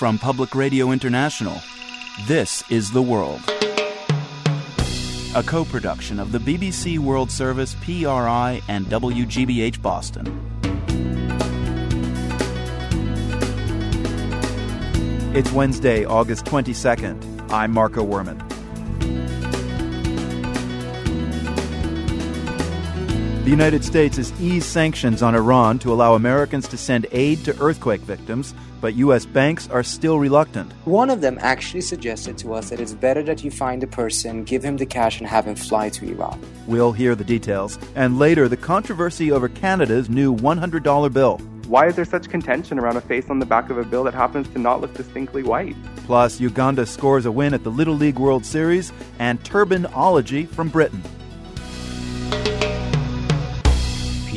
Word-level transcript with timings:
From 0.00 0.16
Public 0.16 0.54
Radio 0.54 0.92
International, 0.92 1.60
this 2.26 2.64
is 2.70 2.90
The 2.90 3.02
World. 3.02 3.42
A 5.34 5.42
co 5.42 5.62
production 5.62 6.18
of 6.18 6.32
the 6.32 6.38
BBC 6.38 6.98
World 6.98 7.30
Service, 7.30 7.74
PRI, 7.82 8.62
and 8.66 8.86
WGBH 8.86 9.82
Boston. 9.82 10.24
It's 15.34 15.52
Wednesday, 15.52 16.06
August 16.06 16.46
22nd. 16.46 17.52
I'm 17.52 17.70
Marco 17.70 18.02
Werman. 18.02 18.59
The 23.50 23.56
United 23.56 23.84
States 23.84 24.16
has 24.16 24.32
eased 24.40 24.66
sanctions 24.66 25.24
on 25.24 25.34
Iran 25.34 25.80
to 25.80 25.92
allow 25.92 26.14
Americans 26.14 26.68
to 26.68 26.76
send 26.76 27.08
aid 27.10 27.44
to 27.46 27.60
earthquake 27.60 28.00
victims, 28.02 28.54
but 28.80 28.94
U.S. 28.94 29.26
banks 29.26 29.68
are 29.70 29.82
still 29.82 30.20
reluctant. 30.20 30.70
One 30.84 31.10
of 31.10 31.20
them 31.20 31.36
actually 31.40 31.80
suggested 31.80 32.38
to 32.38 32.54
us 32.54 32.70
that 32.70 32.78
it's 32.78 32.92
better 32.92 33.24
that 33.24 33.42
you 33.42 33.50
find 33.50 33.82
a 33.82 33.88
person, 33.88 34.44
give 34.44 34.62
him 34.62 34.76
the 34.76 34.86
cash, 34.86 35.18
and 35.18 35.26
have 35.26 35.48
him 35.48 35.56
fly 35.56 35.88
to 35.88 36.08
Iran. 36.08 36.40
We'll 36.68 36.92
hear 36.92 37.16
the 37.16 37.24
details. 37.24 37.76
And 37.96 38.20
later, 38.20 38.46
the 38.46 38.56
controversy 38.56 39.32
over 39.32 39.48
Canada's 39.48 40.08
new 40.08 40.32
$100 40.32 41.12
bill. 41.12 41.38
Why 41.66 41.88
is 41.88 41.96
there 41.96 42.04
such 42.04 42.28
contention 42.28 42.78
around 42.78 42.98
a 42.98 43.00
face 43.00 43.30
on 43.30 43.40
the 43.40 43.46
back 43.46 43.68
of 43.68 43.78
a 43.78 43.84
bill 43.84 44.04
that 44.04 44.14
happens 44.14 44.46
to 44.50 44.60
not 44.60 44.80
look 44.80 44.94
distinctly 44.94 45.42
white? 45.42 45.74
Plus, 46.06 46.38
Uganda 46.38 46.86
scores 46.86 47.26
a 47.26 47.32
win 47.32 47.52
at 47.52 47.64
the 47.64 47.70
Little 47.72 47.96
League 47.96 48.20
World 48.20 48.46
Series, 48.46 48.92
and 49.18 49.42
Turbanology 49.42 50.46
from 50.46 50.68
Britain. 50.68 51.02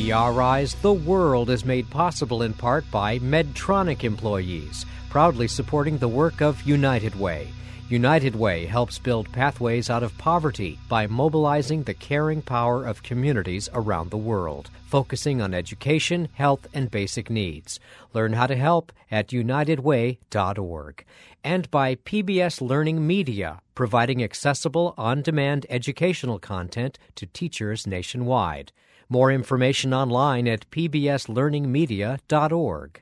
PRI's 0.03 0.73
The 0.75 0.91
World 0.91 1.49
is 1.49 1.63
made 1.63 1.89
possible 1.89 2.41
in 2.41 2.53
part 2.53 2.84
by 2.91 3.20
Medtronic 3.20 4.03
employees, 4.03 4.85
proudly 5.09 5.48
supporting 5.48 5.98
the 5.98 6.09
work 6.09 6.41
of 6.41 6.62
United 6.63 7.16
Way. 7.16 7.48
United 7.88 8.35
Way 8.35 8.66
helps 8.66 8.99
build 8.99 9.32
pathways 9.32 9.90
out 9.90 10.04
of 10.04 10.18
poverty 10.18 10.77
by 10.90 11.07
mobilizing 11.07 11.84
the 11.84 11.93
caring 11.93 12.41
power 12.41 12.85
of 12.85 13.01
communities 13.01 13.70
around 13.73 14.12
the 14.12 14.18
world, 14.18 14.70
focusing 14.87 15.41
on 15.41 15.54
education, 15.54 16.27
health, 16.34 16.67
and 16.73 16.91
basic 16.91 17.29
needs. 17.29 17.79
Learn 18.13 18.34
how 18.34 18.48
to 18.48 18.57
help 18.57 18.91
at 19.10 19.29
unitedway.org. 19.29 21.05
And 21.45 21.71
by 21.71 21.95
PBS 21.95 22.60
Learning 22.60 23.07
Media, 23.07 23.62
providing 23.73 24.21
accessible, 24.21 24.93
on 24.98 25.21
demand 25.21 25.65
educational 25.70 26.40
content 26.40 26.99
to 27.15 27.26
teachers 27.26 27.88
nationwide. 27.88 28.73
More 29.14 29.32
information 29.32 29.94
online 29.94 30.48
at 30.48 30.68
pbslearningmedia.org. 30.72 33.02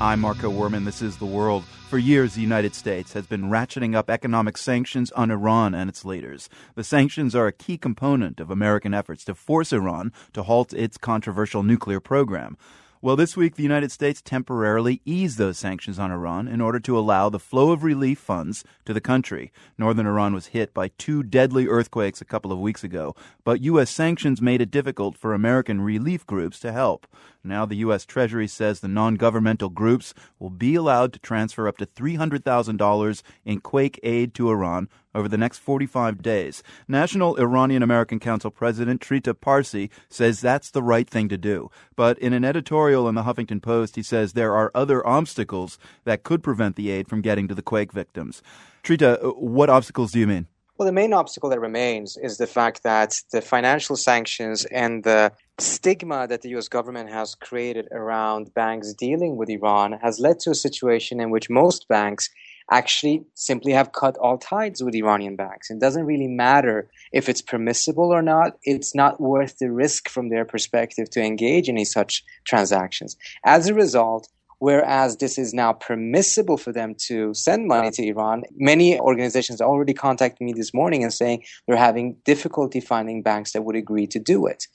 I'm 0.00 0.18
Marco 0.18 0.50
Werman. 0.50 0.84
This 0.84 1.00
is 1.00 1.18
The 1.18 1.24
World. 1.24 1.62
For 1.88 1.98
years, 1.98 2.34
the 2.34 2.40
United 2.40 2.74
States 2.74 3.12
has 3.12 3.28
been 3.28 3.44
ratcheting 3.44 3.94
up 3.94 4.10
economic 4.10 4.58
sanctions 4.58 5.12
on 5.12 5.30
Iran 5.30 5.72
and 5.72 5.88
its 5.88 6.04
leaders. 6.04 6.48
The 6.74 6.82
sanctions 6.82 7.36
are 7.36 7.46
a 7.46 7.52
key 7.52 7.78
component 7.78 8.40
of 8.40 8.50
American 8.50 8.92
efforts 8.92 9.24
to 9.26 9.36
force 9.36 9.72
Iran 9.72 10.12
to 10.32 10.42
halt 10.42 10.72
its 10.72 10.98
controversial 10.98 11.62
nuclear 11.62 12.00
program. 12.00 12.56
Well, 13.00 13.14
this 13.14 13.36
week, 13.36 13.54
the 13.54 13.62
United 13.62 13.92
States 13.92 14.20
temporarily 14.20 15.00
eased 15.04 15.38
those 15.38 15.56
sanctions 15.56 16.00
on 16.00 16.10
Iran 16.10 16.48
in 16.48 16.60
order 16.60 16.80
to 16.80 16.98
allow 16.98 17.28
the 17.28 17.38
flow 17.38 17.70
of 17.70 17.84
relief 17.84 18.18
funds 18.18 18.64
to 18.86 18.92
the 18.92 19.00
country. 19.00 19.52
Northern 19.78 20.04
Iran 20.04 20.34
was 20.34 20.48
hit 20.48 20.74
by 20.74 20.88
two 20.98 21.22
deadly 21.22 21.68
earthquakes 21.68 22.20
a 22.20 22.24
couple 22.24 22.50
of 22.50 22.58
weeks 22.58 22.82
ago, 22.82 23.14
but 23.44 23.60
U.S. 23.60 23.90
sanctions 23.90 24.42
made 24.42 24.60
it 24.60 24.72
difficult 24.72 25.16
for 25.16 25.32
American 25.32 25.80
relief 25.80 26.26
groups 26.26 26.58
to 26.58 26.72
help. 26.72 27.06
Now, 27.44 27.64
the 27.64 27.76
U.S. 27.76 28.04
Treasury 28.04 28.48
says 28.48 28.80
the 28.80 28.88
non 28.88 29.14
governmental 29.14 29.68
groups 29.68 30.12
will 30.40 30.50
be 30.50 30.74
allowed 30.74 31.12
to 31.12 31.20
transfer 31.20 31.68
up 31.68 31.78
to 31.78 31.86
$300,000 31.86 33.22
in 33.44 33.60
quake 33.60 34.00
aid 34.02 34.34
to 34.34 34.50
Iran 34.50 34.88
over 35.14 35.28
the 35.28 35.38
next 35.38 35.58
45 35.58 36.22
days. 36.22 36.62
National 36.86 37.36
Iranian 37.36 37.82
American 37.82 38.18
Council 38.18 38.50
President 38.50 39.00
Trita 39.00 39.38
Parsi 39.38 39.90
says 40.08 40.40
that's 40.40 40.70
the 40.70 40.82
right 40.82 41.08
thing 41.08 41.28
to 41.28 41.38
do. 41.38 41.70
But 41.96 42.18
in 42.18 42.32
an 42.32 42.44
editorial 42.44 43.08
in 43.08 43.14
the 43.14 43.22
Huffington 43.22 43.62
Post, 43.62 43.96
he 43.96 44.02
says 44.02 44.32
there 44.32 44.54
are 44.54 44.70
other 44.74 45.06
obstacles 45.06 45.78
that 46.04 46.22
could 46.22 46.42
prevent 46.42 46.76
the 46.76 46.90
aid 46.90 47.08
from 47.08 47.20
getting 47.20 47.48
to 47.48 47.54
the 47.54 47.62
quake 47.62 47.92
victims. 47.92 48.42
Trita, 48.82 49.22
uh, 49.22 49.30
what 49.30 49.70
obstacles 49.70 50.12
do 50.12 50.20
you 50.20 50.26
mean? 50.26 50.46
Well, 50.78 50.86
the 50.86 50.92
main 50.92 51.12
obstacle 51.12 51.50
that 51.50 51.60
remains 51.60 52.16
is 52.16 52.38
the 52.38 52.46
fact 52.46 52.84
that 52.84 53.20
the 53.32 53.42
financial 53.42 53.96
sanctions 53.96 54.64
and 54.66 55.02
the 55.02 55.32
stigma 55.58 56.28
that 56.28 56.42
the 56.42 56.50
US 56.50 56.68
government 56.68 57.10
has 57.10 57.34
created 57.34 57.88
around 57.90 58.54
banks 58.54 58.94
dealing 58.94 59.36
with 59.36 59.50
Iran 59.50 59.98
has 60.00 60.20
led 60.20 60.38
to 60.40 60.50
a 60.50 60.54
situation 60.54 61.20
in 61.20 61.30
which 61.30 61.50
most 61.50 61.88
banks 61.88 62.30
actually 62.70 63.24
simply 63.34 63.72
have 63.72 63.92
cut 63.92 64.16
all 64.18 64.38
ties 64.38 64.82
with 64.82 64.94
Iranian 64.94 65.36
banks. 65.36 65.70
It 65.70 65.80
doesn't 65.80 66.04
really 66.04 66.28
matter 66.28 66.90
if 67.12 67.28
it's 67.28 67.42
permissible 67.42 68.12
or 68.12 68.22
not. 68.22 68.58
It's 68.62 68.94
not 68.94 69.20
worth 69.20 69.58
the 69.58 69.72
risk 69.72 70.08
from 70.08 70.28
their 70.28 70.44
perspective 70.44 71.08
to 71.10 71.22
engage 71.22 71.68
in 71.68 71.76
any 71.76 71.84
such 71.84 72.24
transactions. 72.44 73.16
As 73.44 73.68
a 73.68 73.74
result, 73.74 74.28
Whereas 74.60 75.18
this 75.18 75.38
is 75.38 75.54
now 75.54 75.72
permissible 75.72 76.56
for 76.56 76.72
them 76.72 76.96
to 77.06 77.32
send 77.32 77.68
money 77.68 77.92
to 77.92 78.06
Iran, 78.08 78.42
many 78.56 78.98
organizations 78.98 79.60
already 79.60 79.94
contacted 79.94 80.44
me 80.44 80.52
this 80.52 80.74
morning 80.74 81.04
and 81.04 81.14
saying 81.14 81.44
they're 81.66 81.76
having 81.76 82.16
difficulty 82.24 82.80
finding 82.80 83.22
banks 83.22 83.52
that 83.52 83.62
would 83.62 83.76
agree 83.76 84.08
to 84.08 84.18
do 84.18 84.46
it. 84.46 84.66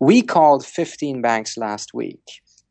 We 0.00 0.22
called 0.22 0.64
15 0.64 1.20
banks 1.20 1.58
last 1.58 1.92
week 1.92 2.20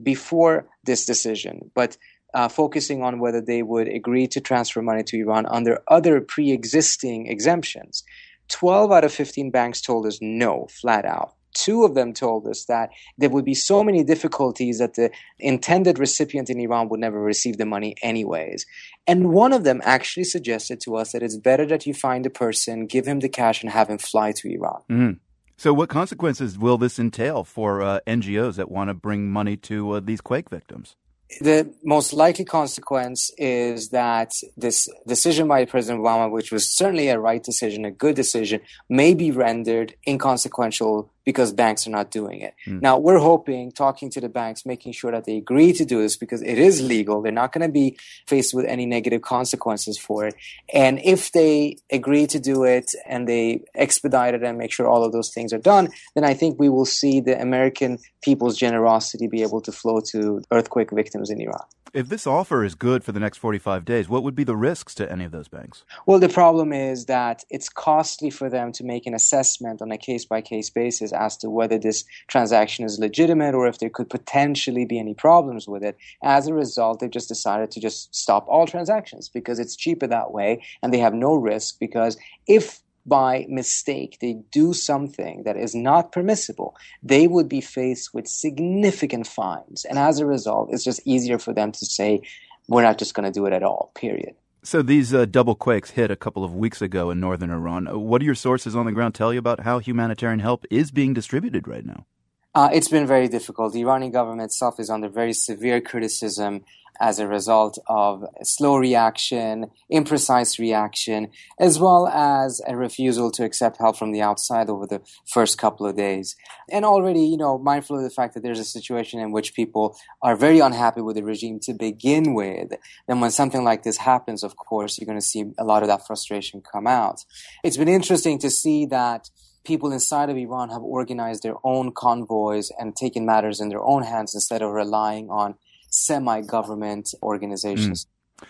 before 0.02 0.68
this 0.84 1.06
decision, 1.06 1.72
but 1.76 1.98
uh, 2.36 2.50
focusing 2.50 3.02
on 3.02 3.20
whether 3.20 3.42
they 3.42 3.64
would 3.64 3.88
agree 3.88 4.28
to 4.28 4.42
transfer 4.42 4.82
money 4.82 5.04
to 5.04 5.18
Iran 5.18 5.46
under 5.48 5.80
other 5.88 6.22
pre 6.22 6.52
existing 6.52 7.28
exemptions. 7.28 8.04
12 8.50 8.92
out 8.92 9.04
of 9.04 9.12
15 9.12 9.50
banks 9.50 9.82
told 9.82 10.06
us 10.06 10.20
no, 10.22 10.68
flat 10.70 11.06
out. 11.06 11.34
Two 11.54 11.86
of 11.86 11.96
them 11.96 12.14
told 12.14 12.46
us 12.48 12.66
that 12.66 12.90
there 13.18 13.30
would 13.30 13.46
be 13.46 13.54
so 13.54 13.82
many 13.82 14.04
difficulties 14.04 14.80
that 14.80 14.96
the 14.96 15.10
intended 15.40 15.98
recipient 15.98 16.50
in 16.50 16.60
Iran 16.60 16.90
would 16.90 17.00
never 17.00 17.22
receive 17.22 17.58
the 17.58 17.66
money 17.66 17.96
anyways. 18.04 18.66
And 19.08 19.32
one 19.32 19.54
of 19.54 19.64
them 19.64 19.82
actually 19.86 20.26
suggested 20.26 20.82
to 20.82 20.98
us 20.98 21.14
that 21.14 21.24
it's 21.24 21.38
better 21.38 21.66
that 21.68 21.86
you 21.88 21.94
find 21.94 22.26
a 22.26 22.30
person, 22.30 22.86
give 22.86 23.06
him 23.08 23.22
the 23.22 23.30
cash, 23.30 23.64
and 23.64 23.72
have 23.72 23.90
him 23.90 23.98
fly 23.98 24.34
to 24.34 24.54
Iran. 24.54 24.82
Mm. 24.92 25.20
So, 25.58 25.74
what 25.74 25.88
consequences 25.88 26.60
will 26.60 26.78
this 26.78 27.00
entail 27.00 27.46
for 27.46 27.82
uh, 27.82 28.00
NGOs 28.06 28.56
that 28.56 28.70
want 28.70 28.90
to 28.90 28.94
bring 28.94 29.32
money 29.32 29.56
to 29.58 29.92
uh, 29.92 30.00
these 30.02 30.20
quake 30.20 30.50
victims? 30.50 30.98
The 31.42 31.74
most 31.84 32.14
likely 32.14 32.46
consequence 32.46 33.32
is 33.38 33.90
that 33.90 34.32
this 34.56 34.88
decision 35.08 35.48
by 35.48 35.66
President 35.66 36.04
Obama, 36.04 36.32
which 36.32 36.52
was 36.52 36.70
certainly 36.76 37.10
a 37.10 37.20
right 37.20 37.44
decision, 37.44 37.84
a 37.84 37.92
good 37.92 38.16
decision, 38.16 38.62
may 38.90 39.14
be 39.14 39.32
rendered 39.32 39.96
inconsequential 40.08 41.12
because 41.26 41.52
banks 41.52 41.88
are 41.88 41.90
not 41.90 42.12
doing 42.12 42.40
it. 42.42 42.54
Mm. 42.68 42.82
Now, 42.82 42.98
we're 42.98 43.18
hoping, 43.18 43.72
talking 43.72 44.10
to 44.12 44.22
the 44.22 44.30
banks, 44.30 44.66
making 44.66 44.94
sure 44.94 45.12
that 45.12 45.26
they 45.26 45.38
agree 45.38 45.74
to 45.74 45.84
do 45.84 46.02
this 46.02 46.16
because 46.16 46.42
it 46.42 46.58
is 46.58 46.82
legal. 46.82 47.22
They're 47.22 47.32
not 47.32 47.52
going 47.52 47.68
to 47.68 47.72
be 47.72 47.98
faced 48.28 48.54
with 48.54 48.66
any 48.66 48.86
negative 48.86 49.24
consequences 49.24 49.98
for 49.98 50.26
it. 50.26 50.36
And 50.74 51.02
if 51.04 51.32
they 51.32 51.78
agree 51.92 52.28
to 52.28 52.40
do 52.40 52.64
it 52.64 52.92
and 53.08 53.28
they 53.28 53.66
expedite 53.74 54.36
it 54.36 54.44
and 54.44 54.58
make 54.58 54.72
sure 54.72 54.88
all 54.88 55.04
of 55.04 55.12
those 55.12 55.34
things 55.34 55.52
are 55.52 55.58
done, 55.60 55.90
then 56.14 56.24
I 56.24 56.36
think 56.36 56.60
we 56.60 56.70
will 56.70 56.86
see 56.86 57.20
the 57.20 57.40
American 57.42 57.98
people's 58.22 58.58
generosity 58.58 59.28
be 59.28 59.42
able 59.42 59.62
to 59.62 59.72
flow 59.72 60.00
to 60.12 60.42
earthquake 60.52 60.92
victims 60.92 61.30
in 61.30 61.42
Iran. 61.42 61.66
If 61.96 62.10
this 62.10 62.28
offer 62.28 62.66
is 62.66 62.76
good 62.76 63.06
for 63.06 63.14
the 63.14 63.22
next 63.22 63.38
45 63.38 63.86
days, 63.86 64.10
what 64.10 64.22
would 64.22 64.36
be 64.36 64.44
the 64.44 64.58
risks 64.58 64.94
to 64.96 65.10
any 65.10 65.24
of 65.24 65.32
those 65.32 65.48
banks? 65.48 65.86
Well, 66.06 66.20
the 66.20 66.28
problem 66.28 66.74
is 66.74 67.06
that 67.06 67.46
it's 67.50 67.70
costly 67.70 68.30
for 68.30 68.50
them 68.50 68.74
to 68.74 68.84
make 68.84 69.08
an 69.08 69.14
assessment 69.14 69.82
on 69.82 69.94
a 69.94 69.98
case 69.98 70.26
by 70.26 70.42
case 70.42 70.70
basis 70.70 71.14
as 71.14 71.38
to 71.38 71.50
whether 71.50 71.78
this 71.78 72.04
transaction 72.28 72.84
is 72.84 73.00
legitimate 73.00 73.56
or 73.56 73.66
if 73.66 73.80
there 73.80 73.90
could 73.90 74.10
potentially 74.10 74.84
be 74.84 75.00
any 75.00 75.14
problems 75.14 75.70
with 75.70 75.86
it. 75.86 75.96
As 76.22 76.48
a 76.48 76.54
result, 76.54 77.00
they've 77.00 77.10
just 77.10 77.30
decided 77.30 77.72
to 77.72 77.80
just 77.80 78.14
stop 78.14 78.46
all 78.50 78.68
transactions 78.68 79.30
because 79.30 79.58
it's 79.58 79.78
cheaper 79.78 80.06
that 80.06 80.34
way 80.34 80.62
and 80.84 80.94
they 80.94 81.00
have 81.00 81.14
no 81.14 81.34
risk 81.34 81.80
because 81.80 82.18
if 82.46 82.82
by 83.06 83.46
mistake 83.50 84.18
they 84.22 84.34
do 84.52 84.74
something 84.74 85.44
that 85.44 85.58
is 85.58 85.76
not 85.76 86.12
permissible, 86.12 86.76
they 87.04 87.28
would 87.28 87.48
be 87.48 87.62
faced 87.62 88.14
with 88.14 88.28
significant 88.28 89.28
fines. 89.28 89.86
And 89.86 90.00
as 90.00 90.20
a 90.20 90.26
result, 90.26 90.70
it's 90.72 90.84
just 90.84 91.02
easier 91.06 91.38
for 91.38 91.54
them 91.54 91.72
to 91.72 91.86
say, 91.86 92.22
we're 92.68 92.84
not 92.84 92.98
just 92.98 93.14
going 93.14 93.32
to 93.32 93.38
do 93.38 93.46
it 93.46 93.54
at 93.54 93.64
all, 93.64 93.92
period. 93.96 94.36
So 94.64 94.82
these 94.82 95.14
uh, 95.14 95.26
double 95.26 95.54
quakes 95.54 95.92
hit 95.92 96.10
a 96.10 96.16
couple 96.16 96.44
of 96.44 96.56
weeks 96.56 96.82
ago 96.82 97.12
in 97.12 97.20
northern 97.20 97.52
Iran. 97.52 97.86
What 97.86 98.20
do 98.20 98.26
your 98.26 98.34
sources 98.34 98.76
on 98.76 98.88
the 98.88 98.92
ground 98.92 99.14
tell 99.14 99.32
you 99.32 99.38
about 99.38 99.60
how 99.60 99.78
humanitarian 99.78 100.40
help 100.40 100.66
is 100.72 100.90
being 100.90 101.14
distributed 101.14 101.68
right 101.68 101.86
now? 101.86 102.08
Uh, 102.56 102.70
it's 102.74 102.88
been 102.88 103.06
very 103.06 103.28
difficult. 103.28 103.74
The 103.74 103.82
Iranian 103.82 104.12
government 104.12 104.46
itself 104.46 104.80
is 104.80 104.90
under 104.90 105.08
very 105.08 105.34
severe 105.34 105.82
criticism 105.82 106.64
as 107.00 107.20
a 107.20 107.28
result 107.28 107.78
of 107.88 108.24
slow 108.44 108.78
reaction, 108.78 109.68
imprecise 109.92 110.60
reaction, 110.60 111.30
as 111.60 111.80
well 111.80 112.08
as 112.08 112.62
a 112.68 112.76
refusal 112.76 113.32
to 113.32 113.44
accept 113.44 113.78
help 113.78 113.98
from 113.98 114.12
the 114.12 114.22
outside 114.22 114.70
over 114.70 114.86
the 114.86 115.02
first 115.26 115.58
couple 115.58 115.86
of 115.86 115.96
days. 115.96 116.36
And 116.72 116.86
already, 116.86 117.22
you 117.22 117.38
know, 117.38 117.58
mindful 117.58 117.98
of 117.98 118.04
the 118.04 118.10
fact 118.10 118.34
that 118.34 118.44
there's 118.44 118.60
a 118.60 118.66
situation 118.66 119.20
in 119.20 119.32
which 119.32 119.54
people 119.54 119.98
are 120.22 120.36
very 120.36 120.60
unhappy 120.60 121.02
with 121.02 121.16
the 121.16 121.24
regime 121.24 121.60
to 121.62 121.74
begin 121.74 122.34
with, 122.34 122.74
then 123.08 123.20
when 123.20 123.32
something 123.32 123.64
like 123.64 123.84
this 123.84 123.98
happens, 123.98 124.44
of 124.44 124.56
course, 124.56 124.98
you're 124.98 125.06
going 125.06 125.18
to 125.18 125.26
see 125.26 125.46
a 125.58 125.64
lot 125.64 125.84
of 125.84 125.88
that 125.88 126.06
frustration 126.06 126.62
come 126.62 126.88
out. 126.88 127.24
It's 127.64 127.78
been 127.78 127.88
interesting 127.88 128.40
to 128.40 128.50
see 128.50 128.86
that 128.88 129.30
people 129.66 129.92
inside 129.92 130.30
of 130.30 130.38
Iran 130.38 130.70
have 130.70 130.84
organized 130.84 131.44
their 131.44 131.56
own 131.64 131.92
convoys 131.92 132.72
and 132.78 132.96
taken 132.96 133.26
matters 133.26 133.60
in 133.60 133.70
their 133.70 133.82
own 133.82 134.04
hands 134.04 134.34
instead 134.34 134.62
of 134.62 134.72
relying 134.72 135.30
on 135.30 135.56
semi 135.90 136.42
government 136.42 137.14
organizations. 137.22 138.06
Mm. 138.06 138.48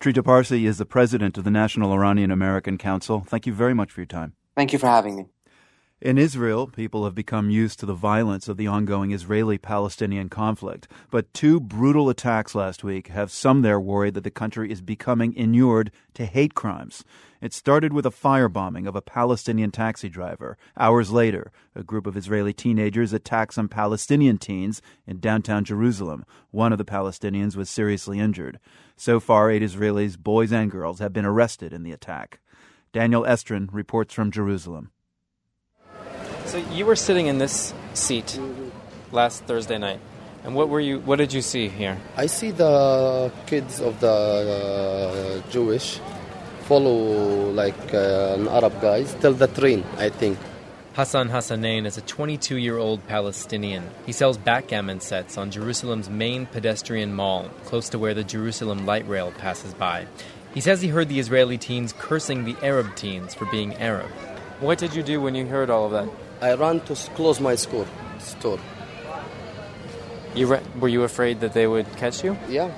Trita 0.00 0.24
Parsi 0.24 0.66
is 0.66 0.78
the 0.78 0.84
president 0.84 1.38
of 1.38 1.44
the 1.44 1.50
National 1.50 1.92
Iranian 1.92 2.32
American 2.32 2.76
Council. 2.76 3.20
Thank 3.20 3.46
you 3.46 3.52
very 3.52 3.72
much 3.72 3.92
for 3.92 4.00
your 4.00 4.06
time. 4.06 4.32
Thank 4.56 4.72
you 4.72 4.78
for 4.78 4.88
having 4.88 5.16
me. 5.16 5.26
In 6.02 6.18
Israel, 6.18 6.66
people 6.66 7.04
have 7.04 7.14
become 7.14 7.48
used 7.48 7.78
to 7.78 7.86
the 7.86 7.94
violence 7.94 8.48
of 8.48 8.56
the 8.56 8.66
ongoing 8.66 9.12
Israeli 9.12 9.56
Palestinian 9.56 10.28
conflict. 10.28 10.88
But 11.12 11.32
two 11.32 11.60
brutal 11.60 12.08
attacks 12.08 12.56
last 12.56 12.82
week 12.82 13.06
have 13.06 13.30
some 13.30 13.62
there 13.62 13.78
worried 13.78 14.14
that 14.14 14.24
the 14.24 14.30
country 14.32 14.72
is 14.72 14.80
becoming 14.80 15.32
inured 15.32 15.92
to 16.14 16.26
hate 16.26 16.54
crimes. 16.54 17.04
It 17.40 17.52
started 17.52 17.92
with 17.92 18.04
a 18.04 18.10
firebombing 18.10 18.88
of 18.88 18.96
a 18.96 19.00
Palestinian 19.00 19.70
taxi 19.70 20.08
driver. 20.08 20.58
Hours 20.76 21.12
later, 21.12 21.52
a 21.76 21.84
group 21.84 22.08
of 22.08 22.16
Israeli 22.16 22.52
teenagers 22.52 23.12
attacked 23.12 23.54
some 23.54 23.68
Palestinian 23.68 24.38
teens 24.38 24.82
in 25.06 25.20
downtown 25.20 25.64
Jerusalem. 25.64 26.24
One 26.50 26.72
of 26.72 26.78
the 26.78 26.84
Palestinians 26.84 27.54
was 27.54 27.70
seriously 27.70 28.18
injured. 28.18 28.58
So 28.96 29.20
far, 29.20 29.52
eight 29.52 29.62
Israelis, 29.62 30.18
boys 30.18 30.52
and 30.52 30.68
girls, 30.68 30.98
have 30.98 31.12
been 31.12 31.24
arrested 31.24 31.72
in 31.72 31.84
the 31.84 31.92
attack. 31.92 32.40
Daniel 32.92 33.22
Estrin 33.22 33.68
reports 33.70 34.12
from 34.12 34.32
Jerusalem. 34.32 34.90
So 36.52 36.58
you 36.58 36.84
were 36.84 36.96
sitting 36.96 37.28
in 37.28 37.38
this 37.38 37.72
seat 37.94 38.38
last 39.10 39.44
Thursday 39.44 39.78
night, 39.78 40.00
and 40.44 40.54
what 40.54 40.68
were 40.68 40.80
you? 40.80 41.00
What 41.00 41.16
did 41.16 41.32
you 41.32 41.40
see 41.40 41.68
here? 41.68 41.96
I 42.14 42.26
see 42.26 42.50
the 42.50 43.32
kids 43.46 43.80
of 43.80 43.98
the 44.00 45.42
uh, 45.46 45.50
Jewish 45.50 45.98
follow 46.68 47.48
like 47.52 47.94
uh, 47.94 48.36
an 48.36 48.48
Arab 48.48 48.78
guys 48.82 49.14
till 49.14 49.32
the 49.32 49.46
train. 49.46 49.82
I 49.96 50.10
think. 50.10 50.36
Hassan 50.92 51.30
Hassanain 51.30 51.86
is 51.86 51.96
a 51.96 52.02
22 52.02 52.58
year 52.58 52.76
old 52.76 53.00
Palestinian. 53.06 53.88
He 54.04 54.12
sells 54.12 54.36
backgammon 54.36 55.00
sets 55.00 55.38
on 55.38 55.50
Jerusalem's 55.50 56.10
main 56.10 56.44
pedestrian 56.44 57.14
mall, 57.14 57.48
close 57.64 57.88
to 57.88 57.98
where 57.98 58.12
the 58.12 58.24
Jerusalem 58.24 58.84
light 58.84 59.08
rail 59.08 59.32
passes 59.38 59.72
by. 59.72 60.06
He 60.52 60.60
says 60.60 60.82
he 60.82 60.88
heard 60.88 61.08
the 61.08 61.18
Israeli 61.18 61.56
teens 61.56 61.94
cursing 61.98 62.44
the 62.44 62.56
Arab 62.62 62.94
teens 62.94 63.32
for 63.32 63.46
being 63.46 63.72
Arab. 63.76 64.10
What 64.60 64.76
did 64.76 64.94
you 64.94 65.02
do 65.02 65.18
when 65.18 65.34
you 65.34 65.46
heard 65.46 65.70
all 65.70 65.86
of 65.86 65.92
that? 65.92 66.21
I 66.42 66.54
ran 66.54 66.80
to 66.80 66.94
close 67.14 67.40
my 67.40 67.54
store. 67.54 67.86
Store. 68.18 68.58
You 70.34 70.48
re- 70.48 70.62
were 70.80 70.88
you 70.88 71.04
afraid 71.04 71.38
that 71.40 71.52
they 71.52 71.68
would 71.68 71.86
catch 71.96 72.24
you? 72.24 72.36
Yeah. 72.48 72.68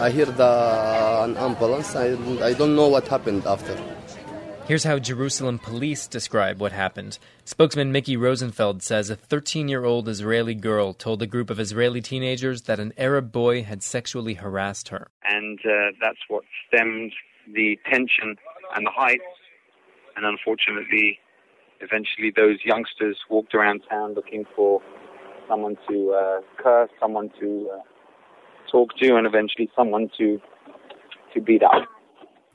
I 0.00 0.10
hear 0.10 0.26
the 0.26 1.22
an 1.24 1.36
ambulance. 1.36 1.94
I, 1.94 2.16
I 2.42 2.54
don't 2.54 2.74
know 2.74 2.88
what 2.88 3.06
happened 3.06 3.46
after. 3.46 3.76
Here's 4.66 4.82
how 4.82 4.98
Jerusalem 4.98 5.60
police 5.60 6.08
describe 6.08 6.60
what 6.60 6.72
happened. 6.72 7.20
Spokesman 7.44 7.92
Mickey 7.92 8.16
Rosenfeld 8.16 8.82
says 8.82 9.08
a 9.08 9.14
13 9.16 9.68
year 9.68 9.84
old 9.84 10.08
Israeli 10.08 10.54
girl 10.54 10.94
told 10.94 11.22
a 11.22 11.26
group 11.28 11.50
of 11.50 11.60
Israeli 11.60 12.00
teenagers 12.00 12.62
that 12.62 12.80
an 12.80 12.92
Arab 12.98 13.30
boy 13.30 13.62
had 13.62 13.84
sexually 13.84 14.34
harassed 14.34 14.88
her. 14.88 15.08
And 15.24 15.60
uh, 15.64 15.92
that's 16.00 16.18
what 16.26 16.42
stemmed 16.66 17.12
the 17.54 17.78
tension 17.88 18.36
and 18.74 18.84
the 18.84 18.90
height. 18.90 19.20
And 20.16 20.26
unfortunately, 20.26 21.20
eventually 21.80 22.32
those 22.34 22.58
youngsters 22.64 23.16
walked 23.28 23.54
around 23.54 23.82
town 23.88 24.14
looking 24.14 24.44
for 24.54 24.80
someone 25.48 25.76
to 25.88 26.12
uh, 26.12 26.40
curse, 26.62 26.90
someone 27.00 27.30
to 27.40 27.70
uh, 27.72 27.78
talk 28.70 28.90
to, 28.98 29.16
and 29.16 29.26
eventually 29.26 29.70
someone 29.74 30.10
to 30.18 30.40
to 31.34 31.40
beat 31.40 31.62
up. 31.62 31.88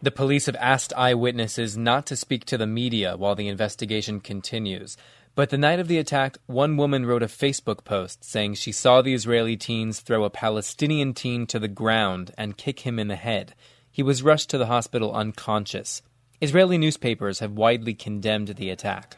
The 0.01 0.11
police 0.11 0.47
have 0.47 0.57
asked 0.59 0.91
eyewitnesses 0.97 1.77
not 1.77 2.05
to 2.07 2.15
speak 2.15 2.43
to 2.45 2.57
the 2.57 2.67
media 2.67 3.15
while 3.15 3.35
the 3.35 3.47
investigation 3.47 4.19
continues. 4.19 4.97
But 5.35 5.49
the 5.49 5.57
night 5.57 5.79
of 5.79 5.87
the 5.87 5.97
attack, 5.97 6.37
one 6.45 6.77
woman 6.77 7.05
wrote 7.05 7.23
a 7.23 7.27
Facebook 7.27 7.83
post 7.83 8.23
saying 8.23 8.55
she 8.55 8.71
saw 8.71 9.01
the 9.01 9.15
Israeli 9.15 9.57
teens 9.57 9.99
throw 9.99 10.25
a 10.25 10.29
Palestinian 10.29 11.13
teen 11.13 11.47
to 11.47 11.57
the 11.57 11.67
ground 11.67 12.31
and 12.37 12.57
kick 12.57 12.81
him 12.81 12.99
in 12.99 13.07
the 13.07 13.15
head. 13.15 13.55
He 13.89 14.03
was 14.03 14.21
rushed 14.21 14.49
to 14.51 14.57
the 14.57 14.67
hospital 14.67 15.13
unconscious. 15.13 16.01
Israeli 16.43 16.77
newspapers 16.77 17.39
have 17.39 17.53
widely 17.53 17.93
condemned 17.93 18.49
the 18.49 18.69
attack. 18.69 19.15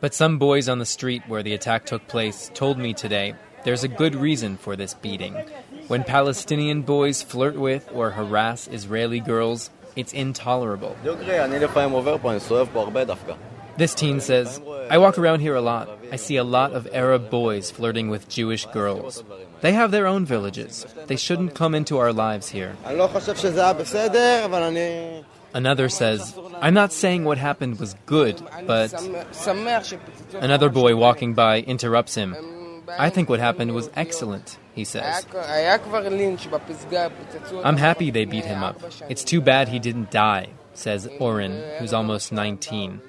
But 0.00 0.14
some 0.14 0.36
boys 0.36 0.68
on 0.68 0.80
the 0.80 0.84
street 0.84 1.22
where 1.28 1.44
the 1.44 1.54
attack 1.54 1.86
took 1.86 2.08
place 2.08 2.50
told 2.54 2.76
me 2.76 2.92
today 2.92 3.34
there's 3.62 3.84
a 3.84 3.88
good 3.88 4.16
reason 4.16 4.56
for 4.56 4.74
this 4.74 4.94
beating. 4.94 5.34
When 5.86 6.02
Palestinian 6.02 6.82
boys 6.82 7.22
flirt 7.22 7.54
with 7.54 7.88
or 7.94 8.10
harass 8.10 8.66
Israeli 8.66 9.20
girls, 9.20 9.70
it's 9.94 10.12
intolerable. 10.12 10.96
This 13.76 13.94
teen 13.94 14.18
says, 14.18 14.60
I 14.90 14.98
walk 14.98 15.18
around 15.18 15.38
here 15.38 15.54
a 15.54 15.60
lot. 15.60 15.88
I 16.10 16.16
see 16.16 16.34
a 16.34 16.42
lot 16.42 16.72
of 16.72 16.88
Arab 16.92 17.30
boys 17.30 17.70
flirting 17.70 18.10
with 18.10 18.28
Jewish 18.28 18.66
girls. 18.66 19.22
They 19.60 19.72
have 19.72 19.92
their 19.92 20.08
own 20.08 20.26
villages. 20.26 20.84
They 21.06 21.14
shouldn't 21.14 21.54
come 21.54 21.76
into 21.76 21.98
our 21.98 22.12
lives 22.12 22.48
here. 22.48 22.76
Another 25.52 25.88
says, 25.88 26.38
I'm 26.60 26.74
not 26.74 26.92
saying 26.92 27.24
what 27.24 27.38
happened 27.38 27.78
was 27.78 27.94
good, 28.06 28.40
but. 28.66 28.92
Another 30.34 30.68
boy 30.68 30.96
walking 30.96 31.34
by 31.34 31.60
interrupts 31.60 32.14
him. 32.14 32.36
I 32.98 33.10
think 33.10 33.28
what 33.28 33.40
happened 33.40 33.74
was 33.74 33.90
excellent, 33.94 34.58
he 34.74 34.84
says. 34.84 35.26
I'm 37.64 37.76
happy 37.76 38.10
they 38.10 38.24
beat 38.24 38.44
him 38.44 38.62
up. 38.62 38.80
It's 39.08 39.24
too 39.24 39.40
bad 39.40 39.68
he 39.68 39.78
didn't 39.78 40.10
die, 40.10 40.48
says 40.74 41.08
Oren, 41.18 41.62
who's 41.78 41.92
almost 41.92 42.32
19. 42.32 43.00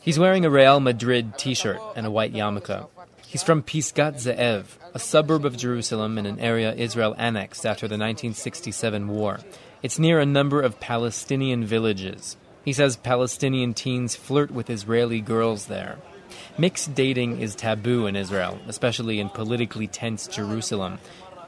He's 0.00 0.18
wearing 0.18 0.44
a 0.44 0.50
Real 0.50 0.80
Madrid 0.80 1.36
t 1.38 1.54
shirt 1.54 1.80
and 1.94 2.06
a 2.06 2.10
white 2.10 2.32
yarmulke. 2.32 2.88
He's 3.26 3.42
from 3.42 3.62
Pisgat 3.62 4.14
Ze'ev, 4.14 4.64
a 4.94 4.98
suburb 4.98 5.44
of 5.44 5.56
Jerusalem 5.56 6.16
in 6.16 6.24
an 6.24 6.40
area 6.40 6.72
Israel 6.72 7.14
annexed 7.18 7.66
after 7.66 7.86
the 7.86 7.98
1967 7.98 9.08
war. 9.08 9.38
It's 9.80 9.98
near 9.98 10.18
a 10.18 10.26
number 10.26 10.60
of 10.60 10.80
Palestinian 10.80 11.64
villages. 11.64 12.36
He 12.64 12.72
says 12.72 12.96
Palestinian 12.96 13.74
teens 13.74 14.16
flirt 14.16 14.50
with 14.50 14.70
Israeli 14.70 15.20
girls 15.20 15.66
there. 15.66 15.98
Mixed 16.58 16.96
dating 16.96 17.40
is 17.40 17.54
taboo 17.54 18.06
in 18.06 18.16
Israel, 18.16 18.58
especially 18.66 19.20
in 19.20 19.28
politically 19.28 19.86
tense 19.86 20.26
Jerusalem. 20.26 20.98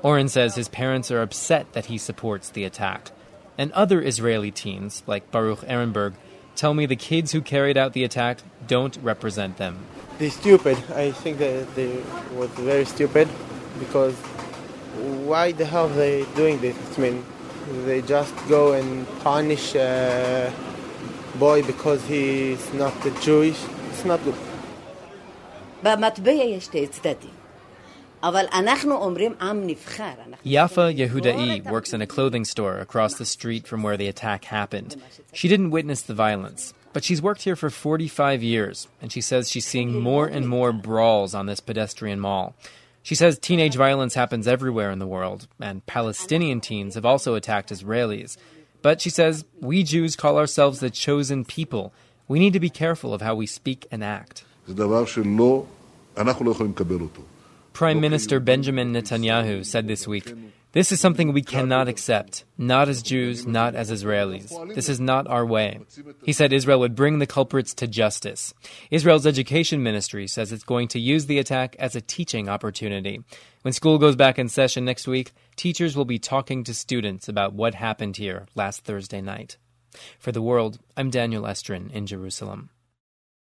Oren 0.02 0.28
says 0.28 0.54
his 0.54 0.68
parents 0.68 1.10
are 1.10 1.22
upset 1.22 1.72
that 1.72 1.87
he 1.87 1.99
supports 1.99 2.50
the 2.50 2.62
attack. 2.62 3.10
And 3.58 3.72
other 3.72 4.00
Israeli 4.00 4.52
teens, 4.52 5.02
like 5.08 5.32
Baruch 5.32 5.62
Ehrenberg, 5.62 6.14
tell 6.54 6.72
me 6.72 6.87
the 6.87 6.94
kids 6.94 7.32
who 7.32 7.40
carried 7.40 7.76
out 7.76 7.94
the 7.94 8.04
attack 8.04 8.38
don't 8.68 8.96
represent 9.02 9.56
them. 9.56 9.84
They're 10.18 10.30
stupid. 10.30 10.78
I 10.94 11.10
think 11.10 11.38
that 11.38 11.75
they 11.75 11.96
were 12.37 12.46
very 12.46 12.84
stupid 12.84 13.28
because 13.80 14.14
why 15.26 15.50
the 15.50 15.64
hell 15.64 15.87
are 15.87 15.94
they 15.94 16.25
doing 16.37 16.60
this? 16.60 16.76
I 16.96 17.00
mean, 17.00 17.25
they 17.86 18.01
just 18.01 18.36
go 18.48 18.74
and 18.74 19.07
punish 19.22 19.75
a 19.75 20.51
boy 21.39 21.63
because 21.63 22.03
he's 22.05 22.74
not 22.74 22.93
Jewish. 23.22 23.60
It's 23.91 24.05
not 24.05 24.24
good. 24.24 24.36
במטבע 25.84 26.31
יש 26.31 26.63
שתי 26.63 26.88
צדדים. 26.88 27.29
אבל 28.24 28.45
אנחנו 28.53 28.95
אומרים 28.95 29.34
עם 29.41 29.67
נבחר. 29.67 30.13
Yafa 30.45 30.91
Yehudai 30.98 31.63
works 31.72 31.93
in 31.93 32.01
a 32.01 32.07
clothing 32.07 32.45
store 32.45 32.79
across 32.79 33.15
the 33.15 33.25
street 33.25 33.67
from 33.67 33.84
where 33.84 33.98
the 33.98 34.07
attack 34.07 34.45
happened. 34.45 34.95
She 35.34 35.48
didn't 35.48 35.72
witness 35.72 36.01
the 36.01 36.15
violence, 36.15 36.74
but 36.93 37.03
she's 37.03 37.22
worked 37.22 37.43
here 37.43 37.55
for 37.55 37.69
45 37.69 38.41
years, 38.41 38.88
and 39.01 39.12
she 39.12 39.22
says 39.22 39.51
she's 39.51 39.67
seeing 39.67 40.00
more 40.00 40.25
and 40.25 40.48
more 40.48 40.72
brawls 40.72 41.36
on 41.36 41.45
this 41.45 41.60
pedestrian 41.60 42.19
mall. 42.19 42.55
She 43.02 43.14
says 43.14 43.38
teenage 43.38 43.76
violence 43.76 44.14
happens 44.14 44.47
everywhere 44.47 44.90
in 44.90 44.99
the 44.99 45.07
world, 45.07 45.49
and 45.61 45.85
Palestinian 45.87 46.61
teens 46.61 46.95
have 46.95 47.07
also 47.07 47.35
attacked 47.35 47.71
Israelis. 47.71 48.37
But 48.83 49.00
she 49.00 49.11
says, 49.11 49.45
We 49.61 49.83
Jews 49.83 50.16
call 50.16 50.38
ourselves 50.38 50.80
the 50.80 50.90
chosen 50.90 51.45
people. 51.45 51.92
We 52.28 52.38
need 52.38 52.52
to 52.52 52.61
be 52.61 52.71
careful 52.71 53.12
of 53.12 53.23
how 53.23 53.35
we 53.35 53.47
speak 53.47 53.87
and 53.90 54.04
act. 54.04 54.45
Prime 57.73 58.00
Minister 58.00 58.40
Benjamin 58.40 58.92
Netanyahu 58.92 59.64
said 59.64 59.88
this 59.88 60.07
week 60.07 60.33
this 60.72 60.92
is 60.92 61.00
something 61.00 61.32
we 61.32 61.42
cannot 61.42 61.88
accept, 61.88 62.44
not 62.56 62.88
as 62.88 63.02
Jews, 63.02 63.46
not 63.46 63.74
as 63.74 63.90
Israelis. 63.90 64.74
This 64.74 64.88
is 64.88 65.00
not 65.00 65.26
our 65.26 65.44
way. 65.44 65.80
He 66.24 66.32
said 66.32 66.52
Israel 66.52 66.80
would 66.80 66.94
bring 66.94 67.18
the 67.18 67.26
culprits 67.26 67.74
to 67.74 67.86
justice. 67.86 68.54
Israel's 68.90 69.26
education 69.26 69.82
ministry 69.82 70.26
says 70.26 70.52
it's 70.52 70.62
going 70.62 70.88
to 70.88 71.00
use 71.00 71.26
the 71.26 71.38
attack 71.38 71.74
as 71.78 71.96
a 71.96 72.00
teaching 72.00 72.48
opportunity. 72.48 73.22
When 73.62 73.72
school 73.72 73.98
goes 73.98 74.16
back 74.16 74.38
in 74.38 74.48
session 74.48 74.84
next 74.84 75.08
week, 75.08 75.32
teachers 75.56 75.96
will 75.96 76.04
be 76.04 76.18
talking 76.18 76.64
to 76.64 76.74
students 76.74 77.28
about 77.28 77.52
what 77.52 77.74
happened 77.74 78.16
here 78.16 78.46
last 78.54 78.84
Thursday 78.84 79.20
night. 79.20 79.56
For 80.18 80.32
the 80.32 80.42
world, 80.42 80.78
I'm 80.96 81.10
Daniel 81.10 81.42
Estrin 81.42 81.90
in 81.92 82.06
Jerusalem. 82.06 82.70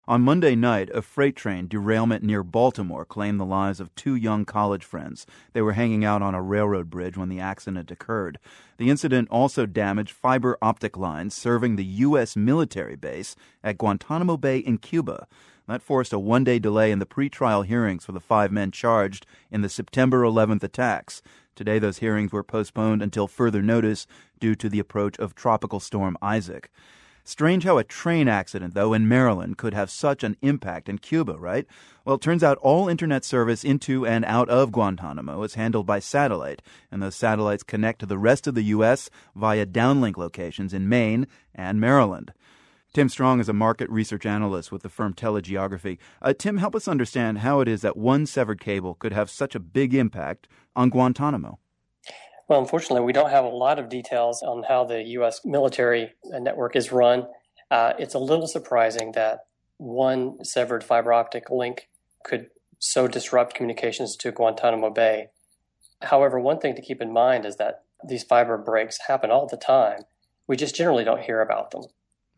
On 0.10 0.24
Monday 0.24 0.56
night, 0.56 0.90
a 0.92 1.04
freight 1.04 1.36
train 1.36 1.68
derailment 1.68 2.24
near 2.24 2.42
Baltimore 2.42 3.06
claimed 3.06 3.40
the 3.40 3.46
lives 3.46 3.80
of 3.80 3.94
two 3.94 4.16
young 4.16 4.44
college 4.44 4.84
friends. 4.84 5.28
They 5.54 5.62
were 5.62 5.74
hanging 5.74 6.04
out 6.04 6.24
on 6.24 6.34
a 6.34 6.42
railroad 6.42 6.90
bridge 6.90 7.16
when 7.16 7.30
the 7.30 7.40
accident 7.40 7.92
occurred. 7.92 8.40
The 8.78 8.90
incident 8.90 9.30
also 9.30 9.68
damaged 9.68 10.10
fiber 10.10 10.58
optic 10.64 10.98
lines 10.98 11.36
serving 11.36 11.76
the 11.76 11.86
U.S. 11.86 12.36
military 12.36 12.96
base 12.96 13.36
at 13.64 13.78
Guantanamo 13.78 14.36
Bay 14.36 14.58
in 14.58 14.80
Cuba. 14.80 15.28
That 15.68 15.84
forced 15.84 16.12
a 16.12 16.18
one 16.18 16.44
day 16.44 16.58
delay 16.58 16.90
in 16.90 16.98
the 16.98 17.06
pretrial 17.06 17.64
hearings 17.64 18.04
for 18.04 18.12
the 18.12 18.20
five 18.20 18.52
men 18.52 18.72
charged 18.72 19.28
in 19.52 19.62
the 19.62 19.70
September 19.70 20.24
11th 20.24 20.64
attacks. 20.64 21.22
Today, 21.54 21.78
those 21.78 22.00
hearings 22.00 22.32
were 22.32 22.42
postponed 22.42 23.04
until 23.04 23.28
further 23.28 23.62
notice 23.62 24.08
due 24.40 24.56
to 24.56 24.70
the 24.70 24.80
approach 24.80 25.20
of 25.20 25.36
Tropical 25.36 25.80
Storm 25.80 26.18
Isaac. 26.20 26.72
Strange 27.30 27.64
how 27.64 27.78
a 27.78 27.84
train 27.84 28.28
accident, 28.28 28.74
though, 28.74 28.92
in 28.92 29.08
Maryland 29.08 29.56
could 29.56 29.76
have 29.76 29.92
such 29.92 30.24
an 30.24 30.36
impact 30.42 30.90
in 30.90 30.98
Cuba, 30.98 31.38
right? 31.38 31.68
Well, 32.04 32.16
it 32.16 32.22
turns 32.22 32.44
out 32.44 32.58
all 32.58 32.90
internet 32.90 33.24
service 33.24 33.64
into 33.64 34.04
and 34.04 34.26
out 34.26 34.50
of 34.50 34.72
Guantanamo 34.72 35.44
is 35.44 35.54
handled 35.54 35.86
by 35.86 36.00
satellite, 36.00 36.64
and 36.92 37.04
those 37.04 37.16
satellites 37.16 37.62
connect 37.62 38.00
to 38.00 38.08
the 38.08 38.18
rest 38.18 38.48
of 38.48 38.56
the 38.56 38.64
U.S. 38.64 39.12
via 39.36 39.68
downlink 39.68 40.18
locations 40.18 40.74
in 40.74 40.90
Maine 40.90 41.28
and 41.54 41.80
Maryland. 41.80 42.34
Tim 42.94 43.10
Strong 43.10 43.42
is 43.42 43.48
a 43.48 43.54
market 43.54 43.92
research 43.92 44.26
analyst 44.26 44.72
with 44.72 44.82
the 44.82 44.90
firm 44.90 45.14
Telegeography. 45.14 46.00
Uh, 46.24 46.34
Tim, 46.34 46.58
help 46.58 46.74
us 46.74 46.88
understand 46.88 47.38
how 47.38 47.60
it 47.60 47.68
is 47.68 47.82
that 47.82 47.96
one 47.96 48.26
severed 48.26 48.60
cable 48.60 48.96
could 48.96 49.14
have 49.14 49.30
such 49.30 49.54
a 49.54 49.60
big 49.60 49.94
impact 49.94 50.48
on 50.76 50.90
Guantanamo. 50.90 51.60
Well, 52.50 52.60
unfortunately, 52.60 53.06
we 53.06 53.14
don't 53.14 53.30
have 53.30 53.46
a 53.46 53.50
lot 53.50 53.78
of 53.78 53.90
details 53.90 54.42
on 54.42 54.64
how 54.64 54.84
the 54.84 55.04
U.S. 55.04 55.46
military 55.46 56.14
network 56.26 56.76
is 56.76 56.92
run. 56.92 57.28
Uh, 57.70 57.94
it's 58.00 58.16
a 58.16 58.20
little 58.20 58.48
surprising 58.48 59.12
that 59.12 59.42
one 59.78 60.44
severed 60.44 60.84
fiber 60.84 61.14
optic 61.14 61.52
link 61.52 61.90
could 62.24 62.48
so 62.80 63.08
disrupt 63.08 63.54
communications 63.54 64.16
to 64.18 64.32
Guantanamo 64.32 64.90
Bay. 64.90 65.28
However, 66.02 66.40
one 66.40 66.60
thing 66.60 66.76
to 66.76 66.82
keep 66.82 67.02
in 67.02 67.14
mind 67.14 67.46
is 67.46 67.58
that 67.58 67.84
these 68.08 68.24
fiber 68.24 68.58
breaks 68.58 68.98
happen 69.08 69.30
all 69.30 69.46
the 69.46 69.56
time. 69.56 70.02
We 70.48 70.56
just 70.56 70.74
generally 70.74 71.04
don't 71.04 71.22
hear 71.22 71.42
about 71.42 71.70
them. 71.70 71.84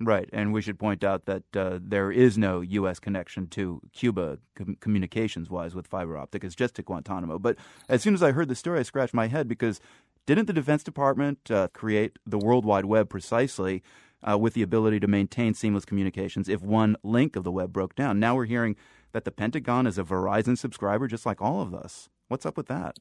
Right, 0.03 0.27
and 0.33 0.51
we 0.51 0.63
should 0.63 0.79
point 0.79 1.03
out 1.03 1.25
that 1.25 1.43
uh, 1.55 1.77
there 1.79 2.11
is 2.11 2.35
no 2.35 2.61
U.S. 2.61 2.99
connection 2.99 3.45
to 3.49 3.81
Cuba 3.93 4.39
com- 4.55 4.75
communications-wise 4.79 5.75
with 5.75 5.85
fiber 5.85 6.17
optic. 6.17 6.43
It's 6.43 6.55
just 6.55 6.73
to 6.75 6.81
Guantanamo. 6.81 7.37
But 7.37 7.57
as 7.87 8.01
soon 8.01 8.15
as 8.15 8.23
I 8.23 8.31
heard 8.31 8.47
the 8.47 8.55
story, 8.55 8.79
I 8.79 8.83
scratched 8.83 9.13
my 9.13 9.27
head 9.27 9.47
because 9.47 9.79
didn't 10.25 10.45
the 10.45 10.53
Defense 10.53 10.83
Department 10.83 11.51
uh, 11.51 11.67
create 11.73 12.17
the 12.25 12.39
World 12.39 12.65
Wide 12.65 12.85
Web 12.85 13.09
precisely 13.09 13.83
uh, 14.27 14.39
with 14.39 14.55
the 14.55 14.63
ability 14.63 14.99
to 15.01 15.07
maintain 15.07 15.53
seamless 15.53 15.85
communications 15.85 16.49
if 16.49 16.63
one 16.63 16.95
link 17.03 17.35
of 17.35 17.43
the 17.43 17.51
web 17.51 17.71
broke 17.71 17.95
down? 17.95 18.19
Now 18.19 18.35
we're 18.35 18.45
hearing 18.45 18.75
that 19.11 19.23
the 19.23 19.31
Pentagon 19.31 19.85
is 19.85 19.99
a 19.99 20.03
Verizon 20.03 20.57
subscriber, 20.57 21.07
just 21.07 21.27
like 21.27 21.41
all 21.41 21.61
of 21.61 21.75
us. 21.75 22.09
What's 22.27 22.45
up 22.45 22.57
with 22.57 22.67
that? 22.67 22.97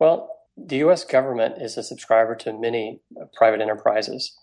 Well, 0.00 0.28
the 0.56 0.78
U.S. 0.78 1.04
government 1.04 1.60
is 1.60 1.76
a 1.76 1.82
subscriber 1.82 2.34
to 2.36 2.52
many 2.52 3.00
private 3.34 3.60
enterprises. 3.60 4.36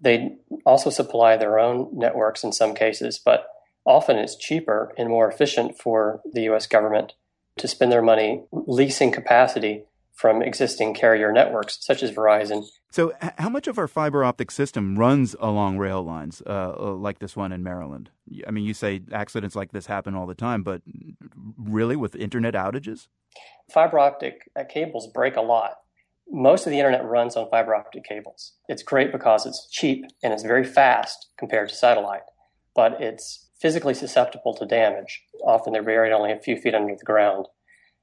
They 0.00 0.36
also 0.66 0.90
supply 0.90 1.36
their 1.36 1.58
own 1.58 1.88
networks 1.92 2.44
in 2.44 2.52
some 2.52 2.74
cases, 2.74 3.20
but 3.24 3.46
often 3.86 4.16
it's 4.16 4.36
cheaper 4.36 4.92
and 4.98 5.08
more 5.08 5.28
efficient 5.28 5.78
for 5.78 6.20
the 6.32 6.42
US 6.50 6.66
government 6.66 7.14
to 7.58 7.68
spend 7.68 7.92
their 7.92 8.02
money 8.02 8.44
leasing 8.52 9.12
capacity 9.12 9.84
from 10.12 10.42
existing 10.42 10.94
carrier 10.94 11.32
networks 11.32 11.78
such 11.80 12.02
as 12.02 12.12
Verizon. 12.12 12.64
So, 12.92 13.12
how 13.38 13.48
much 13.48 13.66
of 13.66 13.78
our 13.78 13.88
fiber 13.88 14.22
optic 14.24 14.52
system 14.52 14.96
runs 14.96 15.34
along 15.40 15.78
rail 15.78 16.02
lines 16.02 16.42
uh, 16.46 16.74
uh, 16.78 16.94
like 16.94 17.18
this 17.18 17.34
one 17.34 17.50
in 17.50 17.64
Maryland? 17.64 18.10
I 18.46 18.52
mean, 18.52 18.64
you 18.64 18.74
say 18.74 19.02
accidents 19.12 19.56
like 19.56 19.72
this 19.72 19.86
happen 19.86 20.14
all 20.14 20.26
the 20.26 20.34
time, 20.36 20.62
but 20.62 20.82
really 21.58 21.96
with 21.96 22.14
internet 22.14 22.54
outages? 22.54 23.08
Fiber 23.72 23.98
optic 23.98 24.48
uh, 24.56 24.62
cables 24.68 25.08
break 25.08 25.34
a 25.34 25.40
lot 25.40 25.78
most 26.30 26.66
of 26.66 26.70
the 26.70 26.78
internet 26.78 27.04
runs 27.04 27.36
on 27.36 27.48
fiber 27.50 27.74
optic 27.74 28.04
cables. 28.04 28.54
It's 28.68 28.82
great 28.82 29.12
because 29.12 29.46
it's 29.46 29.68
cheap 29.70 30.04
and 30.22 30.32
it's 30.32 30.42
very 30.42 30.64
fast 30.64 31.28
compared 31.38 31.68
to 31.68 31.74
satellite, 31.74 32.22
but 32.74 33.00
it's 33.00 33.48
physically 33.60 33.94
susceptible 33.94 34.54
to 34.54 34.66
damage. 34.66 35.22
Often 35.44 35.72
they're 35.72 35.82
buried 35.82 36.12
only 36.12 36.32
a 36.32 36.38
few 36.38 36.56
feet 36.56 36.74
under 36.74 36.94
the 36.94 37.04
ground. 37.04 37.46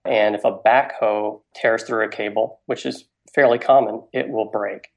And 0.06 0.36
if 0.36 0.44
a 0.44 0.58
backhoe 0.58 1.42
tears 1.56 1.84
through 1.84 2.06
a 2.06 2.10
cable, 2.10 2.62
which 2.66 2.86
is 2.86 3.06
fairly 3.34 3.60
common, 3.60 4.04
it 4.14 4.30
will 4.30 4.50
break. 4.50 4.90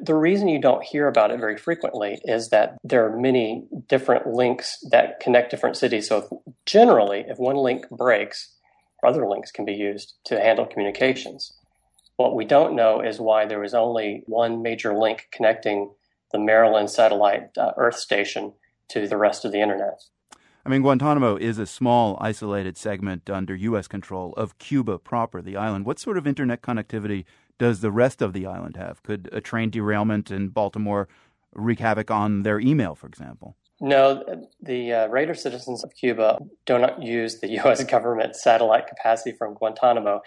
The 0.00 0.14
reason 0.14 0.48
you 0.48 0.60
don't 0.60 0.82
hear 0.82 1.06
about 1.06 1.30
it 1.30 1.38
very 1.38 1.56
frequently 1.56 2.20
is 2.24 2.48
that 2.48 2.76
there 2.82 3.06
are 3.06 3.16
many 3.16 3.66
different 3.88 4.26
links 4.26 4.78
that 4.90 5.20
connect 5.20 5.50
different 5.50 5.76
cities. 5.76 6.08
So, 6.08 6.42
generally, 6.66 7.24
if 7.28 7.38
one 7.38 7.56
link 7.56 7.88
breaks, 7.88 8.56
other 9.06 9.28
links 9.28 9.52
can 9.52 9.64
be 9.64 9.74
used 9.74 10.14
to 10.24 10.40
handle 10.40 10.66
communications. 10.66 11.52
What 12.22 12.36
we 12.36 12.44
don't 12.44 12.76
know 12.76 13.00
is 13.00 13.18
why 13.18 13.46
there 13.46 13.58
was 13.58 13.74
only 13.74 14.22
one 14.26 14.62
major 14.62 14.96
link 14.96 15.26
connecting 15.32 15.90
the 16.30 16.38
Maryland 16.38 16.88
satellite 16.88 17.48
uh, 17.58 17.72
Earth 17.76 17.96
station 17.96 18.52
to 18.90 19.08
the 19.08 19.16
rest 19.16 19.44
of 19.44 19.50
the 19.50 19.60
internet. 19.60 20.04
I 20.64 20.68
mean, 20.68 20.82
Guantanamo 20.82 21.34
is 21.34 21.58
a 21.58 21.66
small, 21.66 22.16
isolated 22.20 22.76
segment 22.76 23.28
under 23.28 23.56
U.S. 23.56 23.88
control 23.88 24.34
of 24.34 24.56
Cuba 24.58 25.00
proper, 25.00 25.42
the 25.42 25.56
island. 25.56 25.84
What 25.84 25.98
sort 25.98 26.16
of 26.16 26.24
internet 26.28 26.62
connectivity 26.62 27.24
does 27.58 27.80
the 27.80 27.90
rest 27.90 28.22
of 28.22 28.34
the 28.34 28.46
island 28.46 28.76
have? 28.76 29.02
Could 29.02 29.28
a 29.32 29.40
train 29.40 29.70
derailment 29.70 30.30
in 30.30 30.50
Baltimore 30.50 31.08
wreak 31.56 31.80
havoc 31.80 32.12
on 32.12 32.44
their 32.44 32.60
email, 32.60 32.94
for 32.94 33.08
example? 33.08 33.56
No, 33.80 34.46
the 34.60 34.92
uh, 34.92 35.08
Raider 35.08 35.34
citizens 35.34 35.82
of 35.82 35.92
Cuba 35.96 36.38
do 36.66 36.78
not 36.78 37.02
use 37.02 37.40
the 37.40 37.48
U.S. 37.64 37.82
government 37.82 38.36
satellite 38.36 38.86
capacity 38.86 39.36
from 39.36 39.54
Guantanamo. 39.54 40.22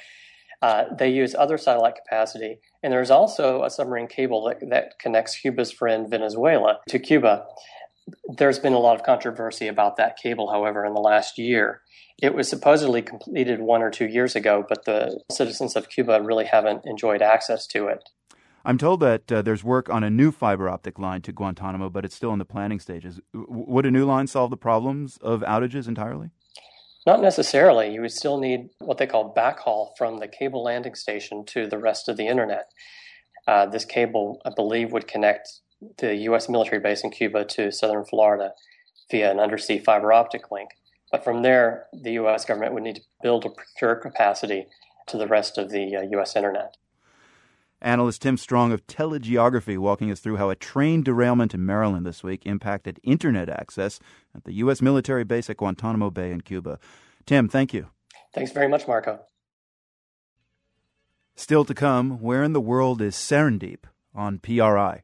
Uh, 0.65 0.85
they 0.95 1.09
use 1.09 1.35
other 1.35 1.59
satellite 1.59 1.93
capacity, 1.95 2.57
and 2.81 2.91
there's 2.91 3.11
also 3.11 3.63
a 3.63 3.69
submarine 3.69 4.07
cable 4.07 4.45
that, 4.45 4.67
that 4.67 4.97
connects 4.97 5.37
Cuba's 5.37 5.71
friend 5.71 6.09
Venezuela 6.09 6.79
to 6.89 6.97
Cuba. 6.97 7.45
There's 8.35 8.57
been 8.57 8.73
a 8.73 8.79
lot 8.79 8.95
of 8.95 9.05
controversy 9.05 9.67
about 9.67 9.97
that 9.97 10.17
cable, 10.17 10.49
however, 10.49 10.83
in 10.83 10.95
the 10.95 11.01
last 11.01 11.37
year. 11.37 11.81
It 12.19 12.33
was 12.33 12.49
supposedly 12.49 13.03
completed 13.03 13.59
one 13.59 13.83
or 13.83 13.91
two 13.91 14.07
years 14.07 14.35
ago, 14.35 14.65
but 14.67 14.85
the 14.85 15.21
citizens 15.29 15.75
of 15.75 15.87
Cuba 15.89 16.19
really 16.23 16.45
haven't 16.45 16.81
enjoyed 16.85 17.21
access 17.21 17.67
to 17.67 17.85
it. 17.85 18.09
I'm 18.65 18.79
told 18.79 19.01
that 19.01 19.31
uh, 19.31 19.43
there's 19.43 19.63
work 19.63 19.91
on 19.91 20.03
a 20.03 20.09
new 20.09 20.31
fiber 20.31 20.67
optic 20.67 20.97
line 20.97 21.21
to 21.23 21.31
Guantanamo, 21.31 21.91
but 21.91 22.05
it's 22.05 22.15
still 22.15 22.33
in 22.33 22.39
the 22.39 22.45
planning 22.45 22.79
stages. 22.79 23.19
W- 23.35 23.65
would 23.67 23.85
a 23.85 23.91
new 23.91 24.05
line 24.05 24.25
solve 24.25 24.49
the 24.49 24.57
problems 24.57 25.17
of 25.17 25.41
outages 25.41 25.87
entirely? 25.87 26.31
Not 27.05 27.21
necessarily. 27.21 27.93
You 27.93 28.01
would 28.01 28.11
still 28.11 28.39
need 28.39 28.69
what 28.79 28.97
they 28.97 29.05
call 29.07 29.33
backhaul 29.33 29.95
from 29.97 30.19
the 30.19 30.27
cable 30.27 30.63
landing 30.63 30.95
station 30.95 31.45
to 31.47 31.67
the 31.67 31.77
rest 31.77 32.09
of 32.09 32.17
the 32.17 32.27
internet. 32.27 32.71
Uh, 33.47 33.67
this 33.67 33.85
cable, 33.85 34.41
I 34.43 34.49
believe, 34.55 34.91
would 34.91 35.07
connect 35.07 35.61
the 35.99 36.15
U.S. 36.15 36.49
military 36.49 36.79
base 36.79 37.03
in 37.03 37.11
Cuba 37.11 37.45
to 37.45 37.71
southern 37.71 38.05
Florida 38.05 38.53
via 39.11 39.31
an 39.31 39.39
undersea 39.39 39.77
fiber 39.77 40.11
optic 40.11 40.51
link. 40.51 40.71
But 41.11 41.23
from 41.23 41.43
there, 41.43 41.85
the 41.93 42.13
U.S. 42.13 42.43
government 42.43 42.73
would 42.73 42.83
need 42.83 42.95
to 42.95 43.01
build 43.21 43.45
or 43.45 43.51
procure 43.51 43.95
capacity 43.95 44.65
to 45.07 45.17
the 45.17 45.27
rest 45.27 45.59
of 45.59 45.69
the 45.69 45.95
uh, 45.95 46.01
U.S. 46.11 46.35
internet. 46.35 46.75
Analyst 47.85 48.23
Tim 48.23 48.35
Strong 48.35 48.71
of 48.71 48.87
Telegeography 48.87 49.77
walking 49.77 50.09
us 50.09 50.19
through 50.19 50.37
how 50.37 50.49
a 50.49 50.55
train 50.55 51.03
derailment 51.03 51.53
in 51.53 51.67
Maryland 51.67 52.03
this 52.03 52.23
week 52.23 52.43
impacted 52.43 52.99
internet 53.03 53.47
access 53.47 53.99
at 54.35 54.43
the 54.43 54.53
U.S. 54.53 54.81
military 54.81 55.23
base 55.23 55.51
at 55.51 55.57
Guantanamo 55.57 56.09
Bay 56.09 56.31
in 56.31 56.41
Cuba. 56.41 56.79
Tim, 57.27 57.47
thank 57.47 57.75
you. 57.75 57.89
Thanks 58.33 58.51
very 58.51 58.67
much, 58.67 58.87
Marco. 58.87 59.19
Still 61.35 61.63
to 61.63 61.75
come, 61.75 62.21
where 62.21 62.41
in 62.41 62.53
the 62.53 62.59
world 62.59 63.03
is 63.03 63.15
Serendip 63.15 63.83
on 64.15 64.39
PRI? 64.39 65.03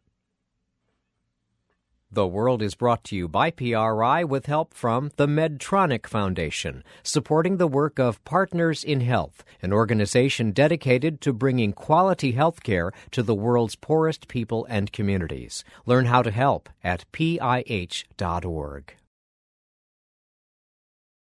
The 2.13 2.27
World 2.27 2.61
is 2.61 2.75
brought 2.75 3.05
to 3.05 3.15
you 3.15 3.29
by 3.29 3.51
PRI 3.51 4.25
with 4.25 4.47
help 4.47 4.73
from 4.73 5.11
the 5.15 5.27
Medtronic 5.27 6.05
Foundation, 6.05 6.83
supporting 7.03 7.55
the 7.55 7.67
work 7.67 7.99
of 7.99 8.21
Partners 8.25 8.83
in 8.83 8.99
Health, 8.99 9.45
an 9.61 9.71
organization 9.71 10.51
dedicated 10.51 11.21
to 11.21 11.31
bringing 11.31 11.71
quality 11.71 12.33
health 12.33 12.63
care 12.63 12.91
to 13.11 13.23
the 13.23 13.33
world's 13.33 13.77
poorest 13.77 14.27
people 14.27 14.67
and 14.69 14.91
communities. 14.91 15.63
Learn 15.85 16.07
how 16.07 16.21
to 16.21 16.31
help 16.31 16.67
at 16.83 17.05
pih.org. 17.13 18.93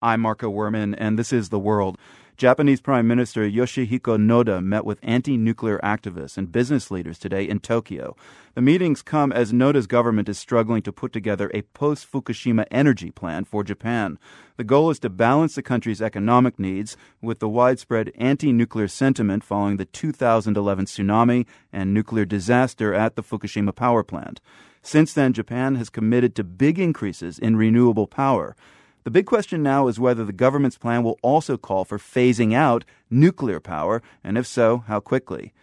I'm 0.02 0.20
Marco 0.20 0.52
Werman, 0.52 0.94
and 0.98 1.18
this 1.18 1.32
is 1.32 1.48
The 1.48 1.58
World. 1.58 1.98
Japanese 2.38 2.82
Prime 2.82 3.08
Minister 3.08 3.50
Yoshihiko 3.50 4.18
Noda 4.18 4.62
met 4.62 4.84
with 4.84 5.00
anti 5.02 5.38
nuclear 5.38 5.80
activists 5.82 6.38
and 6.38 6.52
business 6.52 6.92
leaders 6.92 7.18
today 7.18 7.48
in 7.48 7.62
Tokyo. 7.62 8.14
The 8.56 8.62
meetings 8.62 9.02
come 9.02 9.32
as 9.32 9.54
Noda's 9.54 9.88
government 9.88 10.28
is 10.28 10.38
struggling 10.38 10.82
to 10.82 10.92
put 10.92 11.14
together 11.14 11.50
a 11.54 11.62
post 11.62 12.12
Fukushima 12.12 12.66
energy 12.70 13.10
plan 13.10 13.46
for 13.46 13.64
Japan. 13.64 14.20
The 14.58 14.66
goal 14.66 14.90
is 14.90 15.00
to 15.00 15.10
balance 15.10 15.56
the 15.56 15.62
country's 15.62 16.02
economic 16.02 16.60
needs 16.60 16.98
with 17.22 17.40
the 17.40 17.48
widespread 17.48 18.12
anti 18.16 18.52
nuclear 18.52 18.90
sentiment 18.90 19.46
following 19.46 19.78
the 19.78 19.86
2011 19.86 20.88
tsunami 20.88 21.46
and 21.72 21.94
nuclear 21.94 22.26
disaster 22.26 22.94
at 22.94 23.16
the 23.16 23.24
Fukushima 23.24 23.74
power 23.74 24.04
plant. 24.04 24.42
Since 24.82 25.14
then, 25.14 25.32
Japan 25.32 25.76
has 25.76 25.90
committed 25.90 26.36
to 26.36 26.44
big 26.44 26.80
increases 26.80 27.40
in 27.40 27.56
renewable 27.56 28.08
power. 28.08 28.58
The 29.06 29.12
big 29.12 29.28
question 29.28 29.62
now 29.62 29.88
is 29.88 30.00
whether 30.00 30.26
the 30.26 30.34
government's 30.34 30.80
plan 30.80 31.04
will 31.04 31.20
also 31.22 31.58
call 31.58 31.86
for 31.86 32.00
phasing 32.00 32.56
out 32.56 32.84
nuclear 33.08 33.60
power, 33.60 34.02
and 34.24 34.36
if 34.36 34.48
so, 34.48 34.80
how 34.88 35.00
quickly. 35.00 35.54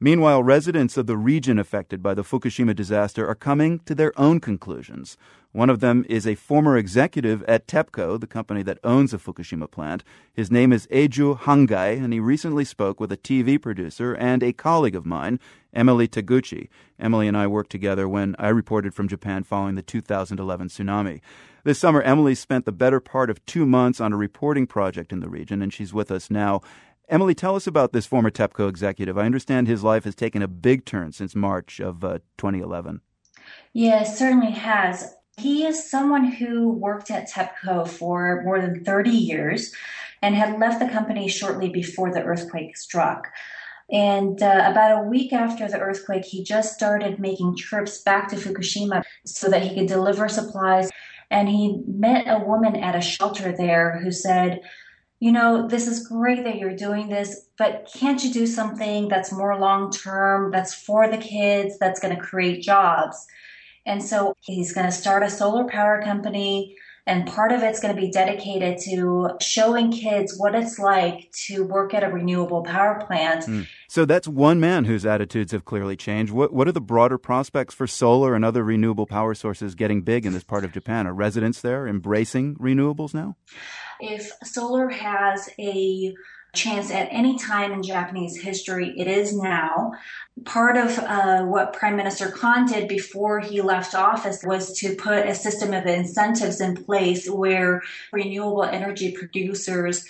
Meanwhile, 0.00 0.44
residents 0.44 0.96
of 0.96 1.08
the 1.08 1.16
region 1.16 1.58
affected 1.58 2.04
by 2.04 2.14
the 2.14 2.22
Fukushima 2.22 2.74
disaster 2.76 3.26
are 3.26 3.34
coming 3.34 3.80
to 3.80 3.96
their 3.96 4.12
own 4.18 4.38
conclusions. 4.38 5.16
One 5.50 5.70
of 5.70 5.80
them 5.80 6.06
is 6.08 6.24
a 6.24 6.36
former 6.36 6.76
executive 6.76 7.42
at 7.44 7.66
TEPCO, 7.66 8.20
the 8.20 8.28
company 8.28 8.62
that 8.62 8.78
owns 8.84 9.10
the 9.10 9.18
Fukushima 9.18 9.68
plant. 9.68 10.04
His 10.32 10.52
name 10.52 10.72
is 10.72 10.86
Eiju 10.88 11.40
Hangai, 11.40 11.96
and 11.96 12.12
he 12.12 12.20
recently 12.20 12.64
spoke 12.64 13.00
with 13.00 13.10
a 13.10 13.16
TV 13.16 13.60
producer 13.60 14.14
and 14.14 14.40
a 14.44 14.52
colleague 14.52 14.94
of 14.94 15.04
mine, 15.04 15.40
Emily 15.72 16.06
Taguchi. 16.06 16.68
Emily 17.00 17.26
and 17.26 17.36
I 17.36 17.48
worked 17.48 17.70
together 17.70 18.08
when 18.08 18.36
I 18.38 18.50
reported 18.50 18.94
from 18.94 19.08
Japan 19.08 19.42
following 19.42 19.74
the 19.74 19.82
2011 19.82 20.68
tsunami. 20.68 21.20
This 21.64 21.78
summer, 21.78 22.02
Emily 22.02 22.34
spent 22.34 22.64
the 22.64 22.72
better 22.72 23.00
part 23.00 23.28
of 23.28 23.44
two 23.44 23.66
months 23.66 24.00
on 24.00 24.12
a 24.12 24.16
reporting 24.16 24.66
project 24.66 25.12
in 25.12 25.20
the 25.20 25.28
region, 25.28 25.60
and 25.60 25.72
she's 25.72 25.92
with 25.92 26.10
us 26.10 26.30
now. 26.30 26.60
Emily, 27.10 27.34
tell 27.34 27.56
us 27.56 27.66
about 27.66 27.92
this 27.92 28.04
former 28.04 28.30
TEPCO 28.30 28.68
executive. 28.68 29.16
I 29.16 29.24
understand 29.24 29.66
his 29.66 29.82
life 29.82 30.04
has 30.04 30.14
taken 30.14 30.42
a 30.42 30.48
big 30.48 30.84
turn 30.84 31.12
since 31.12 31.34
March 31.34 31.80
of 31.80 32.04
uh, 32.04 32.18
2011. 32.36 33.00
Yeah, 33.72 34.02
it 34.02 34.06
certainly 34.06 34.50
has. 34.50 35.14
He 35.38 35.64
is 35.64 35.88
someone 35.90 36.32
who 36.32 36.70
worked 36.70 37.10
at 37.10 37.30
TEPCO 37.30 37.88
for 37.88 38.42
more 38.44 38.60
than 38.60 38.84
30 38.84 39.10
years 39.10 39.74
and 40.20 40.34
had 40.34 40.58
left 40.58 40.80
the 40.80 40.88
company 40.88 41.28
shortly 41.28 41.70
before 41.70 42.12
the 42.12 42.22
earthquake 42.22 42.76
struck. 42.76 43.28
And 43.90 44.42
uh, 44.42 44.64
about 44.66 44.98
a 44.98 45.08
week 45.08 45.32
after 45.32 45.66
the 45.66 45.78
earthquake, 45.78 46.26
he 46.26 46.44
just 46.44 46.74
started 46.74 47.18
making 47.18 47.56
trips 47.56 48.02
back 48.02 48.28
to 48.28 48.36
Fukushima 48.36 49.02
so 49.24 49.48
that 49.48 49.62
he 49.62 49.74
could 49.74 49.86
deliver 49.86 50.28
supplies 50.28 50.90
and 51.30 51.48
he 51.48 51.80
met 51.86 52.26
a 52.26 52.44
woman 52.44 52.76
at 52.76 52.96
a 52.96 53.00
shelter 53.00 53.54
there 53.56 54.00
who 54.02 54.10
said, 54.10 54.60
you 55.20 55.32
know, 55.32 55.66
this 55.66 55.88
is 55.88 56.06
great 56.06 56.44
that 56.44 56.58
you're 56.58 56.76
doing 56.76 57.08
this, 57.08 57.48
but 57.56 57.90
can't 57.92 58.22
you 58.22 58.32
do 58.32 58.46
something 58.46 59.08
that's 59.08 59.32
more 59.32 59.58
long 59.58 59.90
term, 59.90 60.50
that's 60.52 60.74
for 60.74 61.08
the 61.08 61.18
kids, 61.18 61.78
that's 61.78 62.00
going 62.00 62.14
to 62.14 62.20
create 62.20 62.62
jobs? 62.62 63.26
And 63.84 64.02
so 64.02 64.34
he's 64.40 64.72
going 64.72 64.86
to 64.86 64.92
start 64.92 65.22
a 65.22 65.30
solar 65.30 65.64
power 65.64 66.02
company 66.02 66.76
and 67.08 67.26
part 67.26 67.52
of 67.52 67.62
it's 67.62 67.80
going 67.80 67.94
to 67.94 68.00
be 68.00 68.10
dedicated 68.10 68.76
to 68.82 69.30
showing 69.40 69.90
kids 69.90 70.38
what 70.38 70.54
it's 70.54 70.78
like 70.78 71.32
to 71.46 71.64
work 71.64 71.94
at 71.94 72.04
a 72.04 72.08
renewable 72.08 72.62
power 72.62 73.02
plant. 73.06 73.46
Mm. 73.46 73.66
So 73.88 74.04
that's 74.04 74.28
one 74.28 74.60
man 74.60 74.84
whose 74.84 75.06
attitudes 75.06 75.52
have 75.52 75.64
clearly 75.64 75.96
changed. 75.96 76.32
What, 76.32 76.52
what 76.52 76.68
are 76.68 76.72
the 76.72 76.82
broader 76.82 77.16
prospects 77.16 77.74
for 77.74 77.86
solar 77.86 78.34
and 78.34 78.44
other 78.44 78.62
renewable 78.62 79.06
power 79.06 79.34
sources 79.34 79.74
getting 79.74 80.02
big 80.02 80.26
in 80.26 80.34
this 80.34 80.44
part 80.44 80.66
of 80.66 80.72
Japan? 80.72 81.06
Are 81.06 81.14
residents 81.14 81.62
there 81.62 81.88
embracing 81.88 82.56
renewables 82.56 83.14
now? 83.14 83.36
If 84.00 84.32
solar 84.44 84.88
has 84.88 85.48
a 85.58 86.14
chance 86.54 86.90
at 86.90 87.08
any 87.10 87.38
time 87.38 87.72
in 87.72 87.82
Japanese 87.82 88.40
history. 88.40 88.94
It 88.96 89.06
is 89.06 89.36
now. 89.36 89.92
Part 90.44 90.76
of 90.76 90.98
uh, 90.98 91.42
what 91.44 91.72
Prime 91.72 91.96
Minister 91.96 92.30
Kan 92.30 92.66
did 92.66 92.88
before 92.88 93.40
he 93.40 93.60
left 93.60 93.94
office 93.94 94.42
was 94.44 94.78
to 94.78 94.94
put 94.96 95.26
a 95.26 95.34
system 95.34 95.74
of 95.74 95.86
incentives 95.86 96.60
in 96.60 96.84
place 96.84 97.28
where 97.28 97.82
renewable 98.12 98.64
energy 98.64 99.12
producers 99.12 100.04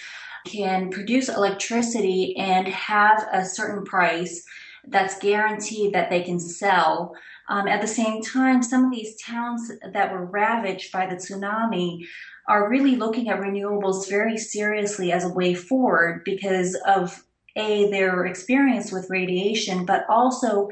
can 0.46 0.90
produce 0.90 1.28
electricity 1.28 2.36
and 2.36 2.68
have 2.68 3.26
a 3.32 3.44
certain 3.44 3.84
price 3.84 4.44
that's 4.86 5.18
guaranteed 5.18 5.92
that 5.92 6.08
they 6.08 6.22
can 6.22 6.38
sell. 6.38 7.14
Um, 7.50 7.66
at 7.66 7.80
the 7.80 7.88
same 7.88 8.22
time, 8.22 8.62
some 8.62 8.84
of 8.84 8.92
these 8.92 9.20
towns 9.20 9.72
that 9.92 10.12
were 10.12 10.24
ravaged 10.24 10.92
by 10.92 11.06
the 11.06 11.16
tsunami 11.16 12.06
are 12.48 12.68
really 12.68 12.96
looking 12.96 13.28
at 13.28 13.40
renewables 13.40 14.08
very 14.08 14.38
seriously 14.38 15.12
as 15.12 15.24
a 15.24 15.32
way 15.32 15.54
forward 15.54 16.22
because 16.24 16.74
of 16.86 17.24
a 17.56 17.90
their 17.90 18.24
experience 18.24 18.90
with 18.90 19.10
radiation, 19.10 19.84
but 19.84 20.04
also 20.08 20.70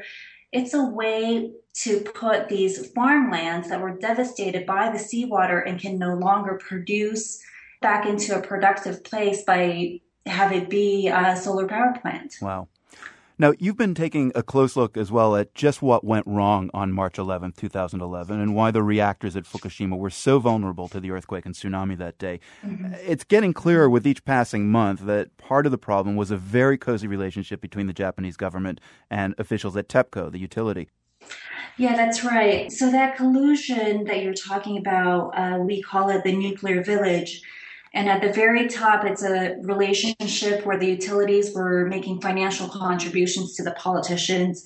it's 0.51 0.73
a 0.73 0.83
way 0.83 1.51
to 1.73 1.99
put 2.01 2.49
these 2.49 2.91
farmlands 2.91 3.69
that 3.69 3.79
were 3.79 3.95
devastated 3.97 4.65
by 4.65 4.89
the 4.89 4.97
seawater 4.97 5.59
and 5.59 5.79
can 5.79 5.99
no 5.99 6.15
longer 6.15 6.55
produce 6.55 7.39
back 7.81 8.07
into 8.07 8.35
a 8.35 8.41
productive 8.41 9.03
place 9.03 9.43
by 9.43 9.99
have 10.25 10.51
it 10.51 10.69
be 10.69 11.07
a 11.07 11.37
solar 11.37 11.67
power 11.67 11.93
plant. 12.01 12.35
Wow. 12.41 12.67
Now, 13.39 13.53
you've 13.59 13.77
been 13.77 13.93
taking 13.93 14.31
a 14.33 14.41
close 14.41 14.75
look 14.75 14.97
as 14.97 15.11
well 15.11 15.35
at 15.35 15.53
just 15.53 15.83
what 15.83 16.03
went 16.03 16.25
wrong 16.25 16.71
on 16.73 16.91
March 16.91 17.19
11, 17.19 17.51
2011, 17.51 18.39
and 18.39 18.55
why 18.55 18.71
the 18.71 18.81
reactors 18.81 19.35
at 19.35 19.43
Fukushima 19.43 19.95
were 19.95 20.09
so 20.09 20.39
vulnerable 20.39 20.87
to 20.87 20.99
the 20.99 21.11
earthquake 21.11 21.45
and 21.45 21.53
tsunami 21.53 21.95
that 21.99 22.17
day. 22.17 22.39
Mm-hmm. 22.65 22.95
It's 23.05 23.23
getting 23.23 23.53
clearer 23.53 23.91
with 23.91 24.07
each 24.07 24.25
passing 24.25 24.71
month 24.71 25.01
that 25.01 25.37
part 25.37 25.67
of 25.67 25.71
the 25.71 25.77
problem 25.77 26.15
was 26.15 26.31
a 26.31 26.37
very 26.37 26.79
cozy 26.79 27.07
relationship 27.07 27.61
between 27.61 27.85
the 27.85 27.93
Japanese 27.93 28.37
government 28.37 28.81
and 29.11 29.35
officials 29.37 29.77
at 29.77 29.87
TEPCO, 29.87 30.31
the 30.31 30.39
utility. 30.39 30.89
Yeah, 31.77 31.95
that's 31.95 32.23
right. 32.23 32.71
So, 32.71 32.89
that 32.89 33.17
collusion 33.17 34.05
that 34.05 34.23
you're 34.23 34.33
talking 34.33 34.77
about, 34.77 35.37
uh, 35.37 35.59
we 35.59 35.83
call 35.83 36.09
it 36.09 36.23
the 36.23 36.31
nuclear 36.31 36.83
village 36.83 37.43
and 37.97 38.07
at 38.07 38.21
the 38.21 38.31
very 38.31 38.67
top, 38.67 39.05
it's 39.05 39.23
a 39.23 39.55
relationship 39.61 40.67
where 40.67 40.77
the 40.77 40.85
utilities 40.85 41.55
were 41.55 41.87
making 41.87 42.21
financial 42.21 42.69
contributions 42.69 43.55
to 43.55 43.63
the 43.63 43.71
politicians. 43.71 44.63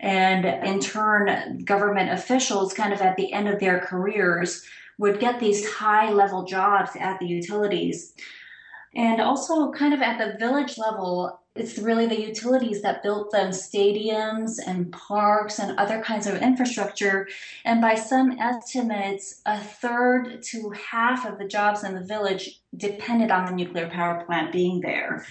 And 0.00 0.46
in 0.46 0.80
turn, 0.80 1.62
government 1.66 2.10
officials, 2.10 2.72
kind 2.72 2.94
of 2.94 3.02
at 3.02 3.18
the 3.18 3.34
end 3.34 3.48
of 3.48 3.60
their 3.60 3.80
careers, 3.80 4.64
would 4.96 5.20
get 5.20 5.40
these 5.40 5.70
high 5.74 6.10
level 6.10 6.44
jobs 6.44 6.92
at 6.98 7.18
the 7.18 7.26
utilities. 7.26 8.14
And 8.94 9.20
also, 9.20 9.70
kind 9.70 9.92
of 9.92 10.00
at 10.00 10.16
the 10.16 10.38
village 10.38 10.78
level, 10.78 11.42
it's 11.56 11.78
really 11.78 12.06
the 12.06 12.20
utilities 12.20 12.82
that 12.82 13.02
built 13.02 13.30
them 13.30 13.50
stadiums 13.50 14.58
and 14.64 14.90
parks 14.92 15.60
and 15.60 15.78
other 15.78 16.02
kinds 16.02 16.26
of 16.26 16.42
infrastructure. 16.42 17.28
And 17.64 17.80
by 17.80 17.94
some 17.94 18.38
estimates, 18.40 19.40
a 19.46 19.58
third 19.58 20.42
to 20.50 20.70
half 20.70 21.24
of 21.24 21.38
the 21.38 21.46
jobs 21.46 21.84
in 21.84 21.94
the 21.94 22.04
village 22.04 22.60
depended 22.76 23.30
on 23.30 23.46
the 23.46 23.52
nuclear 23.52 23.88
power 23.88 24.24
plant 24.24 24.52
being 24.52 24.80
there. 24.80 25.24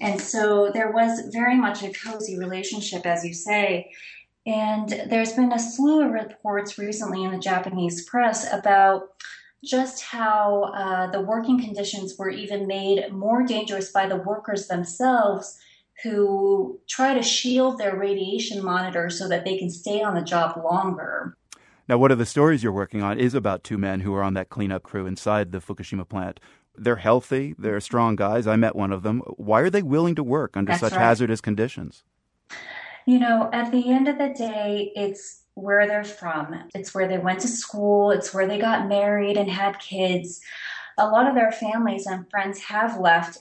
And 0.00 0.18
so 0.18 0.70
there 0.72 0.90
was 0.90 1.28
very 1.32 1.56
much 1.56 1.82
a 1.82 1.92
cozy 1.92 2.38
relationship, 2.38 3.04
as 3.04 3.24
you 3.24 3.34
say. 3.34 3.90
And 4.46 4.88
there's 5.10 5.34
been 5.34 5.52
a 5.52 5.58
slew 5.58 6.06
of 6.06 6.12
reports 6.12 6.78
recently 6.78 7.24
in 7.24 7.32
the 7.32 7.38
Japanese 7.38 8.08
press 8.08 8.50
about 8.50 9.10
just 9.64 10.02
how 10.02 10.72
uh, 10.74 11.10
the 11.10 11.20
working 11.20 11.60
conditions 11.60 12.16
were 12.18 12.30
even 12.30 12.66
made 12.66 13.12
more 13.12 13.44
dangerous 13.44 13.90
by 13.90 14.06
the 14.06 14.16
workers 14.16 14.68
themselves 14.68 15.58
who 16.02 16.78
try 16.88 17.14
to 17.14 17.22
shield 17.22 17.78
their 17.78 17.96
radiation 17.96 18.64
monitor 18.64 19.10
so 19.10 19.28
that 19.28 19.44
they 19.44 19.58
can 19.58 19.68
stay 19.68 20.00
on 20.00 20.14
the 20.14 20.22
job 20.22 20.56
longer. 20.64 21.36
Now, 21.88 21.98
one 21.98 22.10
of 22.10 22.18
the 22.18 22.26
stories 22.26 22.62
you're 22.62 22.72
working 22.72 23.02
on 23.02 23.18
is 23.18 23.34
about 23.34 23.64
two 23.64 23.78
men 23.78 24.00
who 24.00 24.14
are 24.14 24.22
on 24.22 24.34
that 24.34 24.50
cleanup 24.50 24.82
crew 24.82 25.06
inside 25.06 25.52
the 25.52 25.58
Fukushima 25.58 26.08
plant. 26.08 26.38
They're 26.76 26.96
healthy, 26.96 27.54
they're 27.58 27.80
strong 27.80 28.14
guys. 28.14 28.46
I 28.46 28.54
met 28.54 28.76
one 28.76 28.92
of 28.92 29.02
them. 29.02 29.20
Why 29.36 29.60
are 29.62 29.70
they 29.70 29.82
willing 29.82 30.14
to 30.14 30.22
work 30.22 30.56
under 30.56 30.70
That's 30.70 30.80
such 30.80 30.92
right. 30.92 31.00
hazardous 31.00 31.40
conditions? 31.40 32.04
You 33.06 33.18
know, 33.18 33.48
at 33.52 33.72
the 33.72 33.90
end 33.90 34.06
of 34.06 34.18
the 34.18 34.28
day, 34.28 34.92
it's 34.94 35.44
where 35.60 35.86
they're 35.86 36.04
from. 36.04 36.68
It's 36.74 36.94
where 36.94 37.08
they 37.08 37.18
went 37.18 37.40
to 37.40 37.48
school. 37.48 38.10
It's 38.10 38.32
where 38.32 38.46
they 38.46 38.58
got 38.58 38.88
married 38.88 39.36
and 39.36 39.50
had 39.50 39.78
kids. 39.78 40.40
A 40.98 41.06
lot 41.06 41.28
of 41.28 41.34
their 41.34 41.52
families 41.52 42.06
and 42.06 42.28
friends 42.30 42.60
have 42.60 42.98
left 42.98 43.38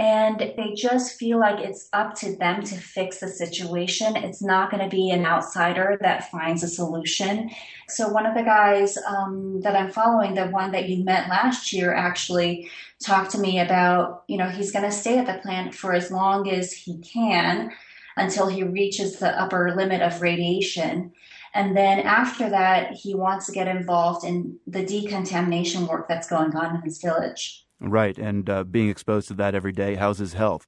and 0.00 0.40
they 0.56 0.72
just 0.74 1.18
feel 1.18 1.38
like 1.38 1.62
it's 1.62 1.90
up 1.92 2.14
to 2.14 2.34
them 2.36 2.62
to 2.62 2.74
fix 2.74 3.20
the 3.20 3.28
situation. 3.28 4.16
It's 4.16 4.40
not 4.40 4.70
going 4.70 4.82
to 4.82 4.88
be 4.88 5.10
an 5.10 5.26
outsider 5.26 5.98
that 6.00 6.30
finds 6.30 6.62
a 6.62 6.68
solution. 6.68 7.50
So, 7.86 8.08
one 8.08 8.24
of 8.24 8.34
the 8.34 8.42
guys 8.42 8.96
um, 8.96 9.60
that 9.60 9.76
I'm 9.76 9.90
following, 9.90 10.32
the 10.32 10.46
one 10.46 10.72
that 10.72 10.88
you 10.88 11.04
met 11.04 11.28
last 11.28 11.74
year, 11.74 11.92
actually 11.92 12.70
talked 13.04 13.32
to 13.32 13.38
me 13.38 13.60
about, 13.60 14.24
you 14.26 14.38
know, 14.38 14.48
he's 14.48 14.72
going 14.72 14.86
to 14.86 14.90
stay 14.90 15.18
at 15.18 15.26
the 15.26 15.42
plant 15.42 15.74
for 15.74 15.92
as 15.92 16.10
long 16.10 16.48
as 16.48 16.72
he 16.72 16.96
can 17.00 17.70
until 18.16 18.48
he 18.48 18.62
reaches 18.62 19.18
the 19.18 19.38
upper 19.38 19.74
limit 19.76 20.00
of 20.00 20.22
radiation. 20.22 21.12
And 21.54 21.76
then 21.76 22.00
after 22.00 22.48
that, 22.50 22.92
he 22.92 23.14
wants 23.14 23.46
to 23.46 23.52
get 23.52 23.68
involved 23.68 24.24
in 24.24 24.58
the 24.66 24.84
decontamination 24.84 25.86
work 25.86 26.08
that's 26.08 26.28
going 26.28 26.54
on 26.54 26.76
in 26.76 26.82
his 26.82 27.00
village. 27.00 27.66
Right, 27.80 28.18
and 28.18 28.48
uh, 28.48 28.64
being 28.64 28.88
exposed 28.88 29.28
to 29.28 29.34
that 29.34 29.54
every 29.54 29.72
day, 29.72 29.94
how's 29.94 30.18
his 30.18 30.34
health? 30.34 30.66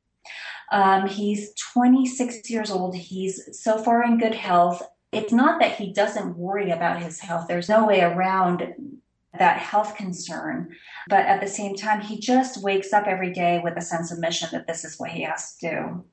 Um, 0.73 1.07
he's 1.07 1.53
26 1.75 2.49
years 2.51 2.71
old. 2.71 2.97
He's 2.97 3.61
so 3.61 3.79
far 3.79 4.03
in 4.03 4.19
good 4.19 4.35
health. 4.35 4.83
It's 5.13 5.33
not 5.33 5.61
that 5.61 5.77
he 5.77 5.93
doesn't 5.93 6.37
worry 6.39 6.71
about 6.71 7.03
his 7.03 7.21
health. 7.21 7.47
There's 7.47 7.69
no 7.69 7.87
way 7.87 8.01
around 8.01 8.75
that 9.39 9.59
health 9.59 9.97
concern. 9.97 10.75
But 11.09 11.27
at 11.27 11.41
the 11.41 11.49
same 11.49 11.77
time, 11.77 12.01
he 12.01 12.19
just 12.19 12.63
wakes 12.63 12.93
up 12.93 13.07
every 13.07 13.33
day 13.33 13.61
with 13.63 13.77
a 13.77 13.83
sense 13.83 14.11
of 14.11 14.19
mission 14.19 14.49
that 14.53 14.67
this 14.67 14.85
is 14.85 14.99
what 14.99 15.11
he 15.11 15.23
has 15.23 15.57
to 15.57 15.71
do. 15.71 16.05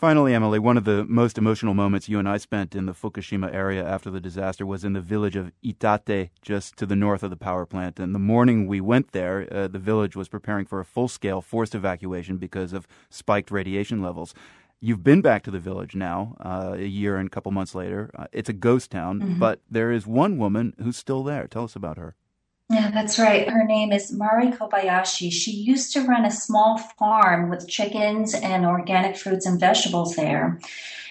Finally, 0.00 0.32
Emily, 0.32 0.58
one 0.58 0.78
of 0.78 0.84
the 0.84 1.04
most 1.04 1.36
emotional 1.36 1.74
moments 1.74 2.08
you 2.08 2.18
and 2.18 2.26
I 2.26 2.38
spent 2.38 2.74
in 2.74 2.86
the 2.86 2.94
Fukushima 2.94 3.52
area 3.52 3.86
after 3.86 4.10
the 4.10 4.18
disaster 4.18 4.64
was 4.64 4.82
in 4.82 4.94
the 4.94 5.00
village 5.02 5.36
of 5.36 5.52
Iitate, 5.62 6.30
just 6.40 6.78
to 6.78 6.86
the 6.86 6.96
north 6.96 7.22
of 7.22 7.28
the 7.28 7.36
power 7.36 7.66
plant. 7.66 8.00
And 8.00 8.14
the 8.14 8.18
morning 8.18 8.66
we 8.66 8.80
went 8.80 9.12
there, 9.12 9.46
uh, 9.52 9.68
the 9.68 9.78
village 9.78 10.16
was 10.16 10.26
preparing 10.26 10.64
for 10.64 10.80
a 10.80 10.86
full 10.86 11.06
scale 11.06 11.42
forced 11.42 11.74
evacuation 11.74 12.38
because 12.38 12.72
of 12.72 12.88
spiked 13.10 13.50
radiation 13.50 14.00
levels. 14.00 14.32
You've 14.80 15.04
been 15.04 15.20
back 15.20 15.42
to 15.42 15.50
the 15.50 15.58
village 15.58 15.94
now, 15.94 16.34
uh, 16.40 16.76
a 16.76 16.86
year 16.86 17.18
and 17.18 17.26
a 17.26 17.30
couple 17.30 17.52
months 17.52 17.74
later. 17.74 18.10
Uh, 18.18 18.24
it's 18.32 18.48
a 18.48 18.54
ghost 18.54 18.90
town, 18.90 19.20
mm-hmm. 19.20 19.38
but 19.38 19.60
there 19.70 19.92
is 19.92 20.06
one 20.06 20.38
woman 20.38 20.72
who's 20.82 20.96
still 20.96 21.22
there. 21.22 21.46
Tell 21.46 21.64
us 21.64 21.76
about 21.76 21.98
her. 21.98 22.14
That's 22.92 23.18
right. 23.18 23.48
Her 23.48 23.64
name 23.64 23.92
is 23.92 24.12
Mari 24.12 24.48
Kobayashi. 24.48 25.30
She 25.30 25.52
used 25.52 25.92
to 25.92 26.06
run 26.06 26.24
a 26.24 26.30
small 26.30 26.78
farm 26.78 27.50
with 27.50 27.68
chickens 27.68 28.34
and 28.34 28.64
organic 28.64 29.16
fruits 29.16 29.46
and 29.46 29.60
vegetables 29.60 30.16
there. 30.16 30.58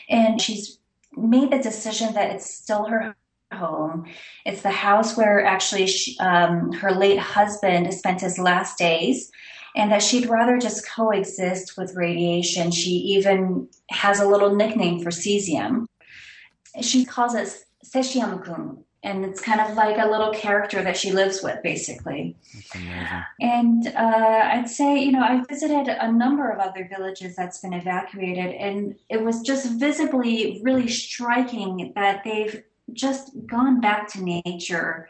And 0.10 0.42
she's 0.42 0.80
made 1.16 1.52
the 1.52 1.60
decision 1.60 2.14
that 2.14 2.32
it's 2.32 2.50
still 2.50 2.86
her 2.86 3.16
home. 3.54 4.06
It's 4.46 4.62
the 4.62 4.72
house 4.72 5.16
where 5.16 5.44
actually 5.44 5.88
she, 5.88 6.18
um, 6.20 6.72
her 6.74 6.92
late 6.92 7.20
husband 7.20 7.94
spent 7.94 8.22
his 8.22 8.38
last 8.38 8.78
days, 8.78 9.32
and 9.76 9.92
that 9.92 10.04
she'd 10.04 10.30
rather 10.30 10.58
just 10.58 10.88
coexist 10.90 11.78
with 11.78 11.96
radiation. 11.96 12.72
She 12.72 12.92
even 12.92 13.70
has 13.90 14.20
a 14.20 14.28
little 14.28 14.56
nickname 14.56 15.02
for 15.02 15.10
cesium. 15.10 15.86
She 16.82 17.06
calls 17.06 17.36
it 17.36 17.50
Seshiamukun, 17.86 18.84
and 19.04 19.24
it's 19.24 19.40
kind 19.40 19.62
of 19.62 19.76
like 19.76 19.98
a 19.98 20.10
little 20.10 20.32
character 20.34 20.84
that 20.84 20.98
she 20.98 21.12
lives 21.12 21.42
with 21.42 21.62
basically. 21.64 22.36
And 23.40 23.88
uh, 23.88 24.50
i'd 24.54 24.70
say 24.70 25.00
you 25.00 25.12
know 25.12 25.22
i 25.22 25.42
visited 25.50 25.88
a 25.88 26.12
number 26.12 26.50
of 26.50 26.60
other 26.60 26.88
villages 26.90 27.36
that's 27.36 27.60
been 27.60 27.74
evacuated 27.74 28.54
and 28.56 28.96
it 29.10 29.22
was 29.24 29.42
just 29.42 29.72
visibly 29.80 30.62
really 30.64 30.88
striking 30.88 31.94
that 31.96 32.24
they've 32.24 32.64
just 32.94 33.32
gone 33.46 33.80
back 33.80 34.12
to 34.12 34.24
nature. 34.24 35.10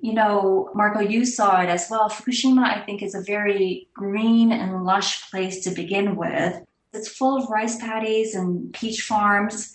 You 0.00 0.14
know 0.14 0.70
marco 0.74 1.00
you 1.00 1.24
saw 1.24 1.60
it 1.60 1.68
as 1.68 1.88
well. 1.90 2.08
Fukushima 2.08 2.64
i 2.64 2.80
think 2.84 3.02
is 3.02 3.14
a 3.14 3.22
very 3.22 3.88
green 3.94 4.52
and 4.52 4.84
lush 4.84 5.30
place 5.30 5.62
to 5.64 5.70
begin 5.70 6.16
with. 6.16 6.60
It's 6.92 7.08
full 7.08 7.36
of 7.36 7.50
rice 7.50 7.76
paddies 7.76 8.34
and 8.34 8.72
peach 8.72 9.02
farms. 9.02 9.72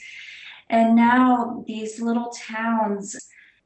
And 0.70 0.96
now 0.96 1.64
these 1.68 2.02
little 2.02 2.32
towns 2.32 3.16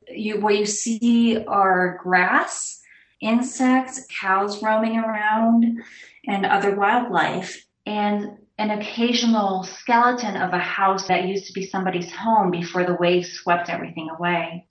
you 0.09 0.39
what 0.39 0.57
you 0.57 0.65
see 0.65 1.43
are 1.45 1.99
grass, 2.03 2.81
insects, 3.21 4.05
cows 4.19 4.61
roaming 4.63 4.97
around, 4.97 5.81
and 6.27 6.45
other 6.45 6.75
wildlife, 6.75 7.65
and 7.85 8.37
an 8.57 8.71
occasional 8.71 9.63
skeleton 9.63 10.35
of 10.35 10.53
a 10.53 10.57
house 10.57 11.07
that 11.07 11.25
used 11.25 11.45
to 11.47 11.53
be 11.53 11.65
somebody's 11.65 12.11
home 12.11 12.49
before 12.49 12.83
the 12.83 12.95
waves 12.95 13.31
swept 13.31 13.69
everything 13.69 14.09
away. 14.09 14.67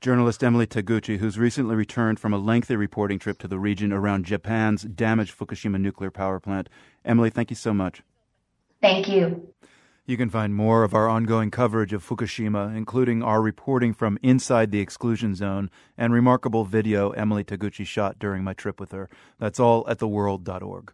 Journalist 0.00 0.42
Emily 0.42 0.66
Taguchi, 0.66 1.18
who's 1.18 1.38
recently 1.38 1.76
returned 1.76 2.18
from 2.18 2.32
a 2.32 2.38
lengthy 2.38 2.74
reporting 2.74 3.18
trip 3.18 3.38
to 3.40 3.48
the 3.48 3.58
region 3.58 3.92
around 3.92 4.24
Japan's 4.24 4.82
damaged 4.82 5.38
Fukushima 5.38 5.78
nuclear 5.78 6.10
power 6.10 6.40
plant. 6.40 6.70
Emily, 7.04 7.28
thank 7.28 7.50
you 7.50 7.56
so 7.56 7.74
much. 7.74 8.02
Thank 8.80 9.08
you. 9.08 9.52
You 10.10 10.16
can 10.16 10.28
find 10.28 10.52
more 10.52 10.82
of 10.82 10.92
our 10.92 11.08
ongoing 11.08 11.52
coverage 11.52 11.92
of 11.92 12.04
Fukushima, 12.04 12.76
including 12.76 13.22
our 13.22 13.40
reporting 13.40 13.94
from 13.94 14.18
inside 14.24 14.72
the 14.72 14.80
exclusion 14.80 15.36
zone 15.36 15.70
and 15.96 16.12
remarkable 16.12 16.64
video 16.64 17.10
Emily 17.10 17.44
Taguchi 17.44 17.86
shot 17.86 18.18
during 18.18 18.42
my 18.42 18.52
trip 18.52 18.80
with 18.80 18.90
her. 18.90 19.08
That's 19.38 19.60
all 19.60 19.88
at 19.88 20.00
theworld.org. 20.00 20.92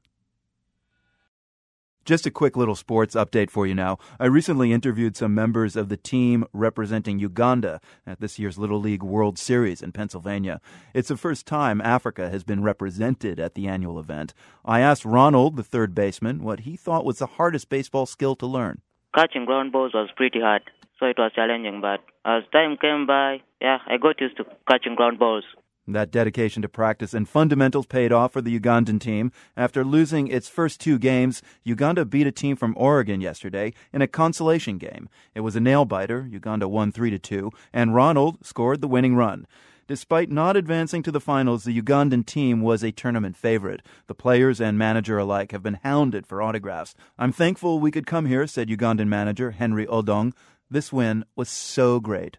Just 2.04 2.26
a 2.26 2.30
quick 2.30 2.58
little 2.58 2.74
sports 2.74 3.14
update 3.14 3.48
for 3.48 3.66
you 3.66 3.74
now. 3.74 3.96
I 4.20 4.26
recently 4.26 4.70
interviewed 4.70 5.16
some 5.16 5.34
members 5.34 5.76
of 5.76 5.88
the 5.88 5.96
team 5.96 6.44
representing 6.52 7.18
Uganda 7.18 7.80
at 8.06 8.20
this 8.20 8.38
year's 8.38 8.58
Little 8.58 8.80
League 8.80 9.02
World 9.02 9.38
Series 9.38 9.80
in 9.80 9.92
Pennsylvania. 9.92 10.60
It's 10.92 11.08
the 11.08 11.16
first 11.16 11.46
time 11.46 11.80
Africa 11.80 12.28
has 12.28 12.44
been 12.44 12.62
represented 12.62 13.40
at 13.40 13.54
the 13.54 13.66
annual 13.66 13.98
event. 13.98 14.34
I 14.62 14.80
asked 14.80 15.06
Ronald, 15.06 15.56
the 15.56 15.64
third 15.64 15.94
baseman, 15.94 16.42
what 16.42 16.60
he 16.60 16.76
thought 16.76 17.06
was 17.06 17.18
the 17.18 17.26
hardest 17.26 17.70
baseball 17.70 18.04
skill 18.04 18.36
to 18.36 18.46
learn 18.46 18.82
catching 19.16 19.46
ground 19.46 19.72
balls 19.72 19.94
was 19.94 20.10
pretty 20.14 20.40
hard, 20.40 20.62
so 21.00 21.06
it 21.06 21.16
was 21.18 21.32
challenging. 21.34 21.80
But 21.80 22.00
as 22.24 22.42
time 22.52 22.76
came 22.76 23.06
by, 23.06 23.40
yeah, 23.60 23.78
I 23.86 23.96
got 23.96 24.20
used 24.20 24.36
to 24.36 24.44
catching 24.68 24.94
ground 24.94 25.18
balls. 25.18 25.44
That 25.88 26.10
dedication 26.10 26.62
to 26.62 26.68
practice 26.68 27.14
and 27.14 27.28
fundamentals 27.28 27.86
paid 27.86 28.12
off 28.12 28.32
for 28.32 28.42
the 28.42 28.58
Ugandan 28.58 29.00
team. 29.00 29.30
After 29.56 29.84
losing 29.84 30.26
its 30.26 30.48
first 30.48 30.80
two 30.80 30.98
games, 30.98 31.42
Uganda 31.62 32.04
beat 32.04 32.26
a 32.26 32.32
team 32.32 32.56
from 32.56 32.74
Oregon 32.76 33.20
yesterday 33.20 33.72
in 33.92 34.02
a 34.02 34.08
consolation 34.08 34.78
game. 34.78 35.08
It 35.32 35.40
was 35.40 35.54
a 35.54 35.60
nail 35.60 35.84
biter. 35.84 36.26
Uganda 36.28 36.66
won 36.66 36.90
3 36.90 37.10
to 37.10 37.20
2, 37.20 37.52
and 37.72 37.94
Ronald 37.94 38.44
scored 38.44 38.80
the 38.80 38.88
winning 38.88 39.14
run. 39.14 39.46
Despite 39.88 40.32
not 40.32 40.56
advancing 40.56 41.04
to 41.04 41.12
the 41.12 41.20
finals, 41.20 41.62
the 41.62 41.80
Ugandan 41.80 42.26
team 42.26 42.60
was 42.60 42.82
a 42.82 42.90
tournament 42.90 43.36
favorite. 43.36 43.82
The 44.08 44.16
players 44.16 44.60
and 44.60 44.76
manager 44.76 45.16
alike 45.16 45.52
have 45.52 45.62
been 45.62 45.78
hounded 45.84 46.26
for 46.26 46.42
autographs. 46.42 46.96
I'm 47.16 47.30
thankful 47.30 47.78
we 47.78 47.92
could 47.92 48.04
come 48.04 48.26
here, 48.26 48.48
said 48.48 48.68
Ugandan 48.68 49.06
manager 49.06 49.52
Henry 49.52 49.86
Odong. 49.86 50.32
This 50.68 50.92
win 50.92 51.24
was 51.36 51.48
so 51.48 52.00
great. 52.00 52.38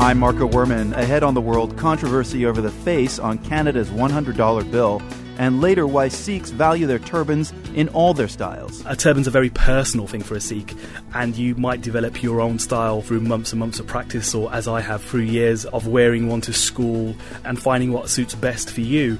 I'm 0.00 0.18
Marco 0.18 0.48
Werman. 0.48 0.96
Ahead 0.96 1.22
on 1.22 1.34
the 1.34 1.42
world, 1.42 1.76
controversy 1.76 2.46
over 2.46 2.62
the 2.62 2.70
face 2.70 3.18
on 3.18 3.36
Canada's 3.36 3.90
$100 3.90 4.70
bill 4.70 5.02
and 5.42 5.60
later 5.60 5.88
why 5.88 6.06
Sikhs 6.06 6.50
value 6.50 6.86
their 6.86 7.00
turbans 7.00 7.52
in 7.74 7.88
all 7.88 8.14
their 8.14 8.28
styles. 8.28 8.80
A 8.86 8.94
turban's 8.94 9.26
a 9.26 9.32
very 9.32 9.50
personal 9.50 10.06
thing 10.06 10.22
for 10.22 10.36
a 10.36 10.40
Sikh, 10.40 10.72
and 11.14 11.36
you 11.36 11.56
might 11.56 11.80
develop 11.80 12.22
your 12.22 12.40
own 12.40 12.60
style 12.60 13.02
through 13.02 13.22
months 13.22 13.52
and 13.52 13.58
months 13.58 13.80
of 13.80 13.88
practice, 13.88 14.36
or 14.36 14.54
as 14.54 14.68
I 14.68 14.80
have, 14.80 15.02
through 15.02 15.22
years 15.22 15.64
of 15.64 15.88
wearing 15.88 16.28
one 16.28 16.42
to 16.42 16.52
school 16.52 17.16
and 17.44 17.60
finding 17.60 17.90
what 17.90 18.08
suits 18.08 18.36
best 18.36 18.70
for 18.70 18.82
you. 18.82 19.18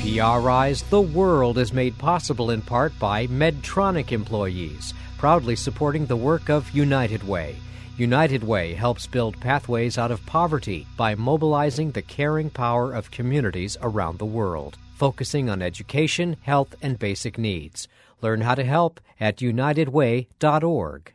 PRI's 0.00 0.82
The 0.84 1.02
World 1.02 1.58
is 1.58 1.74
made 1.74 1.98
possible 1.98 2.50
in 2.50 2.62
part 2.62 2.98
by 2.98 3.26
Medtronic 3.26 4.12
employees, 4.12 4.94
proudly 5.18 5.56
supporting 5.56 6.06
the 6.06 6.16
work 6.16 6.48
of 6.48 6.70
United 6.70 7.22
Way 7.22 7.56
United 7.98 8.44
Way 8.44 8.74
helps 8.74 9.08
build 9.08 9.40
pathways 9.40 9.98
out 9.98 10.12
of 10.12 10.24
poverty 10.24 10.86
by 10.96 11.16
mobilizing 11.16 11.90
the 11.90 12.02
caring 12.02 12.48
power 12.48 12.92
of 12.92 13.10
communities 13.10 13.76
around 13.82 14.20
the 14.20 14.24
world, 14.24 14.78
focusing 14.94 15.50
on 15.50 15.62
education, 15.62 16.36
health, 16.42 16.76
and 16.80 16.96
basic 16.96 17.38
needs. 17.38 17.88
Learn 18.22 18.42
how 18.42 18.54
to 18.54 18.62
help 18.62 19.00
at 19.18 19.38
unitedway.org. 19.38 21.12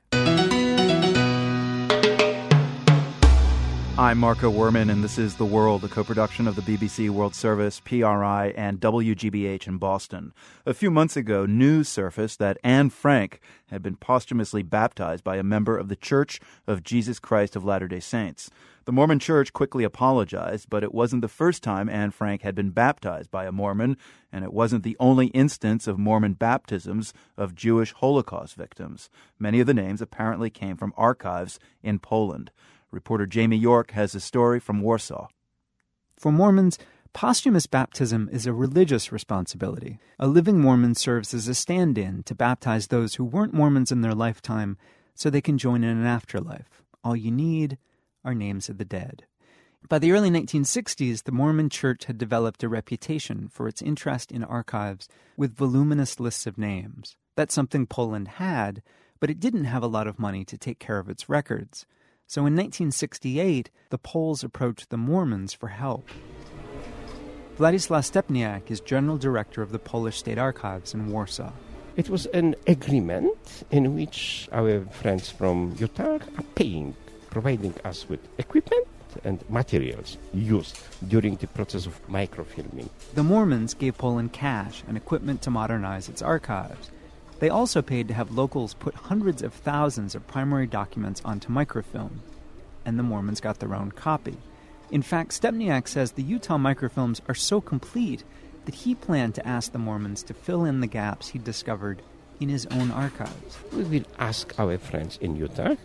I'm 3.96 4.18
Marco 4.18 4.52
Werman, 4.52 4.90
and 4.92 5.04
this 5.04 5.20
is 5.20 5.36
The 5.36 5.46
World, 5.46 5.84
a 5.84 5.88
co 5.88 6.04
production 6.04 6.48
of 6.48 6.56
the 6.56 6.64
BBC 6.64 7.12
World 7.12 7.36
Service, 7.36 7.80
PRI, 7.80 8.52
and 8.58 8.80
WGBH 8.80 9.68
in 9.68 9.78
Boston. 9.78 10.34
A 10.66 10.74
few 10.74 10.90
months 10.90 11.16
ago, 11.16 11.46
news 11.46 11.90
surfaced 11.90 12.40
that 12.40 12.58
Anne 12.64 12.90
Frank 12.90 13.40
had 13.68 13.84
been 13.84 13.96
posthumously 13.96 14.64
baptized 14.64 15.24
by 15.24 15.38
a 15.38 15.44
member 15.44 15.78
of 15.78 15.90
the 15.90 15.96
Church 15.96 16.40
of 16.66 16.82
Jesus 16.82 17.20
Christ 17.20 17.56
of 17.56 17.64
Latter 17.64 17.88
day 17.88 18.00
Saints. 18.00 18.50
The 18.86 18.92
Mormon 18.92 19.20
Church 19.20 19.54
quickly 19.54 19.84
apologized, 19.84 20.72
but 20.72 20.84
it 20.84 20.94
wasn't 20.94 21.22
the 21.22 21.28
first 21.28 21.62
time 21.62 21.88
Anne 21.88 22.10
Frank 22.10 22.42
had 22.42 22.56
been 22.56 22.72
baptized 22.72 23.30
by 23.30 23.46
a 23.46 23.52
Mormon, 23.52 23.96
and 24.32 24.44
it 24.44 24.54
wasn't 24.54 24.84
the 24.84 24.98
only 25.00 25.28
instance 25.28 25.86
of 25.86 26.00
Mormon 26.00 26.34
baptisms 26.34 27.14
of 27.38 27.54
Jewish 27.54 27.94
Holocaust 27.94 28.56
victims. 28.56 29.12
Many 29.38 29.60
of 29.60 29.68
the 29.68 29.74
names 29.76 30.02
apparently 30.02 30.50
came 30.50 30.78
from 30.78 30.96
archives 30.98 31.60
in 31.84 32.00
Poland. 32.00 32.50
Reporter 32.94 33.26
Jamie 33.26 33.58
York 33.58 33.92
has 33.92 34.14
a 34.14 34.20
story 34.20 34.60
from 34.60 34.82
Warsaw. 34.82 35.28
For 36.16 36.32
Mormons, 36.32 36.78
posthumous 37.12 37.66
baptism 37.66 38.30
is 38.32 38.46
a 38.46 38.54
religious 38.54 39.12
responsibility. 39.12 39.98
A 40.20 40.28
living 40.28 40.60
Mormon 40.60 40.94
serves 40.94 41.34
as 41.34 41.48
a 41.48 41.56
stand 41.56 41.98
in 41.98 42.22
to 42.24 42.36
baptize 42.36 42.88
those 42.88 43.16
who 43.16 43.26
weren't 43.26 43.54
Mormons 43.54 43.92
in 43.92 44.02
their 44.02 44.14
lifetime 44.14 44.78
so 45.16 45.30
they 45.30 45.42
can 45.42 45.58
join 45.58 45.84
in 45.84 45.98
an 45.98 46.06
afterlife. 46.06 46.84
All 47.04 47.16
you 47.16 47.32
need 47.32 47.80
are 48.24 48.36
names 48.36 48.70
of 48.70 48.78
the 48.78 48.86
dead. 48.86 49.26
By 49.90 50.00
the 50.00 50.12
early 50.12 50.30
1960s, 50.30 51.24
the 51.24 51.32
Mormon 51.32 51.70
Church 51.70 52.06
had 52.06 52.18
developed 52.18 52.64
a 52.64 52.70
reputation 52.70 53.50
for 53.50 53.68
its 53.68 53.82
interest 53.82 54.32
in 54.32 54.44
archives 54.44 55.10
with 55.36 55.58
voluminous 55.58 56.20
lists 56.20 56.48
of 56.48 56.60
names. 56.60 57.18
That's 57.36 57.54
something 57.54 57.88
Poland 57.88 58.28
had, 58.28 58.84
but 59.20 59.32
it 59.32 59.40
didn't 59.40 59.66
have 59.66 59.84
a 59.84 59.88
lot 59.88 60.08
of 60.08 60.20
money 60.20 60.46
to 60.46 60.58
take 60.58 60.80
care 60.80 61.00
of 61.00 61.10
its 61.10 61.28
records. 61.28 61.86
So 62.34 62.48
in 62.48 62.56
1968, 62.56 63.70
the 63.92 64.00
Poles 64.00 64.44
approached 64.44 64.90
the 64.90 64.98
Mormons 64.98 65.54
for 65.54 65.68
help. 65.68 66.10
Władysław 67.60 68.04
Stepniak 68.04 68.72
is 68.72 68.80
general 68.80 69.20
director 69.20 69.62
of 69.62 69.72
the 69.72 69.78
Polish 69.78 70.18
State 70.18 70.40
Archives 70.40 70.96
in 70.96 71.12
Warsaw. 71.12 71.52
It 71.96 72.10
was 72.10 72.26
an 72.34 72.56
agreement 72.66 73.38
in 73.70 73.94
which 73.94 74.50
our 74.52 74.84
friends 74.86 75.30
from 75.30 75.76
Utah 75.78 76.18
are 76.38 76.46
paying, 76.56 76.96
providing 77.30 77.76
us 77.86 78.10
with 78.10 78.20
equipment 78.40 78.88
and 79.24 79.48
materials 79.48 80.18
used 80.34 80.80
during 81.08 81.36
the 81.36 81.46
process 81.46 81.86
of 81.86 82.02
microfilming. 82.08 82.90
The 83.14 83.22
Mormons 83.22 83.76
gave 83.76 84.00
Poland 84.00 84.34
cash 84.34 84.84
and 84.88 84.98
equipment 84.98 85.44
to 85.44 85.52
modernize 85.52 86.10
its 86.10 86.24
archives. 86.24 86.90
They 87.40 87.50
also 87.50 87.82
paid 87.82 88.08
to 88.08 88.14
have 88.14 88.32
locals 88.32 88.74
put 88.74 88.96
hundreds 88.96 89.42
of 89.42 89.54
thousands 89.54 90.16
of 90.16 90.28
primary 90.28 90.68
documents 90.68 91.22
onto 91.26 91.52
microfilm. 91.52 92.22
And 92.86 92.98
the 92.98 93.04
Mormons 93.04 93.42
got 93.42 93.60
their 93.60 93.76
own 93.76 93.92
copy. 93.92 94.38
In 94.92 95.02
fact, 95.02 95.32
Stepniak 95.32 95.88
says 95.88 96.12
the 96.12 96.24
Utah 96.24 96.58
microfilms 96.58 97.22
are 97.28 97.36
so 97.36 97.60
complete 97.60 98.24
that 98.66 98.76
he 98.76 98.96
planned 98.96 99.36
to 99.36 99.48
ask 99.48 99.72
the 99.72 99.80
Mormons 99.80 100.24
to 100.24 100.34
fill 100.34 100.66
in 100.66 100.80
the 100.80 100.88
gaps 100.88 101.30
he 101.30 101.40
discovered 101.40 102.02
in 102.40 102.50
his 102.50 102.66
own 102.68 102.92
archives. 102.92 103.58
We 103.72 103.84
will 103.84 104.06
ask 104.20 104.58
our 104.60 104.78
friends 104.78 105.18
in 105.22 105.36
Utah, 105.36 105.76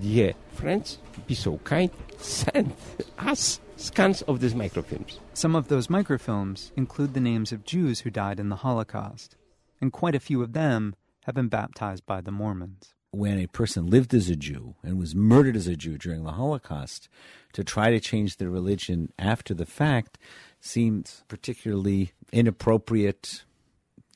dear 0.00 0.34
friends, 0.52 0.98
be 1.26 1.34
so 1.34 1.58
kind, 1.58 1.90
send 2.18 2.74
us 3.18 3.60
scans 3.76 4.22
of 4.22 4.40
these 4.40 4.54
microfilms. 4.54 5.18
Some 5.34 5.54
of 5.54 5.68
those 5.68 5.88
microfilms 5.88 6.70
include 6.76 7.14
the 7.14 7.20
names 7.20 7.52
of 7.52 7.64
Jews 7.64 8.00
who 8.00 8.10
died 8.10 8.40
in 8.40 8.48
the 8.48 8.56
Holocaust, 8.56 9.36
and 9.80 9.92
quite 9.92 10.14
a 10.14 10.20
few 10.20 10.42
of 10.42 10.52
them 10.52 10.94
have 11.24 11.34
been 11.34 11.48
baptized 11.48 12.04
by 12.06 12.20
the 12.20 12.32
Mormons 12.32 12.94
when 13.14 13.38
a 13.38 13.46
person 13.46 13.86
lived 13.86 14.12
as 14.12 14.28
a 14.28 14.36
Jew 14.36 14.74
and 14.82 14.98
was 14.98 15.14
murdered 15.14 15.56
as 15.56 15.68
a 15.68 15.76
Jew 15.76 15.96
during 15.96 16.24
the 16.24 16.32
Holocaust, 16.32 17.08
to 17.52 17.62
try 17.62 17.90
to 17.90 18.00
change 18.00 18.36
their 18.36 18.50
religion 18.50 19.12
after 19.18 19.54
the 19.54 19.66
fact 19.66 20.18
seems 20.60 21.22
particularly 21.28 22.12
inappropriate, 22.32 23.44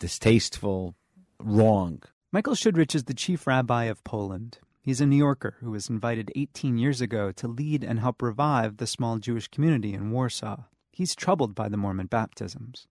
distasteful, 0.00 0.96
wrong. 1.38 2.02
Michael 2.32 2.54
Schudrich 2.54 2.94
is 2.94 3.04
the 3.04 3.14
chief 3.14 3.46
rabbi 3.46 3.84
of 3.84 4.02
Poland. 4.02 4.58
He's 4.82 5.00
a 5.00 5.06
New 5.06 5.16
Yorker 5.16 5.56
who 5.60 5.70
was 5.70 5.88
invited 5.88 6.32
18 6.34 6.78
years 6.78 7.00
ago 7.00 7.30
to 7.32 7.46
lead 7.46 7.84
and 7.84 8.00
help 8.00 8.20
revive 8.20 8.78
the 8.78 8.86
small 8.86 9.18
Jewish 9.18 9.48
community 9.48 9.94
in 9.94 10.10
Warsaw. 10.10 10.64
He's 10.90 11.14
troubled 11.14 11.54
by 11.54 11.68
the 11.68 11.76
Mormon 11.76 12.06
baptisms. 12.06 12.88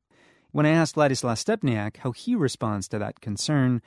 When 0.58 0.66
I 0.66 0.72
asked 0.72 0.96
Władysław 0.96 1.38
Stepniak 1.38 1.98
how 1.98 2.14
he 2.14 2.34
responds 2.34 2.88
to 2.88 2.98
that 2.98 3.22
concern, 3.22 3.80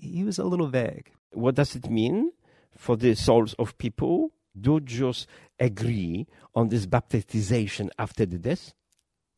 he 0.00 0.24
was 0.24 0.36
a 0.36 0.44
little 0.44 0.66
vague. 0.66 1.12
What 1.32 1.54
does 1.54 1.76
it 1.76 1.88
mean 1.88 2.32
for 2.76 2.96
the 2.96 3.14
souls 3.14 3.54
of 3.56 3.78
people? 3.78 4.32
Do 4.60 4.80
Jews 4.80 5.28
agree 5.60 6.26
on 6.56 6.70
this 6.70 6.86
baptization 6.86 7.88
after 8.00 8.26
the 8.26 8.40
death? 8.40 8.74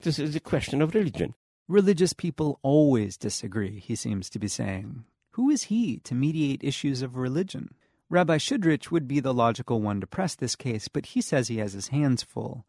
This 0.00 0.18
is 0.18 0.34
a 0.34 0.40
question 0.40 0.80
of 0.80 0.94
religion. 0.94 1.34
Religious 1.68 2.14
people 2.14 2.58
always 2.62 3.18
disagree, 3.18 3.78
he 3.78 3.94
seems 3.94 4.30
to 4.30 4.38
be 4.38 4.48
saying. 4.48 5.04
Who 5.32 5.50
is 5.50 5.64
he 5.64 5.98
to 6.04 6.14
mediate 6.14 6.64
issues 6.64 7.02
of 7.02 7.18
religion? 7.18 7.74
Rabbi 8.08 8.38
Schudrich 8.38 8.90
would 8.90 9.06
be 9.06 9.20
the 9.20 9.34
logical 9.34 9.82
one 9.82 10.00
to 10.00 10.06
press 10.06 10.34
this 10.34 10.56
case, 10.56 10.88
but 10.88 11.12
he 11.12 11.20
says 11.20 11.48
he 11.48 11.58
has 11.58 11.74
his 11.74 11.88
hands 11.88 12.22
full. 12.22 12.64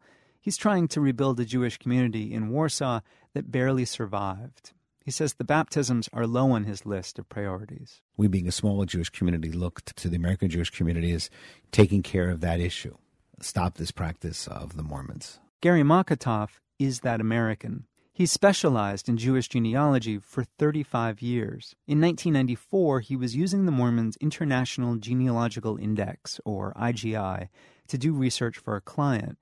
He's 0.46 0.56
trying 0.56 0.86
to 0.88 1.00
rebuild 1.00 1.40
a 1.40 1.44
Jewish 1.44 1.76
community 1.76 2.32
in 2.32 2.50
Warsaw 2.50 3.00
that 3.34 3.50
barely 3.50 3.84
survived. 3.84 4.70
He 5.04 5.10
says 5.10 5.34
the 5.34 5.42
baptisms 5.42 6.08
are 6.12 6.24
low 6.24 6.52
on 6.52 6.62
his 6.62 6.86
list 6.86 7.18
of 7.18 7.28
priorities. 7.28 8.00
We, 8.16 8.28
being 8.28 8.46
a 8.46 8.52
small 8.52 8.84
Jewish 8.84 9.10
community, 9.10 9.50
looked 9.50 9.96
to 9.96 10.08
the 10.08 10.14
American 10.14 10.48
Jewish 10.48 10.70
community 10.70 11.10
as 11.10 11.30
taking 11.72 12.00
care 12.00 12.30
of 12.30 12.42
that 12.42 12.60
issue. 12.60 12.94
Stop 13.40 13.74
this 13.74 13.90
practice 13.90 14.46
of 14.46 14.76
the 14.76 14.84
Mormons. 14.84 15.40
Gary 15.60 15.82
Mokotoff 15.82 16.60
is 16.78 17.00
that 17.00 17.20
American. 17.20 17.86
He 18.12 18.24
specialized 18.24 19.08
in 19.08 19.16
Jewish 19.16 19.48
genealogy 19.48 20.20
for 20.20 20.44
35 20.44 21.22
years. 21.22 21.74
In 21.88 22.00
1994, 22.00 23.00
he 23.00 23.16
was 23.16 23.34
using 23.34 23.66
the 23.66 23.72
Mormons' 23.72 24.16
International 24.20 24.94
Genealogical 24.94 25.76
Index, 25.76 26.40
or 26.44 26.72
IGI, 26.74 27.48
to 27.88 27.98
do 27.98 28.12
research 28.12 28.58
for 28.58 28.76
a 28.76 28.80
client. 28.80 29.38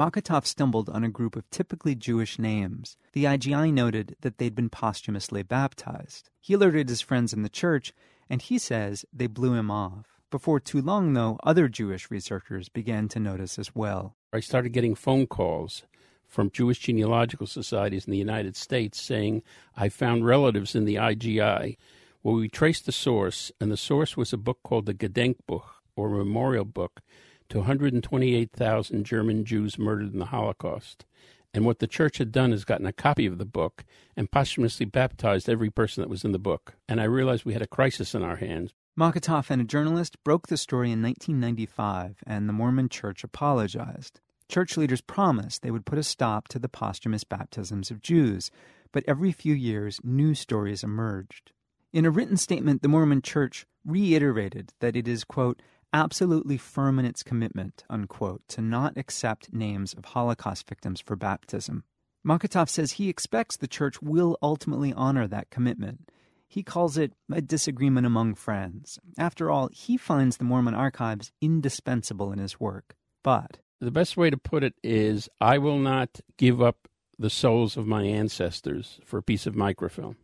Mokotoff 0.00 0.46
stumbled 0.46 0.88
on 0.88 1.04
a 1.04 1.10
group 1.10 1.36
of 1.36 1.50
typically 1.50 1.94
Jewish 1.94 2.38
names. 2.38 2.96
The 3.12 3.24
IGI 3.24 3.70
noted 3.70 4.16
that 4.22 4.38
they'd 4.38 4.54
been 4.54 4.70
posthumously 4.70 5.42
baptized. 5.42 6.30
He 6.40 6.54
alerted 6.54 6.88
his 6.88 7.02
friends 7.02 7.34
in 7.34 7.42
the 7.42 7.50
church, 7.50 7.92
and 8.30 8.40
he 8.40 8.56
says 8.56 9.04
they 9.12 9.26
blew 9.26 9.52
him 9.52 9.70
off. 9.70 10.06
Before 10.30 10.58
too 10.58 10.80
long, 10.80 11.12
though, 11.12 11.38
other 11.42 11.68
Jewish 11.68 12.10
researchers 12.10 12.70
began 12.70 13.08
to 13.08 13.20
notice 13.20 13.58
as 13.58 13.74
well. 13.74 14.16
I 14.32 14.40
started 14.40 14.72
getting 14.72 14.94
phone 14.94 15.26
calls 15.26 15.82
from 16.26 16.50
Jewish 16.50 16.78
genealogical 16.78 17.46
societies 17.46 18.06
in 18.06 18.10
the 18.10 18.16
United 18.16 18.56
States 18.56 18.98
saying, 18.98 19.42
I 19.76 19.90
found 19.90 20.24
relatives 20.24 20.74
in 20.74 20.86
the 20.86 20.94
IGI. 20.94 21.76
Well, 22.22 22.36
we 22.36 22.48
traced 22.48 22.86
the 22.86 22.92
source, 22.92 23.52
and 23.60 23.70
the 23.70 23.76
source 23.76 24.16
was 24.16 24.32
a 24.32 24.38
book 24.38 24.60
called 24.62 24.86
the 24.86 24.94
Gedenkbuch, 24.94 25.68
or 25.94 26.08
Memorial 26.08 26.64
Book, 26.64 27.02
to 27.50 27.58
128,000 27.58 29.04
German 29.04 29.44
Jews 29.44 29.78
murdered 29.78 30.12
in 30.12 30.18
the 30.18 30.26
Holocaust. 30.26 31.04
And 31.52 31.64
what 31.64 31.80
the 31.80 31.86
church 31.86 32.18
had 32.18 32.30
done 32.30 32.52
is 32.52 32.64
gotten 32.64 32.86
a 32.86 32.92
copy 32.92 33.26
of 33.26 33.38
the 33.38 33.44
book 33.44 33.84
and 34.16 34.30
posthumously 34.30 34.86
baptized 34.86 35.48
every 35.48 35.70
person 35.70 36.00
that 36.00 36.08
was 36.08 36.24
in 36.24 36.32
the 36.32 36.38
book. 36.38 36.74
And 36.88 37.00
I 37.00 37.04
realized 37.04 37.44
we 37.44 37.52
had 37.52 37.62
a 37.62 37.66
crisis 37.66 38.14
in 38.14 38.22
our 38.22 38.36
hands. 38.36 38.72
Mokotoff 38.98 39.50
and 39.50 39.60
a 39.60 39.64
journalist 39.64 40.22
broke 40.24 40.46
the 40.46 40.56
story 40.56 40.92
in 40.92 41.02
1995, 41.02 42.18
and 42.26 42.48
the 42.48 42.52
Mormon 42.52 42.88
church 42.88 43.24
apologized. 43.24 44.20
Church 44.48 44.76
leaders 44.76 45.00
promised 45.00 45.62
they 45.62 45.70
would 45.70 45.86
put 45.86 45.98
a 45.98 46.02
stop 46.02 46.48
to 46.48 46.58
the 46.58 46.68
posthumous 46.68 47.24
baptisms 47.24 47.90
of 47.90 48.02
Jews, 48.02 48.50
but 48.92 49.04
every 49.08 49.32
few 49.32 49.54
years 49.54 50.00
new 50.04 50.34
stories 50.34 50.84
emerged. 50.84 51.52
In 51.92 52.04
a 52.04 52.10
written 52.10 52.36
statement, 52.36 52.82
the 52.82 52.88
Mormon 52.88 53.22
church 53.22 53.66
reiterated 53.84 54.72
that 54.80 54.96
it 54.96 55.08
is, 55.08 55.24
quote, 55.24 55.62
absolutely 55.92 56.56
firm 56.56 56.98
in 56.98 57.04
its 57.04 57.22
commitment, 57.22 57.84
unquote, 57.90 58.42
to 58.48 58.60
not 58.60 58.96
accept 58.96 59.52
names 59.52 59.92
of 59.94 60.04
Holocaust 60.06 60.68
victims 60.68 61.00
for 61.00 61.16
baptism. 61.16 61.84
Mokotoff 62.26 62.68
says 62.68 62.92
he 62.92 63.08
expects 63.08 63.56
the 63.56 63.66
church 63.66 64.02
will 64.02 64.36
ultimately 64.42 64.92
honor 64.92 65.26
that 65.26 65.50
commitment. 65.50 66.10
He 66.46 66.62
calls 66.62 66.98
it 66.98 67.12
a 67.32 67.40
disagreement 67.40 68.06
among 68.06 68.34
friends. 68.34 68.98
After 69.16 69.50
all, 69.50 69.68
he 69.72 69.96
finds 69.96 70.36
the 70.36 70.44
Mormon 70.44 70.74
archives 70.74 71.32
indispensable 71.40 72.32
in 72.32 72.38
his 72.38 72.58
work. 72.58 72.96
But 73.22 73.60
the 73.80 73.90
best 73.90 74.16
way 74.16 74.30
to 74.30 74.36
put 74.36 74.64
it 74.64 74.74
is 74.82 75.28
I 75.40 75.58
will 75.58 75.78
not 75.78 76.20
give 76.36 76.60
up 76.60 76.88
the 77.18 77.30
souls 77.30 77.76
of 77.76 77.86
my 77.86 78.02
ancestors 78.02 78.98
for 79.04 79.18
a 79.18 79.22
piece 79.22 79.46
of 79.46 79.54
microfilm. 79.54 80.16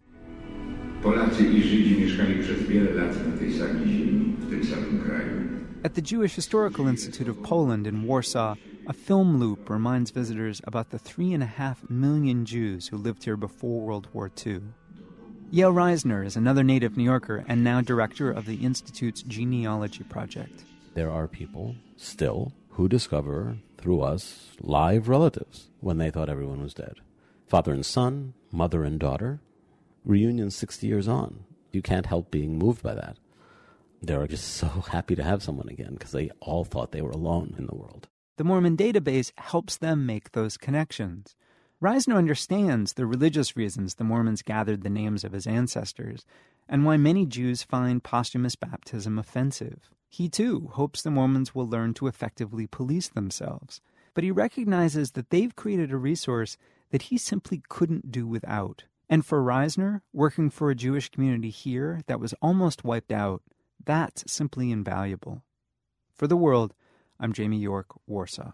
Polacy 1.02 1.44
i 1.44 1.62
Żydzi 1.62 2.00
mieszkali 2.00 2.34
przez 2.42 2.62
wiele 2.62 2.94
lat 2.94 3.26
na 3.26 3.38
tej 3.38 3.52
samej 3.52 3.88
ziemi, 3.88 4.36
w 4.38 4.50
tym 4.50 4.64
samym 4.64 5.00
kraju. 5.04 5.45
At 5.86 5.94
the 5.94 6.02
Jewish 6.02 6.34
Historical 6.34 6.88
Institute 6.88 7.28
of 7.28 7.44
Poland 7.44 7.86
in 7.86 8.02
Warsaw, 8.02 8.56
a 8.88 8.92
film 8.92 9.38
loop 9.38 9.70
reminds 9.70 10.10
visitors 10.10 10.60
about 10.64 10.90
the 10.90 10.98
three 10.98 11.32
and 11.32 11.44
a 11.44 11.46
half 11.46 11.88
million 11.88 12.44
Jews 12.44 12.88
who 12.88 12.96
lived 12.96 13.22
here 13.22 13.36
before 13.36 13.82
World 13.82 14.08
War 14.12 14.28
II. 14.44 14.62
Yale 15.52 15.72
Reisner 15.72 16.26
is 16.26 16.34
another 16.34 16.64
native 16.64 16.96
New 16.96 17.04
Yorker 17.04 17.44
and 17.46 17.62
now 17.62 17.80
director 17.80 18.32
of 18.32 18.46
the 18.46 18.56
Institute's 18.64 19.22
genealogy 19.22 20.02
project. 20.02 20.64
There 20.94 21.08
are 21.12 21.28
people 21.28 21.76
still 21.96 22.52
who 22.70 22.88
discover 22.88 23.58
through 23.78 24.02
us 24.02 24.56
live 24.60 25.08
relatives 25.08 25.70
when 25.78 25.98
they 25.98 26.10
thought 26.10 26.28
everyone 26.28 26.62
was 26.62 26.74
dead. 26.74 26.94
Father 27.46 27.72
and 27.72 27.86
son, 27.86 28.34
mother 28.50 28.82
and 28.82 28.98
daughter, 28.98 29.38
reunion 30.04 30.50
60 30.50 30.84
years 30.84 31.06
on. 31.06 31.44
You 31.70 31.80
can't 31.80 32.06
help 32.06 32.32
being 32.32 32.58
moved 32.58 32.82
by 32.82 32.94
that 32.94 33.18
they're 34.06 34.26
just 34.26 34.54
so 34.54 34.66
happy 34.90 35.14
to 35.16 35.24
have 35.24 35.42
someone 35.42 35.68
again 35.68 35.94
because 35.94 36.12
they 36.12 36.30
all 36.40 36.64
thought 36.64 36.92
they 36.92 37.02
were 37.02 37.10
alone 37.10 37.54
in 37.58 37.66
the 37.66 37.74
world. 37.74 38.08
The 38.36 38.44
Mormon 38.44 38.76
database 38.76 39.32
helps 39.38 39.76
them 39.76 40.04
make 40.04 40.32
those 40.32 40.56
connections. 40.56 41.34
Reisner 41.82 42.16
understands 42.16 42.94
the 42.94 43.06
religious 43.06 43.56
reasons 43.56 43.94
the 43.94 44.04
Mormons 44.04 44.42
gathered 44.42 44.82
the 44.82 44.90
names 44.90 45.24
of 45.24 45.32
his 45.32 45.46
ancestors 45.46 46.24
and 46.68 46.84
why 46.84 46.96
many 46.96 47.26
Jews 47.26 47.62
find 47.62 48.02
posthumous 48.02 48.56
baptism 48.56 49.18
offensive. 49.18 49.90
He 50.08 50.28
too 50.28 50.70
hopes 50.72 51.02
the 51.02 51.10
Mormons 51.10 51.54
will 51.54 51.68
learn 51.68 51.94
to 51.94 52.06
effectively 52.06 52.66
police 52.66 53.08
themselves, 53.08 53.80
but 54.14 54.24
he 54.24 54.30
recognizes 54.30 55.12
that 55.12 55.30
they've 55.30 55.54
created 55.54 55.92
a 55.92 55.96
resource 55.96 56.56
that 56.90 57.02
he 57.02 57.18
simply 57.18 57.62
couldn't 57.68 58.10
do 58.10 58.26
without. 58.26 58.84
And 59.08 59.24
for 59.24 59.42
Reisner, 59.42 60.00
working 60.12 60.50
for 60.50 60.70
a 60.70 60.74
Jewish 60.74 61.10
community 61.10 61.50
here 61.50 62.00
that 62.06 62.20
was 62.20 62.34
almost 62.40 62.84
wiped 62.84 63.12
out, 63.12 63.42
that's 63.84 64.30
simply 64.30 64.70
invaluable. 64.70 65.42
For 66.14 66.26
the 66.26 66.36
world, 66.36 66.74
I'm 67.20 67.32
Jamie 67.32 67.58
York, 67.58 67.86
Warsaw. 68.06 68.52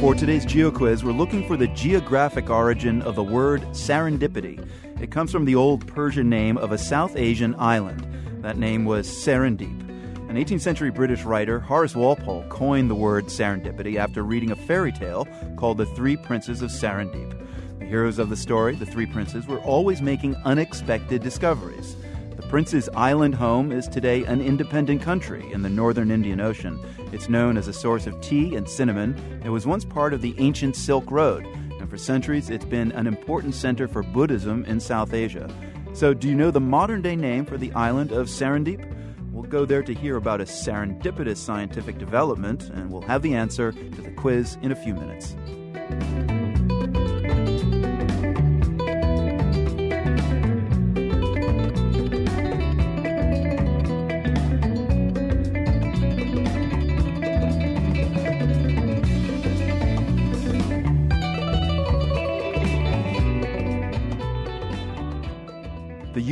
For 0.00 0.16
today's 0.16 0.44
GeoQuiz, 0.44 1.04
we're 1.04 1.12
looking 1.12 1.46
for 1.46 1.56
the 1.56 1.68
geographic 1.68 2.50
origin 2.50 3.02
of 3.02 3.14
the 3.14 3.22
word 3.22 3.62
serendipity. 3.70 4.68
It 5.00 5.12
comes 5.12 5.30
from 5.30 5.44
the 5.44 5.54
old 5.54 5.86
Persian 5.86 6.28
name 6.28 6.58
of 6.58 6.72
a 6.72 6.78
South 6.78 7.16
Asian 7.16 7.54
island. 7.54 8.06
That 8.42 8.58
name 8.58 8.84
was 8.84 9.08
Serendip. 9.08 9.91
An 10.32 10.38
18th 10.38 10.62
century 10.62 10.90
British 10.90 11.24
writer, 11.24 11.60
Horace 11.60 11.94
Walpole, 11.94 12.46
coined 12.48 12.88
the 12.88 12.94
word 12.94 13.26
serendipity 13.26 13.96
after 13.96 14.22
reading 14.22 14.50
a 14.50 14.56
fairy 14.56 14.90
tale 14.90 15.28
called 15.58 15.76
The 15.76 15.84
Three 15.84 16.16
Princes 16.16 16.62
of 16.62 16.70
Serendip. 16.70 17.38
The 17.78 17.84
heroes 17.84 18.18
of 18.18 18.30
the 18.30 18.36
story, 18.38 18.74
the 18.74 18.86
three 18.86 19.04
princes, 19.04 19.46
were 19.46 19.60
always 19.60 20.00
making 20.00 20.36
unexpected 20.46 21.22
discoveries. 21.22 21.96
The 22.34 22.46
prince's 22.48 22.88
island 22.94 23.34
home 23.34 23.72
is 23.72 23.86
today 23.86 24.24
an 24.24 24.40
independent 24.40 25.02
country 25.02 25.52
in 25.52 25.60
the 25.60 25.68
northern 25.68 26.10
Indian 26.10 26.40
Ocean. 26.40 26.80
It's 27.12 27.28
known 27.28 27.58
as 27.58 27.68
a 27.68 27.72
source 27.74 28.06
of 28.06 28.18
tea 28.22 28.56
and 28.56 28.66
cinnamon. 28.66 29.42
It 29.44 29.50
was 29.50 29.66
once 29.66 29.84
part 29.84 30.14
of 30.14 30.22
the 30.22 30.34
ancient 30.38 30.76
Silk 30.76 31.10
Road, 31.10 31.44
and 31.78 31.90
for 31.90 31.98
centuries 31.98 32.48
it's 32.48 32.64
been 32.64 32.90
an 32.92 33.06
important 33.06 33.54
center 33.54 33.86
for 33.86 34.02
Buddhism 34.02 34.64
in 34.64 34.80
South 34.80 35.12
Asia. 35.12 35.54
So, 35.92 36.14
do 36.14 36.26
you 36.26 36.34
know 36.34 36.50
the 36.50 36.58
modern 36.58 37.02
day 37.02 37.16
name 37.16 37.44
for 37.44 37.58
the 37.58 37.70
island 37.74 38.12
of 38.12 38.28
Serendip? 38.28 38.88
We'll 39.32 39.44
go 39.44 39.64
there 39.64 39.82
to 39.82 39.94
hear 39.94 40.16
about 40.16 40.42
a 40.42 40.44
serendipitous 40.44 41.38
scientific 41.38 41.96
development, 41.96 42.64
and 42.64 42.90
we'll 42.90 43.00
have 43.02 43.22
the 43.22 43.34
answer 43.34 43.72
to 43.72 44.02
the 44.02 44.10
quiz 44.10 44.58
in 44.60 44.72
a 44.72 44.76
few 44.76 44.94
minutes. 44.94 45.34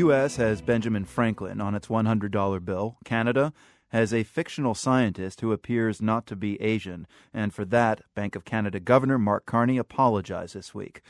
U.S. 0.00 0.36
has 0.36 0.62
Benjamin 0.62 1.04
Franklin 1.04 1.60
on 1.60 1.74
its 1.74 1.88
$100 1.88 2.64
bill. 2.64 2.96
Canada 3.04 3.52
has 3.88 4.14
a 4.14 4.22
fictional 4.22 4.74
scientist 4.74 5.42
who 5.42 5.52
appears 5.52 6.00
not 6.00 6.26
to 6.26 6.34
be 6.34 6.58
Asian, 6.62 7.06
and 7.34 7.52
for 7.52 7.66
that, 7.66 8.00
Bank 8.14 8.34
of 8.34 8.46
Canada 8.46 8.80
Governor 8.80 9.18
Mark 9.18 9.44
Carney 9.44 9.76
apologized 9.76 10.54
this 10.54 10.74
week. 10.74 11.02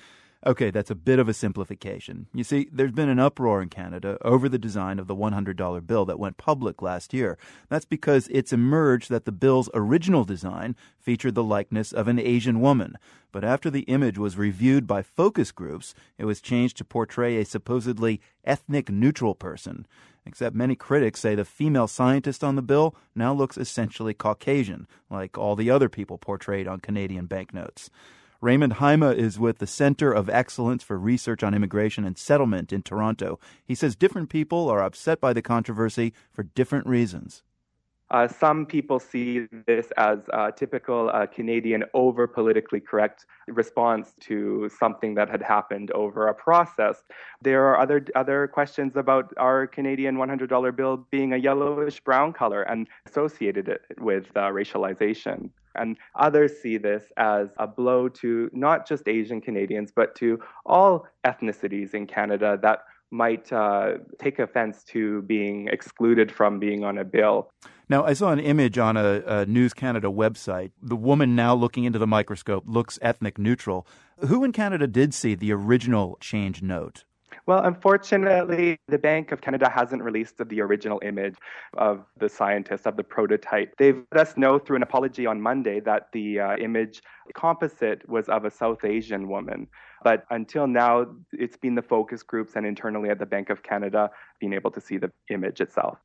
Okay, 0.46 0.70
that's 0.70 0.90
a 0.90 0.94
bit 0.94 1.18
of 1.18 1.28
a 1.28 1.34
simplification. 1.34 2.26
You 2.32 2.44
see, 2.44 2.66
there's 2.72 2.92
been 2.92 3.10
an 3.10 3.18
uproar 3.18 3.60
in 3.60 3.68
Canada 3.68 4.16
over 4.22 4.48
the 4.48 4.58
design 4.58 4.98
of 4.98 5.06
the 5.06 5.14
$100 5.14 5.86
bill 5.86 6.06
that 6.06 6.18
went 6.18 6.38
public 6.38 6.80
last 6.80 7.12
year. 7.12 7.36
That's 7.68 7.84
because 7.84 8.26
it's 8.28 8.50
emerged 8.50 9.10
that 9.10 9.26
the 9.26 9.32
bill's 9.32 9.68
original 9.74 10.24
design 10.24 10.76
featured 10.98 11.34
the 11.34 11.44
likeness 11.44 11.92
of 11.92 12.08
an 12.08 12.18
Asian 12.18 12.60
woman. 12.60 12.96
But 13.32 13.44
after 13.44 13.68
the 13.68 13.82
image 13.82 14.16
was 14.16 14.38
reviewed 14.38 14.86
by 14.86 15.02
focus 15.02 15.52
groups, 15.52 15.94
it 16.16 16.24
was 16.24 16.40
changed 16.40 16.78
to 16.78 16.86
portray 16.86 17.36
a 17.36 17.44
supposedly 17.44 18.22
ethnic 18.42 18.88
neutral 18.88 19.34
person. 19.34 19.86
Except 20.24 20.56
many 20.56 20.74
critics 20.74 21.20
say 21.20 21.34
the 21.34 21.44
female 21.44 21.86
scientist 21.86 22.42
on 22.42 22.56
the 22.56 22.62
bill 22.62 22.94
now 23.14 23.34
looks 23.34 23.58
essentially 23.58 24.14
Caucasian, 24.14 24.86
like 25.10 25.36
all 25.36 25.54
the 25.54 25.70
other 25.70 25.90
people 25.90 26.16
portrayed 26.16 26.66
on 26.66 26.80
Canadian 26.80 27.26
banknotes. 27.26 27.90
Raymond 28.42 28.76
Hyma 28.76 29.14
is 29.14 29.38
with 29.38 29.58
the 29.58 29.66
Center 29.66 30.12
of 30.12 30.30
Excellence 30.30 30.82
for 30.82 30.98
Research 30.98 31.42
on 31.42 31.52
Immigration 31.52 32.06
and 32.06 32.16
Settlement 32.16 32.72
in 32.72 32.80
Toronto. 32.80 33.38
He 33.66 33.74
says 33.74 33.94
different 33.94 34.30
people 34.30 34.70
are 34.70 34.82
upset 34.82 35.20
by 35.20 35.34
the 35.34 35.42
controversy 35.42 36.14
for 36.32 36.44
different 36.44 36.86
reasons. 36.86 37.42
Uh, 38.10 38.26
some 38.26 38.66
people 38.66 38.98
see 38.98 39.46
this 39.66 39.92
as 39.96 40.18
a 40.32 40.50
typical 40.50 41.10
uh, 41.12 41.26
Canadian 41.26 41.84
over 41.94 42.26
politically 42.26 42.80
correct 42.80 43.26
response 43.46 44.12
to 44.20 44.68
something 44.78 45.14
that 45.14 45.30
had 45.30 45.42
happened 45.42 45.90
over 45.92 46.26
a 46.26 46.34
process. 46.34 47.02
There 47.42 47.66
are 47.66 47.78
other 47.78 48.04
other 48.16 48.48
questions 48.48 48.96
about 48.96 49.32
our 49.36 49.66
Canadian 49.66 50.16
$100 50.16 50.76
bill 50.76 51.06
being 51.10 51.32
a 51.32 51.36
yellowish 51.36 52.00
brown 52.00 52.32
color 52.32 52.62
and 52.62 52.88
associated 53.06 53.68
it 53.68 53.82
with 53.98 54.26
uh, 54.34 54.50
racialization. 54.50 55.50
And 55.76 55.96
others 56.16 56.52
see 56.60 56.78
this 56.78 57.04
as 57.16 57.50
a 57.58 57.66
blow 57.66 58.08
to 58.08 58.50
not 58.52 58.88
just 58.88 59.06
Asian 59.06 59.40
Canadians, 59.40 59.92
but 59.94 60.16
to 60.16 60.40
all 60.66 61.06
ethnicities 61.24 61.94
in 61.94 62.08
Canada 62.08 62.58
that 62.62 62.80
might 63.10 63.52
uh, 63.52 63.94
take 64.18 64.38
offense 64.38 64.84
to 64.84 65.22
being 65.22 65.68
excluded 65.68 66.30
from 66.30 66.58
being 66.58 66.84
on 66.84 66.98
a 66.98 67.04
bill. 67.04 67.50
Now, 67.88 68.04
I 68.04 68.12
saw 68.12 68.30
an 68.30 68.38
image 68.38 68.78
on 68.78 68.96
a, 68.96 69.22
a, 69.26 69.46
News 69.46 69.74
Canada 69.74 70.06
website. 70.08 70.70
The 70.80 70.94
woman 70.94 71.34
now 71.34 71.54
looking 71.54 71.84
into 71.84 71.98
the 71.98 72.06
microscope 72.06 72.62
looks 72.66 73.00
ethnic 73.02 73.36
neutral. 73.36 73.84
Who 74.20 74.44
in 74.44 74.52
Canada 74.52 74.86
did 74.86 75.12
see 75.12 75.34
the 75.34 75.52
original 75.52 76.16
change 76.20 76.62
note? 76.62 77.04
Well, 77.50 77.64
unfortunately, 77.64 78.78
the 78.86 78.96
Bank 78.96 79.32
of 79.32 79.40
Canada 79.40 79.68
hasn't 79.68 80.04
released 80.04 80.36
the 80.38 80.60
original 80.60 81.00
image 81.04 81.34
of 81.76 82.04
the 82.16 82.28
scientist, 82.28 82.86
of 82.86 82.96
the 82.96 83.02
prototype. 83.02 83.74
They've 83.76 84.04
let 84.14 84.28
us 84.28 84.36
know 84.36 84.60
through 84.60 84.76
an 84.76 84.84
apology 84.84 85.26
on 85.26 85.40
Monday 85.40 85.80
that 85.80 86.12
the 86.12 86.38
uh, 86.38 86.56
image 86.58 87.02
composite 87.34 88.08
was 88.08 88.28
of 88.28 88.44
a 88.44 88.52
South 88.52 88.84
Asian 88.84 89.26
woman. 89.28 89.66
But 90.04 90.26
until 90.30 90.68
now, 90.68 91.06
it's 91.32 91.56
been 91.56 91.74
the 91.74 91.82
focus 91.82 92.22
groups 92.22 92.52
and 92.54 92.64
internally 92.64 93.10
at 93.10 93.18
the 93.18 93.26
Bank 93.26 93.50
of 93.50 93.64
Canada 93.64 94.10
being 94.38 94.52
able 94.52 94.70
to 94.70 94.80
see 94.80 94.98
the 94.98 95.10
image 95.28 95.60
itself. 95.60 95.98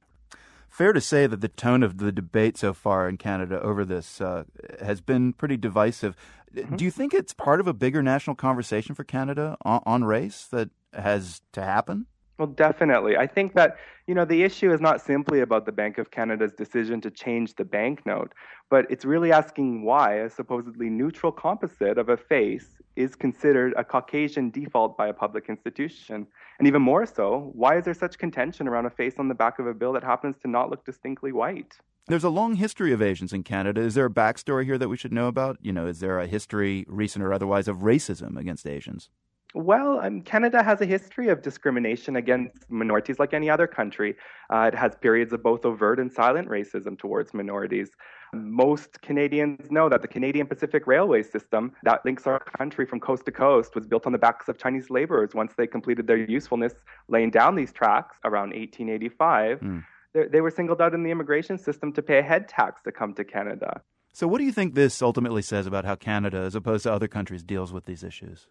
Fair 0.67 0.93
to 0.93 0.99
say 0.99 1.27
that 1.27 1.41
the 1.41 1.47
tone 1.47 1.84
of 1.84 1.99
the 1.99 2.12
debate 2.12 2.58
so 2.58 2.73
far 2.73 3.08
in 3.08 3.17
Canada 3.17 3.62
over 3.62 3.86
this 3.86 4.19
uh, 4.19 4.45
has 4.81 4.99
been 4.99 5.31
pretty 5.31 5.58
divisive. 5.58 6.15
Mm-hmm. 6.55 6.75
Do 6.75 6.86
you 6.86 6.89
think 6.89 7.13
it's 7.13 7.34
part 7.34 7.60
of 7.60 7.67
a 7.67 7.73
bigger 7.73 8.01
national 8.01 8.36
conversation 8.36 8.95
for 8.95 9.03
Canada 9.03 9.58
on, 9.63 9.84
on 9.86 10.03
race 10.05 10.47
that 10.51 10.71
has 10.95 11.41
to 11.53 11.62
happen? 11.62 12.05
Well, 12.38 12.47
definitely. 12.47 13.15
I 13.15 13.27
think 13.27 13.53
that, 13.53 13.77
you 14.08 14.13
know, 14.13 14.25
the 14.25 14.43
issue 14.43 14.73
is 14.73 14.81
not 14.81 14.99
simply 14.99 15.39
about 15.39 15.65
the 15.65 15.71
Bank 15.71 15.97
of 15.97 16.12
Canada's 16.12 16.51
decision 16.51 16.99
to 17.01 17.10
change 17.10 17.55
the 17.55 17.63
banknote, 17.63 18.34
but 18.69 18.86
it's 18.89 19.05
really 19.05 19.31
asking 19.31 19.86
why 19.86 20.15
a 20.15 20.29
supposedly 20.29 20.89
neutral 20.89 21.31
composite 21.31 21.97
of 21.97 22.10
a 22.10 22.17
face 22.17 22.75
is 22.97 23.15
considered 23.15 23.73
a 23.77 23.86
Caucasian 23.86 24.49
default 24.49 24.97
by 24.97 25.08
a 25.08 25.13
public 25.13 25.47
institution. 25.47 26.27
And 26.60 26.67
even 26.67 26.81
more 26.81 27.05
so, 27.05 27.51
why 27.53 27.77
is 27.77 27.86
there 27.86 27.93
such 27.93 28.17
contention 28.17 28.67
around 28.67 28.86
a 28.86 28.89
face 28.89 29.15
on 29.17 29.29
the 29.29 29.34
back 29.34 29.60
of 29.60 29.67
a 29.67 29.73
bill 29.73 29.93
that 29.93 30.03
happens 30.03 30.36
to 30.41 30.49
not 30.49 30.69
look 30.69 30.86
distinctly 30.86 31.31
white? 31.31 31.77
There's 32.08 32.23
a 32.23 32.29
long 32.29 32.55
history 32.55 32.91
of 32.91 33.01
Asians 33.01 33.34
in 33.34 33.43
Canada. 33.43 33.81
Is 33.81 33.95
there 33.95 34.05
a 34.05 34.12
backstory 34.12 34.65
here 34.65 34.77
that 34.77 34.89
we 34.89 34.97
should 34.97 35.13
know 35.13 35.27
about? 35.27 35.58
You 35.62 35.73
know, 35.73 35.88
is 35.88 35.99
there 35.99 36.19
a 36.19 36.27
history, 36.27 36.86
recent 36.88 37.23
or 37.23 37.34
otherwise, 37.34 37.67
of 37.67 37.77
racism 37.77 38.38
against 38.38 38.67
Asians? 38.67 39.10
Well, 39.56 40.02
um, 40.02 40.20
Canada 40.20 40.62
has 40.62 40.82
a 40.82 40.86
history 40.86 41.30
of 41.30 41.41
discrimination 41.41 42.18
against 42.18 42.70
minorities 42.70 43.20
like 43.20 43.34
any 43.34 43.50
other 43.50 43.68
country. 43.68 44.18
Uh, 44.50 44.70
it 44.74 44.76
has 44.76 44.96
periods 44.96 45.32
of 45.32 45.41
both 45.41 45.65
overt 45.65 45.98
and 45.98 46.12
silent 46.12 46.50
racism 46.50 47.00
towards 47.00 47.34
minorities. 47.34 47.91
Most 48.34 49.02
Canadians 49.02 49.72
know 49.72 49.88
that 49.88 50.02
the 50.02 50.10
Canadian 50.10 50.46
Pacific 50.46 50.86
Railway 50.86 51.24
system 51.24 51.72
that 51.84 52.04
links 52.04 52.28
our 52.28 52.39
country 52.58 52.86
from 52.86 53.00
coast 53.00 53.24
to 53.28 53.32
coast 53.32 53.76
was 53.76 53.88
built 53.88 54.06
on 54.06 54.12
the 54.12 54.18
backs 54.18 54.50
of 54.50 54.58
Chinese 54.58 54.89
laborers 54.89 55.34
once 55.34 55.54
they 55.58 55.68
completed 55.68 56.06
their 56.06 56.18
usefulness 56.18 56.74
laying 57.08 57.30
down 57.30 57.56
these 57.56 57.72
tracks 57.72 58.18
around 58.26 58.50
1885. 58.50 59.62
Mm. 59.62 59.86
They, 60.13 60.28
they 60.28 60.41
were 60.41 60.52
singled 60.52 60.82
out 60.82 60.94
in 60.94 61.04
the 61.04 61.12
immigration 61.12 61.58
system 61.58 61.94
to 61.94 62.02
pay 62.02 62.20
a 62.20 62.24
head 62.24 62.50
tax 62.50 62.82
to 62.82 62.91
come 62.91 63.13
to 63.13 63.24
Canada. 63.24 63.82
So, 64.12 64.28
what 64.28 64.39
do 64.39 64.44
you 64.44 64.52
think 64.52 64.76
this 64.76 65.02
ultimately 65.02 65.41
says 65.41 65.65
about 65.65 65.86
how 65.86 65.96
Canada, 65.96 66.39
as 66.39 66.56
opposed 66.56 66.84
to 66.84 66.91
other 66.91 67.08
countries, 67.08 67.41
deals 67.41 67.72
with 67.72 67.86
these 67.86 68.04
issues? 68.04 68.50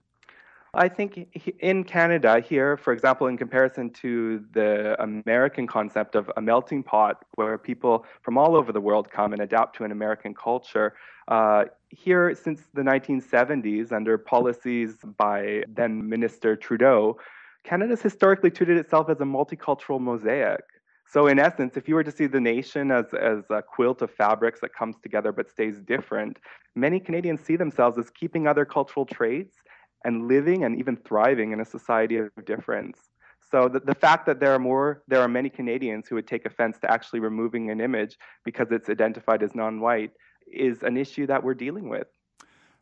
I 0.77 0.89
think 0.89 1.29
in 1.61 1.85
Canada, 1.85 2.41
here, 2.41 2.77
for 2.77 2.93
example, 2.93 3.29
in 3.29 3.37
comparison 3.37 3.91
to 3.91 4.45
the 4.53 5.01
American 5.01 5.67
concept 5.67 6.17
of 6.17 6.31
a 6.37 6.41
melting 6.41 6.83
pot 6.83 7.25
where 7.37 7.57
people 7.59 8.05
from 8.23 8.37
all 8.37 8.57
over 8.57 8.73
the 8.73 8.81
world 8.81 9.11
come 9.11 9.33
and 9.33 9.43
adapt 9.43 9.77
to 9.77 9.85
an 9.85 9.93
American 9.93 10.35
culture, 10.35 10.95
uh, 11.29 11.65
here 11.91 12.35
since 12.35 12.63
the 12.75 12.83
1970s, 12.83 13.93
under 13.93 14.19
policies 14.19 14.97
by 15.17 15.63
then 15.69 16.09
Minister 16.09 16.57
Trudeau, 16.57 17.19
Canada's 17.63 18.03
historically 18.03 18.51
treated 18.51 18.77
itself 18.77 19.09
as 19.09 19.21
a 19.21 19.25
multicultural 19.25 20.01
mosaic. 20.01 20.65
So, 21.07 21.29
in 21.29 21.39
essence, 21.39 21.77
if 21.77 21.89
you 21.89 21.95
were 21.95 22.03
to 22.03 22.11
see 22.11 22.27
the 22.27 22.41
nation 22.41 22.91
as, 22.91 23.07
as 23.15 23.45
a 23.51 23.63
quilt 23.63 24.03
of 24.03 24.11
fabrics 24.11 24.61
that 24.61 24.75
comes 24.75 24.97
together 25.01 25.31
but 25.33 25.49
stays 25.49 25.81
different, 25.81 26.39
many 26.75 26.99
Canadians 26.99 27.41
see 27.43 27.57
themselves 27.57 27.97
as 27.99 28.11
keeping 28.11 28.47
other 28.47 28.65
cultural 28.65 29.07
traits 29.07 29.59
and 30.05 30.29
living 30.29 30.65
and 30.65 30.79
even 30.79 30.97
thriving 30.97 31.53
in 31.53 31.61
a 31.61 31.65
society 31.65 32.17
of 32.17 32.31
difference. 32.45 32.99
So 33.51 33.69
the, 33.69 33.81
the 33.81 33.95
fact 33.95 34.27
that 34.27 34.41
there 34.41 34.53
are 34.53 34.59
more, 34.59 35.03
there 35.07 35.21
are 35.21 35.29
many 35.29 35.49
Canadians 35.49 36.09
who 36.09 36.15
would 36.17 36.27
take 36.27 36.47
offense 36.47 36.79
to 36.81 36.91
actually 36.91 37.21
removing 37.21 37.71
an 37.71 37.81
image 37.81 38.19
because 38.45 38.69
it's 38.71 38.89
identified 38.89 39.43
as 39.43 39.55
non-white 39.55 40.11
is 40.53 40.83
an 40.83 40.97
issue 40.97 41.27
that 41.27 41.43
we're 41.43 41.55
dealing 41.55 41.89
with. 41.89 42.07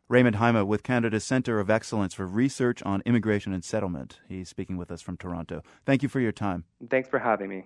Raymond 0.09 0.35
Hyma 0.35 0.65
with 0.65 0.83
Canada's 0.83 1.23
Center 1.23 1.59
of 1.59 1.69
Excellence 1.69 2.13
for 2.13 2.27
Research 2.27 2.83
on 2.83 3.01
Immigration 3.05 3.53
and 3.53 3.63
Settlement. 3.63 4.19
He's 4.27 4.49
speaking 4.49 4.77
with 4.77 4.91
us 4.91 5.01
from 5.01 5.17
Toronto. 5.17 5.63
Thank 5.85 6.03
you 6.03 6.09
for 6.09 6.19
your 6.19 6.33
time. 6.33 6.65
Thanks 6.89 7.07
for 7.07 7.19
having 7.19 7.49
me. 7.49 7.65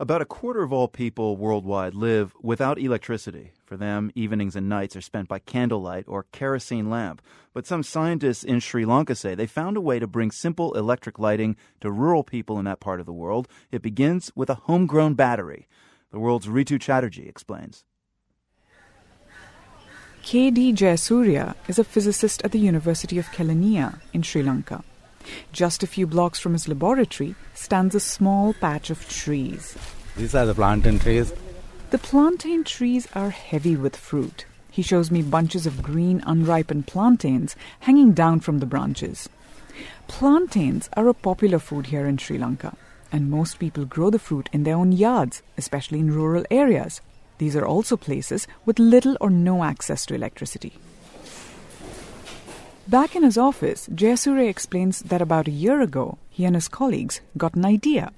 About 0.00 0.22
a 0.22 0.24
quarter 0.24 0.62
of 0.62 0.72
all 0.72 0.88
people 0.88 1.36
worldwide 1.36 1.92
live 1.94 2.32
without 2.40 2.78
electricity. 2.78 3.52
For 3.66 3.76
them, 3.76 4.10
evenings 4.14 4.56
and 4.56 4.66
nights 4.66 4.96
are 4.96 5.02
spent 5.02 5.28
by 5.28 5.40
candlelight 5.40 6.06
or 6.08 6.24
kerosene 6.32 6.88
lamp. 6.88 7.20
But 7.52 7.66
some 7.66 7.82
scientists 7.82 8.42
in 8.42 8.60
Sri 8.60 8.86
Lanka 8.86 9.14
say 9.14 9.34
they 9.34 9.46
found 9.46 9.76
a 9.76 9.80
way 9.82 9.98
to 9.98 10.06
bring 10.06 10.30
simple 10.30 10.72
electric 10.72 11.18
lighting 11.18 11.54
to 11.82 11.90
rural 11.90 12.24
people 12.24 12.58
in 12.58 12.64
that 12.64 12.80
part 12.80 13.00
of 13.00 13.04
the 13.04 13.12
world. 13.12 13.46
It 13.70 13.82
begins 13.82 14.32
with 14.34 14.48
a 14.48 14.54
homegrown 14.54 15.16
battery. 15.16 15.68
The 16.12 16.18
world's 16.18 16.46
Ritu 16.46 16.80
Chatterjee 16.80 17.28
explains. 17.28 17.84
K.D. 20.22 20.72
Jayasuriya 20.72 21.56
is 21.68 21.78
a 21.78 21.84
physicist 21.84 22.40
at 22.42 22.52
the 22.52 22.58
University 22.58 23.18
of 23.18 23.26
Kelaniya 23.32 24.00
in 24.14 24.22
Sri 24.22 24.42
Lanka. 24.42 24.82
Just 25.52 25.82
a 25.82 25.86
few 25.86 26.06
blocks 26.06 26.38
from 26.38 26.52
his 26.52 26.68
laboratory 26.68 27.34
stands 27.54 27.94
a 27.94 28.00
small 28.00 28.54
patch 28.54 28.90
of 28.90 29.08
trees. 29.08 29.76
These 30.16 30.34
are 30.34 30.46
the 30.46 30.54
plantain 30.54 30.98
trees. 30.98 31.32
The 31.90 31.98
plantain 31.98 32.64
trees 32.64 33.08
are 33.14 33.30
heavy 33.30 33.76
with 33.76 33.96
fruit. 33.96 34.44
He 34.70 34.82
shows 34.82 35.10
me 35.10 35.22
bunches 35.22 35.66
of 35.66 35.82
green, 35.82 36.22
unripened 36.24 36.86
plantains 36.86 37.56
hanging 37.80 38.12
down 38.12 38.40
from 38.40 38.58
the 38.58 38.66
branches. 38.66 39.28
Plantains 40.06 40.88
are 40.96 41.08
a 41.08 41.14
popular 41.14 41.58
food 41.58 41.86
here 41.86 42.06
in 42.06 42.18
Sri 42.18 42.38
Lanka, 42.38 42.76
and 43.10 43.30
most 43.30 43.58
people 43.58 43.84
grow 43.84 44.10
the 44.10 44.18
fruit 44.18 44.48
in 44.52 44.62
their 44.62 44.76
own 44.76 44.92
yards, 44.92 45.42
especially 45.58 45.98
in 45.98 46.14
rural 46.14 46.44
areas. 46.50 47.00
These 47.38 47.56
are 47.56 47.66
also 47.66 47.96
places 47.96 48.46
with 48.64 48.78
little 48.78 49.16
or 49.20 49.30
no 49.30 49.64
access 49.64 50.06
to 50.06 50.14
electricity. 50.14 50.74
Back 52.90 53.14
in 53.14 53.22
his 53.22 53.38
office, 53.38 53.86
Jayasuriya 53.86 54.48
explains 54.48 54.98
that 55.02 55.22
about 55.22 55.46
a 55.46 55.52
year 55.52 55.80
ago, 55.80 56.18
he 56.28 56.44
and 56.44 56.56
his 56.56 56.66
colleagues 56.66 57.20
got 57.36 57.54
an 57.54 57.64
idea. 57.64 58.10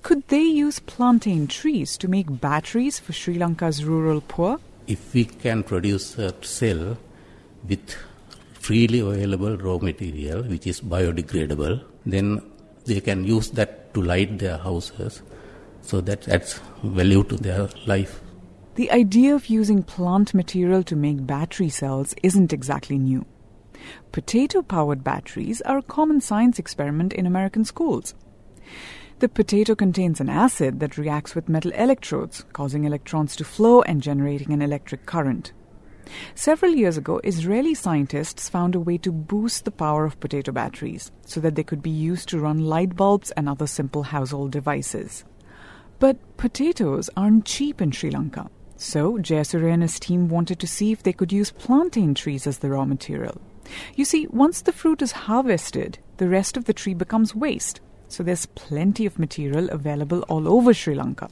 Could 0.00 0.26
they 0.28 0.40
use 0.40 0.78
plantain 0.78 1.46
trees 1.46 1.98
to 1.98 2.08
make 2.08 2.40
batteries 2.40 2.98
for 2.98 3.12
Sri 3.12 3.34
Lanka's 3.34 3.84
rural 3.84 4.22
poor? 4.26 4.58
If 4.86 5.12
we 5.12 5.26
can 5.26 5.62
produce 5.62 6.16
a 6.16 6.32
cell 6.42 6.96
with 7.68 7.94
freely 8.54 9.00
available 9.00 9.58
raw 9.58 9.76
material, 9.76 10.42
which 10.42 10.66
is 10.66 10.80
biodegradable, 10.80 11.84
then 12.06 12.40
they 12.86 13.02
can 13.02 13.24
use 13.24 13.50
that 13.50 13.92
to 13.92 14.00
light 14.00 14.38
their 14.38 14.56
houses. 14.56 15.20
So 15.82 16.00
that 16.00 16.26
adds 16.28 16.58
value 16.82 17.24
to 17.24 17.36
their 17.36 17.68
life. 17.84 18.22
The 18.76 18.90
idea 18.90 19.34
of 19.34 19.50
using 19.50 19.82
plant 19.82 20.32
material 20.32 20.82
to 20.84 20.96
make 20.96 21.26
battery 21.26 21.68
cells 21.68 22.14
isn't 22.22 22.54
exactly 22.54 22.96
new. 22.96 23.26
Potato 24.12 24.62
powered 24.62 25.02
batteries 25.02 25.60
are 25.62 25.78
a 25.78 25.82
common 25.82 26.20
science 26.20 26.58
experiment 26.58 27.12
in 27.12 27.26
American 27.26 27.64
schools. 27.64 28.14
The 29.18 29.28
potato 29.28 29.74
contains 29.74 30.20
an 30.20 30.28
acid 30.28 30.80
that 30.80 30.98
reacts 30.98 31.34
with 31.34 31.48
metal 31.48 31.70
electrodes, 31.72 32.44
causing 32.52 32.84
electrons 32.84 33.36
to 33.36 33.44
flow 33.44 33.82
and 33.82 34.02
generating 34.02 34.52
an 34.52 34.62
electric 34.62 35.06
current. 35.06 35.52
Several 36.34 36.72
years 36.72 36.96
ago, 36.96 37.20
Israeli 37.22 37.74
scientists 37.74 38.48
found 38.48 38.74
a 38.74 38.80
way 38.80 38.98
to 38.98 39.12
boost 39.12 39.64
the 39.64 39.70
power 39.70 40.04
of 40.04 40.18
potato 40.18 40.50
batteries 40.50 41.12
so 41.24 41.40
that 41.40 41.54
they 41.54 41.62
could 41.62 41.82
be 41.82 41.90
used 41.90 42.28
to 42.30 42.40
run 42.40 42.66
light 42.66 42.96
bulbs 42.96 43.30
and 43.30 43.48
other 43.48 43.66
simple 43.66 44.02
household 44.02 44.50
devices. 44.50 45.24
But 46.00 46.36
potatoes 46.36 47.08
aren't 47.16 47.44
cheap 47.44 47.80
in 47.80 47.92
Sri 47.92 48.10
Lanka, 48.10 48.50
so 48.76 49.18
Jayasuriya 49.18 49.74
and 49.74 49.82
his 49.82 50.00
team 50.00 50.28
wanted 50.28 50.58
to 50.58 50.66
see 50.66 50.90
if 50.90 51.04
they 51.04 51.12
could 51.12 51.32
use 51.32 51.52
plantain 51.52 52.14
trees 52.14 52.48
as 52.48 52.58
the 52.58 52.70
raw 52.70 52.84
material. 52.84 53.40
You 53.94 54.04
see, 54.04 54.26
once 54.28 54.62
the 54.62 54.72
fruit 54.72 55.02
is 55.02 55.12
harvested, 55.12 55.98
the 56.16 56.28
rest 56.28 56.56
of 56.56 56.64
the 56.64 56.72
tree 56.72 56.94
becomes 56.94 57.34
waste. 57.34 57.80
So 58.08 58.22
there's 58.22 58.46
plenty 58.46 59.06
of 59.06 59.18
material 59.18 59.70
available 59.70 60.22
all 60.28 60.48
over 60.48 60.74
Sri 60.74 60.94
Lanka. 60.94 61.30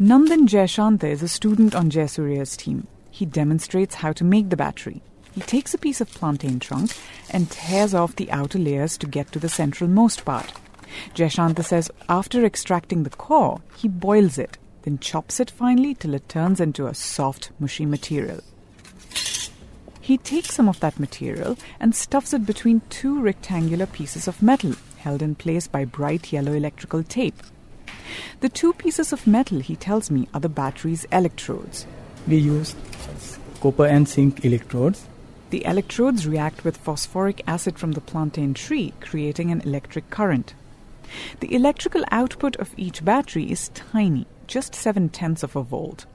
Nandan 0.00 0.46
Jayashanta 0.46 1.04
is 1.04 1.22
a 1.22 1.28
student 1.28 1.74
on 1.74 1.90
Jayasuriya's 1.90 2.56
team. 2.56 2.86
He 3.10 3.24
demonstrates 3.24 3.96
how 3.96 4.12
to 4.12 4.24
make 4.24 4.50
the 4.50 4.56
battery. 4.56 5.02
He 5.32 5.40
takes 5.40 5.74
a 5.74 5.78
piece 5.78 6.00
of 6.00 6.10
plantain 6.10 6.60
trunk 6.60 6.92
and 7.30 7.50
tears 7.50 7.94
off 7.94 8.16
the 8.16 8.30
outer 8.30 8.58
layers 8.58 8.96
to 8.98 9.06
get 9.06 9.32
to 9.32 9.38
the 9.38 9.48
central 9.48 9.88
most 9.88 10.24
part. 10.24 10.52
Jayashanta 11.14 11.64
says 11.64 11.90
after 12.08 12.44
extracting 12.44 13.02
the 13.02 13.10
core, 13.10 13.60
he 13.76 13.88
boils 13.88 14.38
it, 14.38 14.58
then 14.82 14.98
chops 14.98 15.40
it 15.40 15.50
finely 15.50 15.94
till 15.94 16.14
it 16.14 16.28
turns 16.28 16.60
into 16.60 16.86
a 16.86 16.94
soft, 16.94 17.50
mushy 17.58 17.84
material. 17.84 18.40
He 20.06 20.18
takes 20.18 20.54
some 20.54 20.68
of 20.68 20.78
that 20.78 21.00
material 21.00 21.58
and 21.80 21.92
stuffs 21.92 22.32
it 22.32 22.46
between 22.46 22.82
two 22.90 23.20
rectangular 23.20 23.86
pieces 23.86 24.28
of 24.28 24.40
metal 24.40 24.76
held 24.98 25.20
in 25.20 25.34
place 25.34 25.66
by 25.66 25.84
bright 25.84 26.32
yellow 26.32 26.52
electrical 26.52 27.02
tape. 27.02 27.42
The 28.38 28.48
two 28.48 28.72
pieces 28.74 29.12
of 29.12 29.26
metal, 29.26 29.58
he 29.58 29.74
tells 29.74 30.08
me, 30.08 30.28
are 30.32 30.38
the 30.38 30.48
battery's 30.48 31.06
electrodes. 31.10 31.88
We 32.28 32.36
use 32.36 32.76
copper 33.60 33.86
and 33.86 34.06
zinc 34.06 34.44
electrodes. 34.44 35.08
The 35.50 35.64
electrodes 35.64 36.24
react 36.24 36.62
with 36.62 36.76
phosphoric 36.76 37.42
acid 37.48 37.76
from 37.76 37.90
the 37.90 38.00
plantain 38.00 38.54
tree, 38.54 38.92
creating 39.00 39.50
an 39.50 39.62
electric 39.62 40.08
current. 40.10 40.54
The 41.40 41.52
electrical 41.52 42.04
output 42.12 42.54
of 42.56 42.72
each 42.76 43.04
battery 43.04 43.50
is 43.50 43.70
tiny, 43.70 44.28
just 44.46 44.72
seven 44.72 45.08
tenths 45.08 45.42
of 45.42 45.56
a 45.56 45.64
volt. 45.64 46.06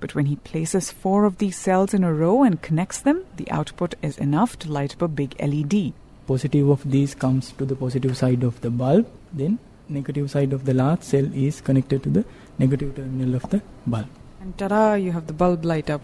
But 0.00 0.14
when 0.14 0.26
he 0.26 0.36
places 0.36 0.90
four 0.90 1.24
of 1.24 1.38
these 1.38 1.56
cells 1.56 1.94
in 1.94 2.04
a 2.04 2.12
row 2.12 2.42
and 2.42 2.62
connects 2.62 3.00
them, 3.00 3.24
the 3.36 3.50
output 3.50 3.94
is 4.02 4.18
enough 4.18 4.58
to 4.60 4.72
light 4.72 4.94
up 4.94 5.02
a 5.02 5.08
big 5.08 5.34
LED. 5.40 5.92
Positive 6.26 6.68
of 6.68 6.90
these 6.90 7.14
comes 7.14 7.52
to 7.52 7.64
the 7.64 7.76
positive 7.76 8.16
side 8.16 8.42
of 8.42 8.60
the 8.60 8.70
bulb, 8.70 9.06
then 9.32 9.58
negative 9.88 10.30
side 10.30 10.52
of 10.52 10.64
the 10.64 10.74
last 10.74 11.04
cell 11.04 11.28
is 11.34 11.60
connected 11.60 12.02
to 12.02 12.10
the 12.10 12.24
negative 12.58 12.94
terminal 12.94 13.34
of 13.34 13.48
the 13.50 13.62
bulb. 13.86 14.06
And 14.40 14.56
ta-da, 14.56 14.94
you 14.94 15.12
have 15.12 15.26
the 15.26 15.32
bulb 15.32 15.64
light 15.64 15.90
up. 15.90 16.02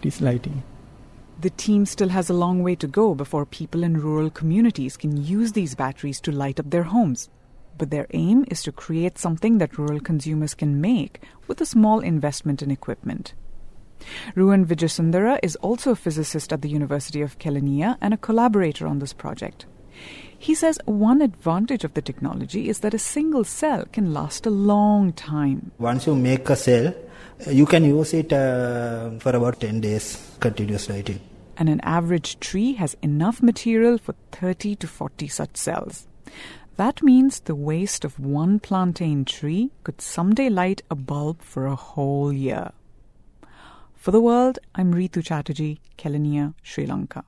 It 0.00 0.06
is 0.06 0.20
lighting. 0.20 0.62
The 1.40 1.50
team 1.50 1.84
still 1.84 2.08
has 2.08 2.30
a 2.30 2.34
long 2.34 2.62
way 2.62 2.76
to 2.76 2.86
go 2.86 3.14
before 3.14 3.44
people 3.44 3.82
in 3.82 4.00
rural 4.00 4.30
communities 4.30 4.96
can 4.96 5.16
use 5.22 5.52
these 5.52 5.74
batteries 5.74 6.20
to 6.22 6.32
light 6.32 6.58
up 6.58 6.70
their 6.70 6.84
homes 6.84 7.28
but 7.78 7.90
their 7.90 8.06
aim 8.12 8.44
is 8.50 8.62
to 8.62 8.72
create 8.72 9.18
something 9.18 9.58
that 9.58 9.78
rural 9.78 10.00
consumers 10.00 10.54
can 10.54 10.80
make 10.80 11.20
with 11.46 11.60
a 11.60 11.66
small 11.66 12.00
investment 12.00 12.62
in 12.62 12.70
equipment. 12.70 13.34
Ruan 14.34 14.66
Vijayasundara 14.66 15.38
is 15.42 15.56
also 15.56 15.92
a 15.92 15.96
physicist 15.96 16.52
at 16.52 16.62
the 16.62 16.68
University 16.68 17.22
of 17.22 17.38
Kelaniya 17.38 17.96
and 18.00 18.12
a 18.14 18.18
collaborator 18.18 18.86
on 18.86 18.98
this 18.98 19.12
project. 19.12 19.66
He 20.38 20.54
says 20.54 20.78
one 20.84 21.22
advantage 21.22 21.84
of 21.84 21.94
the 21.94 22.02
technology 22.02 22.68
is 22.68 22.80
that 22.80 22.94
a 22.94 22.98
single 22.98 23.44
cell 23.44 23.84
can 23.92 24.12
last 24.12 24.46
a 24.46 24.50
long 24.50 25.12
time. 25.12 25.72
Once 25.78 26.06
you 26.06 26.14
make 26.14 26.48
a 26.50 26.56
cell, 26.56 26.94
you 27.50 27.66
can 27.66 27.84
use 27.84 28.12
it 28.14 28.32
uh, 28.32 29.10
for 29.18 29.34
about 29.34 29.60
10 29.60 29.80
days 29.80 30.36
continuous 30.40 30.88
lighting. 30.88 31.20
And 31.56 31.70
an 31.70 31.80
average 31.80 32.38
tree 32.40 32.74
has 32.74 32.96
enough 33.02 33.42
material 33.42 33.96
for 33.96 34.14
30 34.32 34.76
to 34.76 34.86
40 34.86 35.28
such 35.28 35.56
cells. 35.56 36.06
That 36.76 37.02
means 37.02 37.40
the 37.40 37.54
waste 37.54 38.04
of 38.04 38.20
one 38.20 38.60
plantain 38.60 39.24
tree 39.24 39.70
could 39.82 40.02
someday 40.02 40.50
light 40.50 40.82
a 40.90 40.94
bulb 40.94 41.40
for 41.40 41.66
a 41.66 41.74
whole 41.74 42.30
year. 42.30 42.72
For 43.94 44.10
the 44.10 44.20
world, 44.20 44.58
I'm 44.74 44.92
Ritu 44.92 45.24
Chatterjee, 45.24 45.80
Kelaniya, 45.96 46.52
Sri 46.62 46.84
Lanka. 46.84 47.24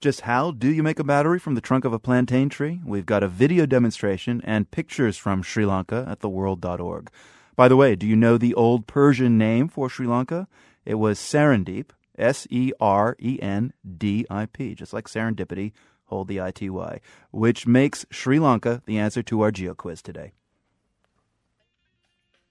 Just 0.00 0.22
how 0.22 0.52
do 0.52 0.72
you 0.72 0.84
make 0.84 1.00
a 1.00 1.04
battery 1.04 1.40
from 1.40 1.56
the 1.56 1.60
trunk 1.60 1.84
of 1.84 1.92
a 1.92 1.98
plantain 1.98 2.48
tree? 2.48 2.80
We've 2.84 3.06
got 3.06 3.24
a 3.24 3.28
video 3.28 3.66
demonstration 3.66 4.40
and 4.44 4.70
pictures 4.70 5.16
from 5.16 5.42
Sri 5.42 5.66
Lanka 5.66 6.06
at 6.08 6.20
theworld.org. 6.20 7.10
By 7.56 7.66
the 7.66 7.76
way, 7.76 7.96
do 7.96 8.06
you 8.06 8.14
know 8.14 8.38
the 8.38 8.54
old 8.54 8.86
Persian 8.86 9.36
name 9.36 9.66
for 9.66 9.88
Sri 9.88 10.06
Lanka? 10.06 10.46
It 10.84 10.94
was 10.94 11.18
Serendip, 11.18 11.90
S 12.16 12.46
E 12.48 12.72
R 12.80 13.16
E 13.18 13.40
N 13.42 13.72
D 13.98 14.24
I 14.30 14.46
P, 14.46 14.76
just 14.76 14.92
like 14.92 15.08
serendipity 15.08 15.72
hold 16.12 16.28
the 16.28 16.38
ITY, 16.38 17.00
which 17.30 17.66
makes 17.66 18.04
Sri 18.10 18.38
Lanka 18.38 18.82
the 18.84 18.98
answer 18.98 19.22
to 19.22 19.40
our 19.40 19.50
geo 19.50 19.72
quiz 19.74 20.02
today. 20.02 20.32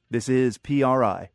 This 0.10 0.28
is 0.28 0.58
PRI. 0.58 1.30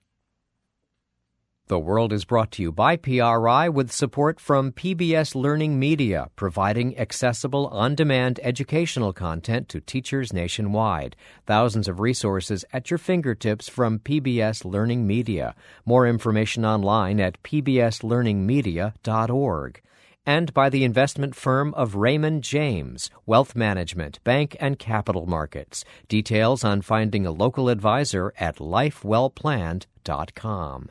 The 1.68 1.79
World 1.79 2.12
is 2.12 2.24
brought 2.24 2.51
to 2.53 2.62
you 2.62 2.72
by 2.72 2.97
PRI 2.97 3.68
with 3.68 3.93
support 3.93 4.39
from 4.39 4.72
PBS 4.72 5.35
Learning 5.35 5.79
Media, 5.79 6.29
providing 6.37 6.99
accessible, 6.99 7.68
on 7.68 7.95
demand 7.95 8.39
educational 8.43 9.12
content 9.12 9.68
to 9.70 9.81
teachers 9.81 10.33
nationwide. 10.33 11.16
Thousands 11.47 11.89
of 11.89 12.01
resources 12.01 12.64
at 12.72 12.91
your 12.91 12.99
fingertips 12.99 13.68
from 13.68 14.01
PBS 14.01 14.64
Learning 14.64 15.07
Media. 15.07 15.55
More 15.85 16.07
information 16.07 16.64
online 16.64 17.20
at 17.20 17.43
pbslearningmedia.org 17.43 19.83
and 20.27 20.53
by 20.53 20.68
the 20.68 20.85
investment 20.85 21.35
firm 21.37 21.72
of 21.74 21.95
Raymond 21.95 22.43
James, 22.43 23.09
Wealth 23.24 23.55
Management, 23.57 24.22
Bank 24.24 24.57
and 24.61 24.79
Capital 24.79 25.24
Markets. 25.27 25.85
Details 26.09 26.64
on 26.64 26.83
finding 26.83 27.24
a 27.24 27.31
local 27.31 27.68
advisor 27.68 28.35
at 28.39 28.57
lifewellplanned.com. 28.57 30.91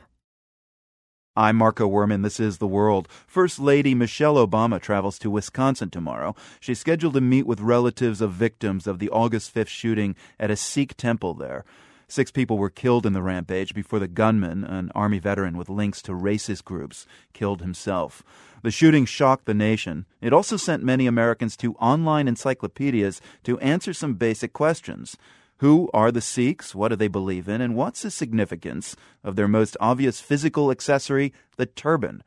I'm 1.38 1.56
Marco 1.56 1.86
Werman. 1.86 2.22
This 2.22 2.40
is 2.40 2.56
The 2.56 2.66
World. 2.66 3.08
First 3.26 3.58
Lady 3.58 3.94
Michelle 3.94 4.36
Obama 4.36 4.80
travels 4.80 5.18
to 5.18 5.28
Wisconsin 5.28 5.90
tomorrow. 5.90 6.34
She's 6.60 6.80
scheduled 6.80 7.12
to 7.12 7.20
meet 7.20 7.46
with 7.46 7.60
relatives 7.60 8.22
of 8.22 8.32
victims 8.32 8.86
of 8.86 9.00
the 9.00 9.10
August 9.10 9.54
5th 9.54 9.68
shooting 9.68 10.16
at 10.40 10.50
a 10.50 10.56
Sikh 10.56 10.96
temple 10.96 11.34
there. 11.34 11.66
Six 12.08 12.30
people 12.30 12.56
were 12.56 12.70
killed 12.70 13.04
in 13.04 13.14
the 13.14 13.22
rampage 13.22 13.74
before 13.74 13.98
the 13.98 14.06
gunman, 14.06 14.62
an 14.62 14.92
Army 14.94 15.18
veteran 15.18 15.56
with 15.56 15.68
links 15.68 16.00
to 16.02 16.12
racist 16.12 16.64
groups, 16.64 17.04
killed 17.32 17.60
himself. 17.60 18.22
The 18.62 18.70
shooting 18.70 19.06
shocked 19.06 19.46
the 19.46 19.54
nation. 19.54 20.06
It 20.20 20.32
also 20.32 20.56
sent 20.56 20.84
many 20.84 21.08
Americans 21.08 21.56
to 21.58 21.74
online 21.74 22.28
encyclopedias 22.28 23.20
to 23.42 23.58
answer 23.58 23.92
some 23.92 24.14
basic 24.14 24.52
questions. 24.52 25.16
Who 25.58 25.90
are 25.92 26.12
the 26.12 26.20
Sikhs? 26.20 26.76
What 26.76 26.88
do 26.88 26.96
they 26.96 27.08
believe 27.08 27.48
in? 27.48 27.60
And 27.60 27.74
what's 27.74 28.02
the 28.02 28.10
significance 28.10 28.94
of 29.24 29.34
their 29.34 29.48
most 29.48 29.76
obvious 29.80 30.20
physical 30.20 30.70
accessory, 30.70 31.32
the 31.56 31.66
turban? 31.66 32.22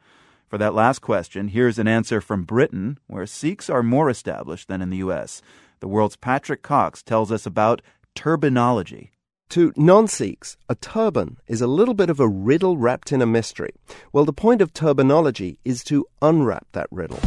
For 0.49 0.57
that 0.57 0.73
last 0.73 0.99
question, 0.99 1.49
here's 1.49 1.79
an 1.79 1.87
answer 1.87 2.19
from 2.19 2.43
Britain, 2.43 2.99
where 3.07 3.25
Sikhs 3.25 3.69
are 3.69 3.83
more 3.83 4.09
established 4.09 4.67
than 4.67 4.81
in 4.81 4.89
the 4.89 4.97
U.S. 4.97 5.41
The 5.79 5.87
world's 5.87 6.17
Patrick 6.17 6.63
Cox 6.63 7.01
tells 7.01 7.31
us 7.31 7.45
about 7.45 7.81
turbanology. 8.15 9.11
To 9.53 9.73
non 9.75 10.07
Sikhs, 10.07 10.57
a 10.69 10.75
turban 10.75 11.37
is 11.47 11.59
a 11.59 11.65
little 11.65 11.95
bit 11.95 12.11
of 12.11 12.19
a 12.19 12.27
riddle 12.27 12.77
wrapped 12.77 13.11
in 13.11 13.19
a 13.19 13.25
mystery. 13.25 13.73
Well, 14.13 14.23
the 14.23 14.31
point 14.31 14.61
of 14.61 14.75
turbanology 14.75 15.57
is 15.65 15.83
to 15.85 16.05
unwrap 16.21 16.67
that 16.73 16.85
riddle. 16.91 17.19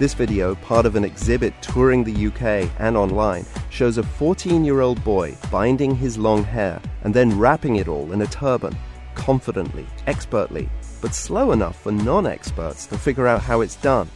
This 0.00 0.12
video, 0.12 0.56
part 0.56 0.84
of 0.84 0.96
an 0.96 1.04
exhibit 1.04 1.54
touring 1.62 2.02
the 2.02 2.26
UK 2.26 2.68
and 2.80 2.96
online, 2.96 3.46
shows 3.70 3.96
a 3.96 4.02
14 4.02 4.64
year 4.64 4.80
old 4.80 5.04
boy 5.04 5.36
binding 5.52 5.94
his 5.94 6.18
long 6.18 6.42
hair 6.42 6.82
and 7.04 7.14
then 7.14 7.38
wrapping 7.38 7.76
it 7.76 7.86
all 7.86 8.10
in 8.10 8.22
a 8.22 8.26
turban, 8.26 8.76
confidently, 9.14 9.86
expertly, 10.08 10.68
but 11.00 11.14
slow 11.14 11.52
enough 11.52 11.80
for 11.80 11.92
non 11.92 12.26
experts 12.26 12.86
to 12.86 12.98
figure 12.98 13.28
out 13.28 13.40
how 13.40 13.60
it's 13.60 13.76
done. 13.76 14.10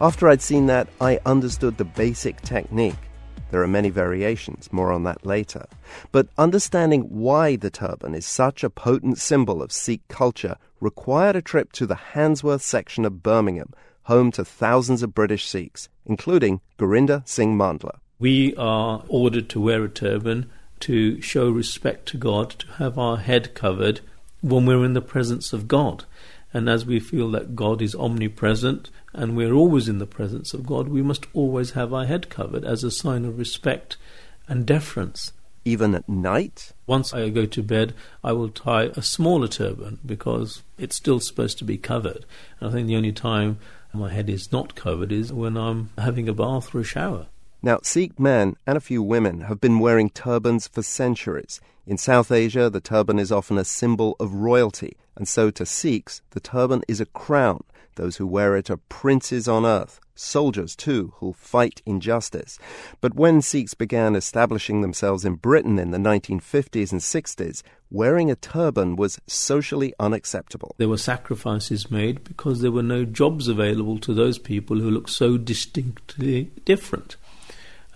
After 0.00 0.28
I'd 0.28 0.42
seen 0.42 0.66
that, 0.66 0.88
I 1.00 1.18
understood 1.26 1.76
the 1.76 1.84
basic 1.84 2.40
technique. 2.42 3.07
There 3.50 3.62
are 3.62 3.68
many 3.68 3.90
variations, 3.90 4.72
more 4.72 4.92
on 4.92 5.04
that 5.04 5.24
later. 5.24 5.66
But 6.12 6.28
understanding 6.36 7.02
why 7.02 7.56
the 7.56 7.70
turban 7.70 8.14
is 8.14 8.26
such 8.26 8.62
a 8.62 8.70
potent 8.70 9.18
symbol 9.18 9.62
of 9.62 9.72
Sikh 9.72 10.06
culture 10.08 10.56
required 10.80 11.36
a 11.36 11.42
trip 11.42 11.72
to 11.72 11.86
the 11.86 11.94
Handsworth 12.14 12.62
section 12.62 13.04
of 13.04 13.22
Birmingham 13.22 13.72
home 14.08 14.32
to 14.32 14.42
thousands 14.44 15.02
of 15.02 15.14
British 15.14 15.46
Sikhs, 15.46 15.88
including 16.06 16.60
Gurinder 16.78 17.22
Singh 17.28 17.56
Mandla. 17.56 17.98
We 18.18 18.56
are 18.56 19.04
ordered 19.06 19.50
to 19.50 19.60
wear 19.60 19.84
a 19.84 19.88
turban 19.88 20.50
to 20.80 21.20
show 21.20 21.50
respect 21.50 22.06
to 22.08 22.16
God, 22.16 22.50
to 22.50 22.66
have 22.78 22.98
our 22.98 23.18
head 23.18 23.54
covered 23.54 24.00
when 24.40 24.64
we're 24.64 24.84
in 24.84 24.94
the 24.94 25.02
presence 25.02 25.52
of 25.52 25.68
God. 25.68 26.04
And 26.52 26.68
as 26.68 26.86
we 26.86 26.98
feel 26.98 27.30
that 27.32 27.54
God 27.54 27.82
is 27.82 27.94
omnipresent 27.94 28.90
and 29.12 29.36
we're 29.36 29.52
always 29.52 29.88
in 29.88 29.98
the 29.98 30.06
presence 30.06 30.54
of 30.54 30.66
God, 30.66 30.88
we 30.88 31.02
must 31.02 31.26
always 31.34 31.72
have 31.72 31.92
our 31.92 32.06
head 32.06 32.30
covered 32.30 32.64
as 32.64 32.82
a 32.82 32.90
sign 32.90 33.24
of 33.24 33.38
respect 33.38 33.96
and 34.48 34.64
deference. 34.64 35.32
Even 35.64 35.94
at 35.94 36.08
night? 36.08 36.72
Once 36.86 37.12
I 37.12 37.28
go 37.28 37.44
to 37.44 37.62
bed, 37.62 37.92
I 38.24 38.32
will 38.32 38.48
tie 38.48 38.84
a 38.84 39.02
smaller 39.02 39.48
turban 39.48 39.98
because 40.06 40.62
it's 40.78 40.96
still 40.96 41.20
supposed 41.20 41.58
to 41.58 41.64
be 41.64 41.76
covered. 41.76 42.24
And 42.58 42.70
I 42.70 42.72
think 42.72 42.86
the 42.86 42.96
only 42.96 43.12
time 43.12 43.58
my 43.92 44.10
head 44.10 44.30
is 44.30 44.50
not 44.52 44.74
covered 44.74 45.12
is 45.12 45.32
when 45.32 45.56
I'm 45.56 45.90
having 45.98 46.28
a 46.28 46.32
bath 46.32 46.74
or 46.74 46.80
a 46.80 46.84
shower. 46.84 47.26
Now, 47.60 47.80
Sikh 47.82 48.20
men 48.20 48.54
and 48.68 48.76
a 48.76 48.80
few 48.80 49.02
women 49.02 49.40
have 49.42 49.60
been 49.60 49.80
wearing 49.80 50.10
turbans 50.10 50.68
for 50.68 50.82
centuries. 50.82 51.60
In 51.88 51.98
South 51.98 52.30
Asia, 52.30 52.70
the 52.70 52.80
turban 52.80 53.18
is 53.18 53.32
often 53.32 53.58
a 53.58 53.64
symbol 53.64 54.14
of 54.20 54.32
royalty, 54.32 54.96
and 55.16 55.26
so 55.26 55.50
to 55.50 55.66
Sikhs, 55.66 56.22
the 56.30 56.40
turban 56.40 56.84
is 56.86 57.00
a 57.00 57.06
crown. 57.06 57.64
Those 57.96 58.18
who 58.18 58.28
wear 58.28 58.56
it 58.56 58.70
are 58.70 58.76
princes 58.88 59.48
on 59.48 59.66
earth, 59.66 59.98
soldiers 60.14 60.76
too, 60.76 61.14
who'll 61.16 61.32
fight 61.32 61.82
injustice. 61.84 62.60
But 63.00 63.16
when 63.16 63.42
Sikhs 63.42 63.74
began 63.74 64.14
establishing 64.14 64.80
themselves 64.80 65.24
in 65.24 65.34
Britain 65.34 65.80
in 65.80 65.90
the 65.90 65.98
1950s 65.98 66.92
and 66.92 67.00
60s, 67.00 67.64
wearing 67.90 68.30
a 68.30 68.36
turban 68.36 68.94
was 68.94 69.18
socially 69.26 69.92
unacceptable. 69.98 70.76
There 70.78 70.88
were 70.88 70.96
sacrifices 70.96 71.90
made 71.90 72.22
because 72.22 72.60
there 72.60 72.70
were 72.70 72.84
no 72.84 73.04
jobs 73.04 73.48
available 73.48 73.98
to 73.98 74.14
those 74.14 74.38
people 74.38 74.78
who 74.78 74.92
looked 74.92 75.10
so 75.10 75.36
distinctly 75.36 76.52
different. 76.64 77.16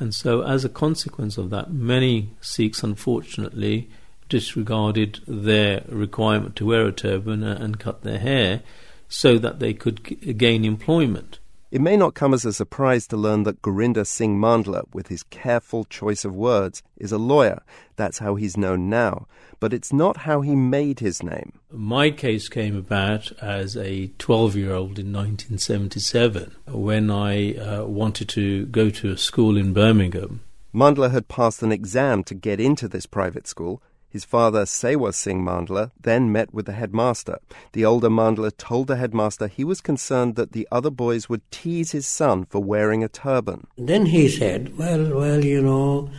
And 0.02 0.12
so, 0.12 0.42
as 0.42 0.64
a 0.64 0.68
consequence 0.68 1.38
of 1.38 1.50
that, 1.50 1.72
many 1.72 2.30
Sikhs 2.40 2.82
unfortunately 2.82 3.88
disregarded 4.28 5.20
their 5.28 5.84
requirement 5.88 6.56
to 6.56 6.66
wear 6.66 6.88
a 6.88 6.92
turban 6.92 7.44
and 7.44 7.78
cut 7.78 8.02
their 8.02 8.18
hair 8.18 8.64
so 9.08 9.38
that 9.38 9.60
they 9.60 9.72
could 9.72 10.36
gain 10.38 10.64
employment. 10.64 11.38
It 11.72 11.80
may 11.80 11.96
not 11.96 12.12
come 12.12 12.34
as 12.34 12.44
a 12.44 12.52
surprise 12.52 13.06
to 13.06 13.16
learn 13.16 13.44
that 13.44 13.62
Gurinder 13.62 14.06
Singh 14.06 14.38
Mandla, 14.38 14.84
with 14.92 15.08
his 15.08 15.22
careful 15.22 15.86
choice 15.86 16.22
of 16.22 16.36
words, 16.36 16.82
is 16.98 17.12
a 17.12 17.16
lawyer. 17.16 17.62
That's 17.96 18.18
how 18.18 18.34
he's 18.34 18.58
known 18.58 18.90
now. 18.90 19.26
But 19.58 19.72
it's 19.72 19.90
not 19.90 20.18
how 20.18 20.42
he 20.42 20.54
made 20.54 21.00
his 21.00 21.22
name. 21.22 21.60
My 21.70 22.10
case 22.10 22.50
came 22.50 22.76
about 22.76 23.32
as 23.40 23.74
a 23.74 24.08
12 24.18 24.54
year 24.54 24.74
old 24.74 24.98
in 24.98 25.14
1977 25.14 26.54
when 26.68 27.10
I 27.10 27.54
uh, 27.54 27.84
wanted 27.86 28.28
to 28.28 28.66
go 28.66 28.90
to 28.90 29.10
a 29.10 29.16
school 29.16 29.56
in 29.56 29.72
Birmingham. 29.72 30.42
Mandla 30.74 31.10
had 31.10 31.28
passed 31.28 31.62
an 31.62 31.72
exam 31.72 32.22
to 32.24 32.34
get 32.34 32.60
into 32.60 32.86
this 32.86 33.06
private 33.06 33.46
school, 33.46 33.82
his 34.12 34.24
father, 34.26 34.66
Sewa 34.66 35.12
Singh 35.14 35.42
Mandla, 35.42 35.90
then 35.98 36.30
met 36.30 36.52
with 36.52 36.66
the 36.66 36.72
headmaster. 36.72 37.38
The 37.72 37.86
older 37.86 38.10
Mandla 38.10 38.54
told 38.56 38.88
the 38.88 38.96
headmaster 38.96 39.48
he 39.48 39.64
was 39.64 39.80
concerned 39.80 40.36
that 40.36 40.52
the 40.52 40.68
other 40.70 40.90
boys 40.90 41.30
would 41.30 41.50
tease 41.50 41.92
his 41.92 42.06
son 42.06 42.44
for 42.44 42.62
wearing 42.62 43.02
a 43.02 43.08
turban. 43.08 43.66
Then 43.78 44.06
he 44.06 44.28
said, 44.28 44.76
Well, 44.76 45.16
well, 45.16 45.42
you 45.42 45.62
know, 45.62 46.10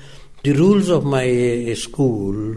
the 0.44 0.54
rules 0.54 0.89
of 0.89 1.06
my 1.06 1.30
uh, 1.72 1.76
school 1.76 2.56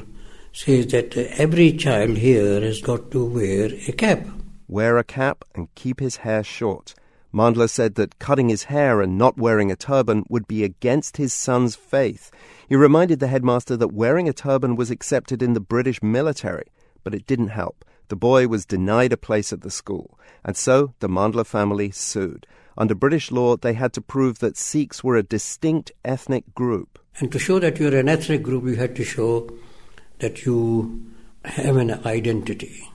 says 0.55 0.87
that 0.87 1.14
uh, 1.16 1.24
every 1.37 1.72
child 1.72 2.16
here 2.16 2.62
has 2.62 2.80
got 2.80 3.11
to 3.11 3.22
wear 3.22 3.66
a 3.87 3.93
cap. 3.93 4.26
Wear 4.68 4.97
a 4.97 5.05
cap 5.05 5.45
and 5.55 5.68
keep 5.74 6.01
his 6.01 6.16
hair 6.16 6.43
short. 6.43 6.95
Mandla 7.32 7.68
said 7.68 7.96
that 7.96 8.18
cutting 8.18 8.48
his 8.48 8.64
hair 8.64 9.00
and 9.00 9.18
not 9.18 9.36
wearing 9.36 9.70
a 9.70 9.76
turban 9.76 10.24
would 10.28 10.48
be 10.48 10.64
against 10.64 11.16
his 11.16 11.32
son's 11.32 11.76
faith. 11.76 12.30
He 12.68 12.76
reminded 12.76 13.20
the 13.20 13.26
headmaster 13.26 13.76
that 13.76 13.92
wearing 13.92 14.28
a 14.28 14.32
turban 14.32 14.76
was 14.76 14.90
accepted 14.90 15.42
in 15.42 15.52
the 15.52 15.60
British 15.60 16.02
military, 16.02 16.66
but 17.04 17.14
it 17.14 17.26
didn't 17.26 17.48
help. 17.48 17.84
The 18.08 18.16
boy 18.16 18.46
was 18.46 18.64
denied 18.64 19.12
a 19.12 19.16
place 19.16 19.52
at 19.52 19.62
the 19.62 19.70
school, 19.70 20.18
and 20.44 20.56
so 20.56 20.94
the 21.00 21.08
Mandla 21.08 21.44
family 21.44 21.90
sued. 21.90 22.46
Under 22.78 22.94
British 22.94 23.30
law, 23.30 23.56
they 23.56 23.72
had 23.72 23.92
to 23.94 24.00
prove 24.00 24.38
that 24.38 24.56
Sikhs 24.56 25.02
were 25.02 25.16
a 25.16 25.22
distinct 25.22 25.92
ethnic 26.04 26.54
group. 26.54 26.98
And 27.18 27.32
to 27.32 27.38
show 27.38 27.58
that 27.58 27.78
you're 27.78 27.96
an 27.96 28.08
ethnic 28.08 28.42
group, 28.42 28.64
you 28.64 28.76
had 28.76 28.94
to 28.96 29.04
show 29.04 29.50
that 30.18 30.44
you 30.44 31.06
have 31.44 31.76
an 31.76 31.90
identity. 32.06 32.88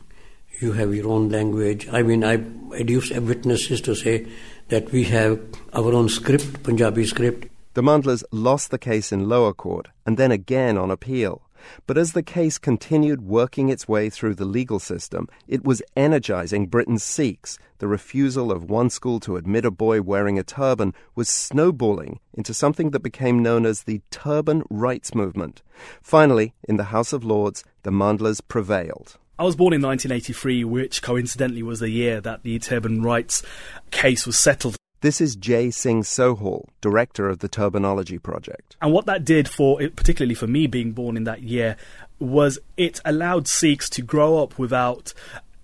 You 0.62 0.74
have 0.74 0.94
your 0.94 1.08
own 1.10 1.30
language. 1.30 1.88
I 1.92 2.04
mean, 2.04 2.24
I 2.24 2.34
adduced 2.76 3.18
witnesses 3.20 3.82
to 3.82 3.96
say 3.96 4.28
that 4.70 4.92
we 4.92 5.04
have 5.06 5.40
our 5.74 5.92
own 5.94 6.08
script, 6.08 6.64
Punjabi 6.64 7.06
script, 7.06 7.48
the 7.74 7.82
Mandlas 7.82 8.26
lost 8.32 8.70
the 8.70 8.78
case 8.78 9.14
in 9.14 9.30
lower 9.30 9.54
court 9.54 9.88
and 10.06 10.18
then 10.18 10.30
again 10.30 10.78
on 10.78 10.92
appeal. 10.92 11.42
But 11.88 11.98
as 11.98 12.12
the 12.12 12.24
case 12.24 12.58
continued 12.58 13.22
working 13.22 13.70
its 13.70 13.88
way 13.88 14.10
through 14.10 14.36
the 14.36 14.46
legal 14.46 14.78
system, 14.78 15.30
it 15.48 15.64
was 15.64 15.82
energizing 15.96 16.68
Britain's 16.68 17.04
Sikhs. 17.04 17.58
The 17.78 17.88
refusal 17.88 18.52
of 18.52 18.70
one 18.70 18.90
school 18.90 19.22
to 19.22 19.38
admit 19.38 19.64
a 19.64 19.72
boy 19.72 20.02
wearing 20.02 20.38
a 20.38 20.44
turban 20.44 20.94
was 21.16 21.30
snowballing 21.30 22.20
into 22.34 22.54
something 22.54 22.90
that 22.90 23.00
became 23.00 23.42
known 23.42 23.66
as 23.66 23.84
the 23.84 24.02
Turban 24.12 24.64
Rights 24.70 25.16
Movement. 25.16 25.62
Finally, 26.02 26.54
in 26.68 26.76
the 26.76 26.92
House 26.96 27.14
of 27.14 27.24
Lords, 27.24 27.64
the 27.84 27.92
Mandlas 27.92 28.42
prevailed. 28.46 29.18
I 29.42 29.44
was 29.44 29.56
born 29.56 29.74
in 29.74 29.82
1983, 29.82 30.64
which 30.66 31.02
coincidentally 31.02 31.64
was 31.64 31.80
the 31.80 31.90
year 31.90 32.22
that 32.22 32.44
the 32.44 32.60
turban 32.60 33.02
rights 33.02 33.42
case 33.90 34.28
was 34.28 34.38
settled. 34.38 34.76
This 35.00 35.20
is 35.20 35.36
Jay 35.36 35.72
Singh 35.72 36.04
Sohal, 36.04 36.68
director 36.80 37.28
of 37.28 37.40
the 37.40 37.50
Turbanology 37.50 38.22
Project. 38.22 38.76
And 38.84 38.94
what 38.94 39.08
that 39.08 39.26
did 39.26 39.50
for, 39.50 39.80
particularly 39.96 40.36
for 40.36 40.46
me 40.46 40.68
being 40.68 40.92
born 40.92 41.18
in 41.18 41.24
that 41.24 41.42
year, 41.42 41.76
was 42.20 42.60
it 42.78 43.00
allowed 43.04 43.48
Sikhs 43.48 43.90
to 43.90 44.04
grow 44.04 44.44
up 44.44 44.60
without 44.60 45.12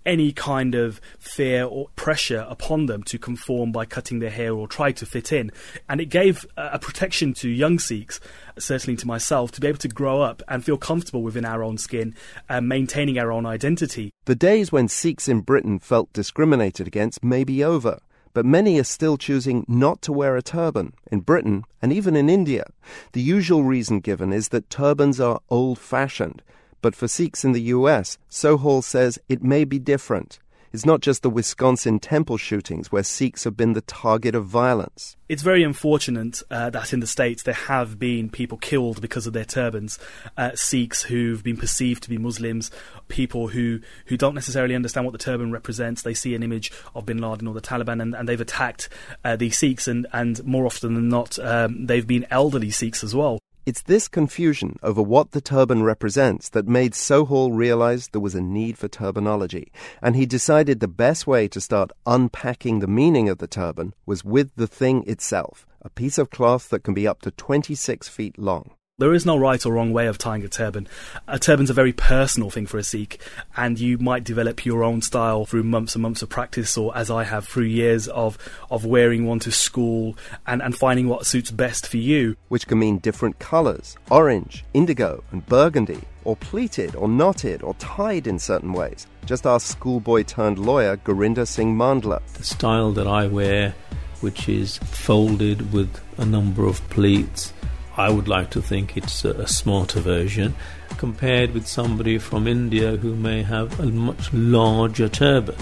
any 0.08 0.32
kind 0.32 0.74
of 0.74 1.00
fear 1.20 1.66
or 1.66 1.90
pressure 1.96 2.46
upon 2.50 2.88
them 2.88 3.04
to 3.04 3.20
conform 3.20 3.72
by 3.72 3.86
cutting 3.86 4.20
their 4.20 4.32
hair 4.32 4.54
or 4.54 4.68
try 4.68 4.92
to 4.94 5.06
fit 5.06 5.32
in. 5.32 5.52
And 5.88 6.02
it 6.02 6.06
gave 6.06 6.48
a 6.56 6.80
protection 6.80 7.34
to 7.36 7.50
young 7.50 7.78
Sikhs, 7.78 8.20
certainly 8.58 8.96
to 8.98 9.06
myself, 9.06 9.52
to 9.52 9.62
be 9.62 9.68
able 9.68 9.78
to 9.80 9.90
grow 9.90 10.22
up 10.22 10.42
and 10.48 10.64
feel 10.64 10.78
comfortable 10.78 11.22
within 11.22 11.46
our 11.46 11.64
own 11.64 11.78
skin 11.78 12.16
and 12.50 12.68
maintaining 12.68 13.20
our 13.20 13.32
own 13.32 13.46
identity. 13.46 14.14
The 14.26 14.36
days 14.36 14.72
when 14.72 14.88
Sikhs 14.88 15.28
in 15.28 15.42
Britain 15.42 15.78
felt 15.78 16.12
discriminated 16.14 16.88
against 16.88 17.24
may 17.24 17.44
be 17.44 17.64
over 17.64 18.00
but 18.38 18.46
many 18.46 18.80
are 18.80 18.84
still 18.84 19.18
choosing 19.18 19.66
not 19.68 20.00
to 20.00 20.14
wear 20.14 20.38
a 20.38 20.44
turban 20.44 20.94
in 21.12 21.22
Britain 21.22 21.64
and 21.82 21.92
even 21.92 22.16
in 22.16 22.30
India. 22.30 22.66
The 23.14 23.22
usual 23.22 23.64
reason 23.64 24.00
given 24.00 24.32
is 24.32 24.50
that 24.50 24.70
turbans 24.70 25.20
are 25.20 25.40
old 25.50 25.80
fashioned. 25.80 26.44
But 26.82 26.96
for 26.96 27.08
Sikhs 27.08 27.44
in 27.44 27.54
the 27.54 27.62
US, 27.62 28.18
Sohail 28.30 28.82
says 28.82 29.20
it 29.30 29.44
may 29.44 29.64
be 29.64 29.80
different. 29.80 30.40
It's 30.74 30.86
not 30.86 31.02
just 31.02 31.24
the 31.24 31.30
Wisconsin 31.30 32.00
temple 32.00 32.38
shootings 32.38 32.92
where 32.92 33.04
Sikhs 33.04 33.46
have 33.46 33.56
been 33.56 33.74
the 33.74 33.82
target 33.82 34.36
of 34.36 34.46
violence. 34.46 35.16
It's 35.30 35.42
very 35.42 35.64
unfortunate 35.64 36.42
uh, 36.52 36.70
that 36.70 36.94
in 36.94 37.00
the 37.00 37.08
States 37.08 37.44
there 37.44 37.54
have 37.54 37.98
been 37.98 38.30
people 38.30 38.58
killed 38.58 39.02
because 39.02 39.26
of 39.26 39.34
their 39.34 39.46
turbans. 39.46 39.98
Uh, 40.36 40.52
Sikhs 40.56 41.04
who've 41.04 41.44
been 41.44 41.58
perceived 41.58 42.04
to 42.04 42.10
be 42.10 42.18
Muslims, 42.18 42.70
people 43.08 43.48
who, 43.48 43.80
who 44.08 44.18
don't 44.18 44.36
necessarily 44.36 44.76
understand 44.76 45.06
what 45.06 45.14
the 45.14 45.18
turban 45.18 45.52
represents. 45.52 46.02
They 46.02 46.14
see 46.14 46.36
an 46.36 46.44
image 46.44 46.72
of 46.94 47.06
bin 47.06 47.20
Laden 47.20 47.48
or 47.48 47.54
the 47.54 47.62
Taliban 47.62 48.02
and, 48.02 48.14
and 48.14 48.28
they've 48.28 48.40
attacked 48.40 48.90
uh, 49.24 49.36
the 49.36 49.50
Sikhs, 49.50 49.88
and, 49.88 50.06
and 50.12 50.44
more 50.46 50.66
often 50.66 50.94
than 50.94 51.10
not, 51.10 51.40
um, 51.40 51.86
they've 51.86 52.06
been 52.06 52.28
elderly 52.30 52.72
Sikhs 52.72 53.04
as 53.04 53.16
well. 53.16 53.40
It's 53.68 53.82
this 53.82 54.08
confusion 54.08 54.80
over 54.82 55.02
what 55.02 55.32
the 55.32 55.42
turban 55.42 55.84
represents 55.84 56.48
that 56.52 56.70
made 56.70 56.96
Sohail 56.96 57.52
realize 57.52 58.08
there 58.08 58.22
was 58.22 58.34
a 58.34 58.40
need 58.40 58.78
for 58.78 58.88
turbanology, 58.88 59.72
and 60.02 60.16
he 60.16 60.26
decided 60.26 60.80
the 60.80 60.88
best 60.88 61.28
way 61.28 61.50
to 61.50 61.60
start 61.60 61.92
unpacking 62.06 62.80
the 62.80 62.88
meaning 62.88 63.28
of 63.28 63.40
the 63.40 63.46
turban 63.46 63.94
was 64.06 64.24
with 64.24 64.56
the 64.56 64.68
thing 64.68 65.04
itself, 65.06 65.68
a 65.82 65.90
piece 65.90 66.18
of 66.18 66.30
cloth 66.30 66.70
that 66.70 66.84
can 66.86 66.94
be 66.94 67.06
up 67.06 67.22
to 67.24 67.32
26 67.32 68.08
feet 68.08 68.40
long. 68.40 68.72
There 69.00 69.14
is 69.14 69.28
no 69.28 69.38
right 69.38 69.64
or 69.64 69.74
wrong 69.74 69.94
way 69.94 70.08
of 70.08 70.18
tying 70.18 70.44
a 70.44 70.48
turban. 70.48 70.88
A 71.28 71.38
turban's 71.38 71.70
a 71.70 71.74
very 71.76 71.94
personal 71.94 72.50
thing 72.50 72.66
for 72.66 72.80
a 72.80 72.84
Sikh, 72.84 73.22
and 73.56 73.80
you 73.80 74.00
might 74.00 74.24
develop 74.24 74.66
your 74.66 74.84
own 74.84 75.04
style 75.04 75.46
through 75.46 75.66
months 75.66 75.94
and 75.94 76.02
months 76.02 76.24
of 76.24 76.30
practice, 76.30 76.76
or 76.76 76.98
as 76.98 77.12
I 77.12 77.24
have, 77.24 77.48
through 77.48 77.66
years 77.66 78.08
of, 78.08 78.40
of 78.72 78.86
wearing 78.86 79.28
one 79.28 79.38
to 79.42 79.52
school 79.52 80.18
and, 80.48 80.64
and 80.64 80.76
finding 80.76 81.08
what 81.08 81.28
suits 81.28 81.52
best 81.52 81.86
for 81.86 81.98
you. 81.98 82.38
Which 82.48 82.66
can 82.66 82.80
mean 82.80 82.98
different 82.98 83.38
colours 83.38 83.96
orange, 84.10 84.66
indigo, 84.74 85.24
and 85.32 85.46
burgundy, 85.46 86.02
or 86.24 86.36
pleated, 86.36 86.96
or 86.96 87.08
knotted, 87.08 87.62
or 87.62 87.76
tied 87.76 88.26
in 88.26 88.40
certain 88.40 88.74
ways. 88.74 89.06
Just 89.28 89.46
ask 89.46 89.68
schoolboy 89.68 90.24
turned 90.24 90.58
lawyer 90.58 90.98
Gurinder 90.98 91.46
Singh 91.46 91.76
Mandla. 91.76 92.20
The 92.34 92.44
style 92.44 92.94
that 92.94 93.06
I 93.06 93.28
wear, 93.28 93.76
which 94.22 94.50
is 94.50 94.78
folded 94.78 95.72
with 95.72 96.02
a 96.18 96.26
number 96.26 96.66
of 96.66 96.82
pleats 96.90 97.54
I 97.98 98.12
would 98.12 98.28
like 98.28 98.52
to 98.52 98.62
think 98.62 98.96
it's 98.96 99.26
a, 99.26 99.48
smarter 99.48 100.00
version 100.00 100.56
compared 100.98 101.54
with 101.56 101.68
somebody 101.68 102.20
from 102.20 102.48
India 102.48 102.96
who 102.96 103.16
may 103.16 103.42
have 103.42 103.80
a 103.80 103.88
much 103.88 104.32
larger 104.32 105.10
turban. 105.10 105.56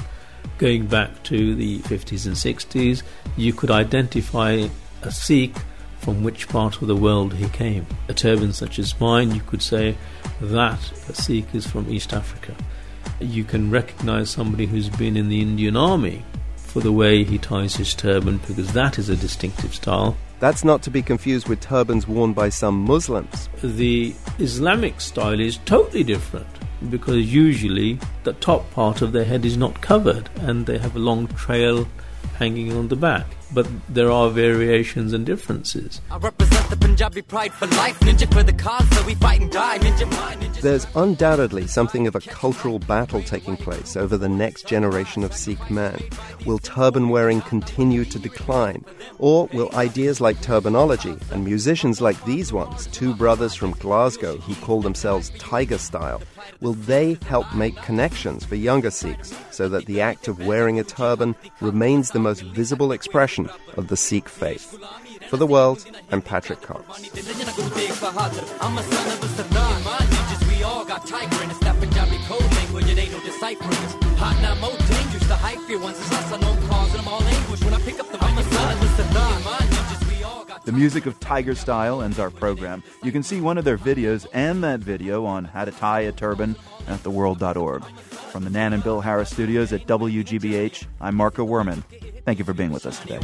Going 0.58 0.88
back 0.88 1.24
to 1.24 1.56
the 1.56 1.80
50s 1.80 2.26
and 2.26 2.36
60s, 2.36 3.04
you 3.38 3.54
could 3.54 3.72
identify 3.72 4.68
a 5.02 5.12
Sikh 5.12 5.56
from 6.00 6.24
which 6.24 6.50
part 6.50 6.82
of 6.82 6.90
the 6.90 6.96
world 6.96 7.34
he 7.34 7.48
came. 7.50 7.88
A 8.10 8.14
turban 8.14 8.52
such 8.52 8.80
as 8.80 9.00
mine, 9.00 9.34
you 9.34 9.42
could 9.42 9.62
say 9.62 9.96
that 10.42 10.92
a 11.08 11.16
Sikh 11.16 11.56
is 11.56 11.66
from 11.66 11.90
East 11.90 12.12
Africa. 12.14 12.54
You 13.22 13.46
can 13.46 13.72
recognize 13.72 14.30
somebody 14.30 14.66
who's 14.66 14.90
been 14.90 15.16
in 15.16 15.30
the 15.30 15.42
Indian 15.42 15.78
army 15.78 16.26
for 16.58 16.82
the 16.82 16.92
way 16.92 17.24
he 17.24 17.38
ties 17.38 17.78
his 17.78 17.94
turban 17.94 18.40
because 18.40 18.74
that 18.74 19.00
is 19.00 19.08
a 19.08 19.16
distinctive 19.16 19.74
style. 19.74 20.18
That's 20.40 20.64
not 20.64 20.84
to 20.84 20.92
be 20.92 21.02
confused 21.02 21.48
with 21.48 21.62
turbans 21.62 22.08
worn 22.08 22.34
by 22.34 22.50
some 22.50 22.84
Muslims. 22.84 23.50
The 23.64 24.14
Islamic 24.40 25.00
style 25.00 25.40
is 25.40 25.58
totally 25.66 26.04
different 26.04 26.48
because 26.90 27.34
usually 27.34 28.00
the 28.24 28.34
top 28.34 28.70
part 28.72 29.02
of 29.02 29.12
their 29.12 29.24
head 29.24 29.46
is 29.46 29.58
not 29.58 29.82
covered 29.82 30.30
and 30.42 30.66
they 30.66 30.78
have 30.78 30.96
a 30.96 31.00
long 31.00 31.28
trail 31.28 31.88
hanging 32.38 32.72
on 32.74 32.88
the 32.88 32.96
back. 32.96 33.26
But 33.54 33.68
there 33.88 34.12
are 34.12 34.30
variations 34.30 35.14
and 35.14 35.26
differences. 35.26 36.02
I 36.10 36.18
represent 36.18 36.70
the 36.70 36.78
Punjabi 36.78 37.22
pride 37.22 37.54
for 37.54 37.68
life, 37.68 38.00
ninja 38.00 38.32
for 38.34 38.44
the 38.44 38.54
cause, 38.54 38.90
so 38.90 39.06
we 39.06 39.16
fight 39.16 39.42
and 39.42 39.52
die, 39.52 39.78
ninja 39.80 40.10
ninja. 40.10 40.62
There's 40.62 40.88
undoubtedly 40.96 41.68
something 41.68 42.08
of 42.08 42.16
a 42.16 42.22
cultural 42.22 42.80
battle 42.80 43.22
taking 43.22 43.56
place 43.56 43.96
over 43.96 44.18
the 44.18 44.30
next 44.30 44.68
generation 44.68 45.24
of 45.24 45.34
Sikh 45.34 45.70
men. 45.70 46.02
Will 46.46 46.60
turban 46.60 47.10
wearing 47.10 47.42
continue 47.42 48.06
to 48.06 48.20
decline? 48.20 48.84
Or 49.20 49.48
will 49.54 49.74
ideas 49.76 50.20
like 50.22 50.38
turbanology 50.38 51.22
and 51.32 51.46
musicians 51.46 52.02
like 52.02 52.24
these 52.26 52.52
ones, 52.52 52.88
two 52.88 53.14
brothers 53.14 53.54
from 53.54 53.72
Glasgow 53.72 54.38
who 54.38 54.56
call 54.56 54.82
themselves 54.82 55.30
Tiger 55.38 55.78
Style, 55.78 56.22
will 56.62 56.74
they 56.74 57.18
help 57.26 57.54
make 57.54 57.76
connections 57.78 58.46
for 58.46 58.56
younger 58.56 58.92
Sikhs 58.92 59.34
so 59.52 59.70
that 59.70 59.86
the 59.86 60.02
act 60.02 60.28
of 60.28 60.46
wearing 60.46 60.80
a 60.80 60.84
turban 60.84 61.36
remains 61.62 62.12
the 62.12 62.20
most 62.20 62.42
visible 62.42 62.92
expression 62.92 63.50
of 63.78 63.88
the 63.88 63.98
Sikh 63.98 64.30
faith? 64.30 64.78
For 65.30 65.38
the 65.38 65.48
world, 65.48 65.86
I'm 66.12 66.22
Patrick 66.22 66.62
Cox. 66.62 67.10
The 80.65 80.73
music 80.73 81.07
of 81.07 81.19
Tiger 81.21 81.55
Style 81.55 82.03
ends 82.03 82.19
our 82.19 82.31
program. 82.31 82.83
You 83.03 83.13
can 83.13 83.23
see 83.23 83.41
one 83.41 83.59
of 83.59 83.65
their 83.65 83.79
videos 83.79 84.27
and 84.33 84.63
that 84.65 84.81
video 84.81 85.25
on 85.25 85.45
how 85.45 85.65
to 85.65 85.71
tie 85.71 86.01
a 86.01 86.13
turban 86.13 86.57
at 86.89 87.03
theworld.org. 87.03 87.85
From 88.33 88.45
the 88.45 88.51
Nan 88.51 88.73
and 88.73 88.83
Bill 88.83 89.01
Harris 89.01 89.31
studios 89.31 89.73
at 89.73 89.87
WGBH, 89.87 90.87
I'm 91.01 91.17
Marco 91.17 91.47
Werman. 91.47 91.83
Thank 92.25 92.39
you 92.39 92.45
for 92.45 92.55
being 92.55 92.71
with 92.71 92.87
us 92.87 92.99
today. 93.01 93.19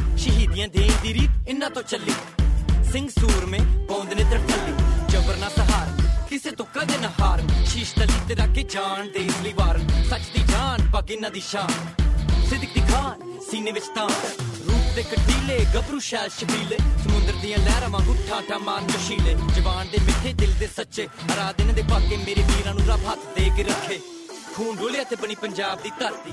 ਕਿਸੇ 6.29 6.51
ਤੋਂ 6.51 6.65
ਕਦੇ 6.73 6.97
ਨਾ 7.01 7.09
ਹਾਰਨ 7.19 7.47
ਸ਼ੀਸ਼ 7.65 7.93
ਤਲੀ 7.95 8.19
ਤੇ 8.27 8.35
ਰੱਖ 8.35 8.51
ਕੇ 8.53 8.63
ਜਾਣ 8.63 9.07
ਦੇ 9.13 9.19
ਇਸ 9.25 9.41
ਲਈ 9.43 9.53
ਵਾਰਨ 9.57 9.87
ਸੱਚ 10.09 10.23
ਦੀ 10.33 10.43
ਜਾਨ 10.51 10.81
ਪੱਗ 10.93 11.11
ਇਹਨਾਂ 11.11 11.31
ਦੀ 11.31 11.39
ਸ਼ਾਨ 11.39 11.71
ਸਿੱਧਕ 12.49 12.73
ਦੀ 12.73 12.81
ਖਾਨ 12.91 13.21
ਸੀਨੇ 13.49 13.71
ਵਿੱਚ 13.71 13.85
ਤਾਂ 13.95 14.07
ਰੂਪ 14.67 14.95
ਦੇ 14.95 15.03
ਕਟੀਲੇ 15.11 15.59
ਗੱਭਰੂ 15.73 15.99
ਸ਼ੈਲ 16.09 16.29
ਸ਼ਬੀਲੇ 16.39 16.77
ਸਮੁੰਦਰ 17.03 17.41
ਦੀਆਂ 17.41 17.57
ਲਹਿਰਾਂ 17.57 17.89
ਵਾਂਗੂ 17.89 18.15
ਠਾਠਾ 18.29 18.57
ਮਾਰ 18.67 18.81
ਜਸ਼ੀਲੇ 18.91 19.35
ਜਵਾਨ 19.55 19.87
ਦੇ 19.91 19.99
ਮਿੱਠੇ 20.05 20.33
ਦਿਲ 20.33 20.53
ਦੇ 20.59 20.67
ਸੱਚੇ 20.75 21.07
ਹਰਾ 21.31 21.51
ਦਿਨ 21.57 21.73
ਦੇ 21.73 21.83
ਪਾਕੇ 21.89 22.17
ਮੇਰੇ 22.17 22.43
ਵੀਰਾਂ 22.51 22.73
ਨੂੰ 22.73 22.87
ਰੱਬ 22.87 23.09
ਹੱਥ 23.09 23.33
ਦੇ 23.39 23.49
ਕੇ 23.57 23.63
ਰੱਖੇ 23.63 23.99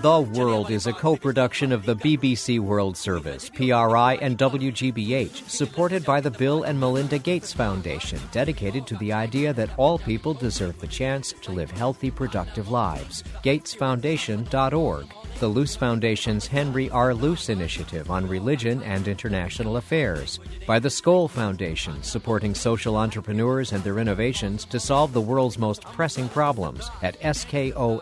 The 0.02 0.20
World 0.36 0.70
is 0.70 0.86
a 0.86 0.92
co 0.94 1.14
production 1.14 1.72
of 1.72 1.84
the 1.84 1.94
BBC 1.94 2.58
World 2.58 2.96
Service, 2.96 3.50
PRI, 3.50 4.14
and 4.22 4.38
WGBH, 4.38 5.42
supported 5.46 6.06
by 6.06 6.22
the 6.22 6.30
Bill 6.30 6.62
and 6.62 6.80
Melinda 6.80 7.18
Gates 7.18 7.52
Foundation, 7.52 8.18
dedicated 8.32 8.86
to 8.86 8.96
the 8.96 9.12
idea 9.12 9.52
that 9.52 9.76
all 9.76 9.98
people 9.98 10.32
deserve 10.32 10.80
the 10.80 10.86
chance 10.86 11.34
to 11.42 11.52
live 11.52 11.70
healthy, 11.70 12.10
productive 12.10 12.70
lives. 12.70 13.22
GatesFoundation.org 13.42 15.06
the 15.39 15.47
Luce 15.47 15.75
Foundation's 15.75 16.45
Henry 16.45 16.89
R. 16.89 17.13
Luce 17.13 17.49
Initiative 17.49 18.11
on 18.11 18.27
Religion 18.27 18.83
and 18.83 19.07
International 19.07 19.77
Affairs, 19.77 20.39
by 20.67 20.79
the 20.79 20.89
Skoll 20.89 21.29
Foundation, 21.29 22.03
supporting 22.03 22.53
social 22.53 22.97
entrepreneurs 22.97 23.71
and 23.71 23.83
their 23.83 23.99
innovations 23.99 24.65
to 24.65 24.79
solve 24.79 25.13
the 25.13 25.21
world's 25.21 25.57
most 25.57 25.83
pressing 25.83 26.27
problems 26.29 26.89
at 27.01 27.19
skoll.org, 27.21 28.01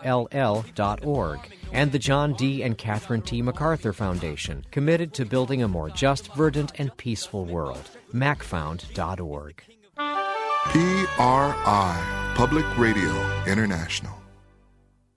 and 1.72 1.92
the 1.92 1.98
John 1.98 2.32
D. 2.34 2.62
and 2.62 2.76
Catherine 2.76 3.22
T. 3.22 3.40
MacArthur 3.42 3.92
Foundation, 3.92 4.64
committed 4.70 5.14
to 5.14 5.24
building 5.24 5.62
a 5.62 5.68
more 5.68 5.90
just, 5.90 6.34
verdant, 6.34 6.72
and 6.78 6.96
peaceful 6.96 7.44
world. 7.44 7.90
macfound.org. 8.12 9.62
PRI, 10.64 12.32
Public 12.34 12.78
Radio 12.78 13.44
International. 13.46 14.17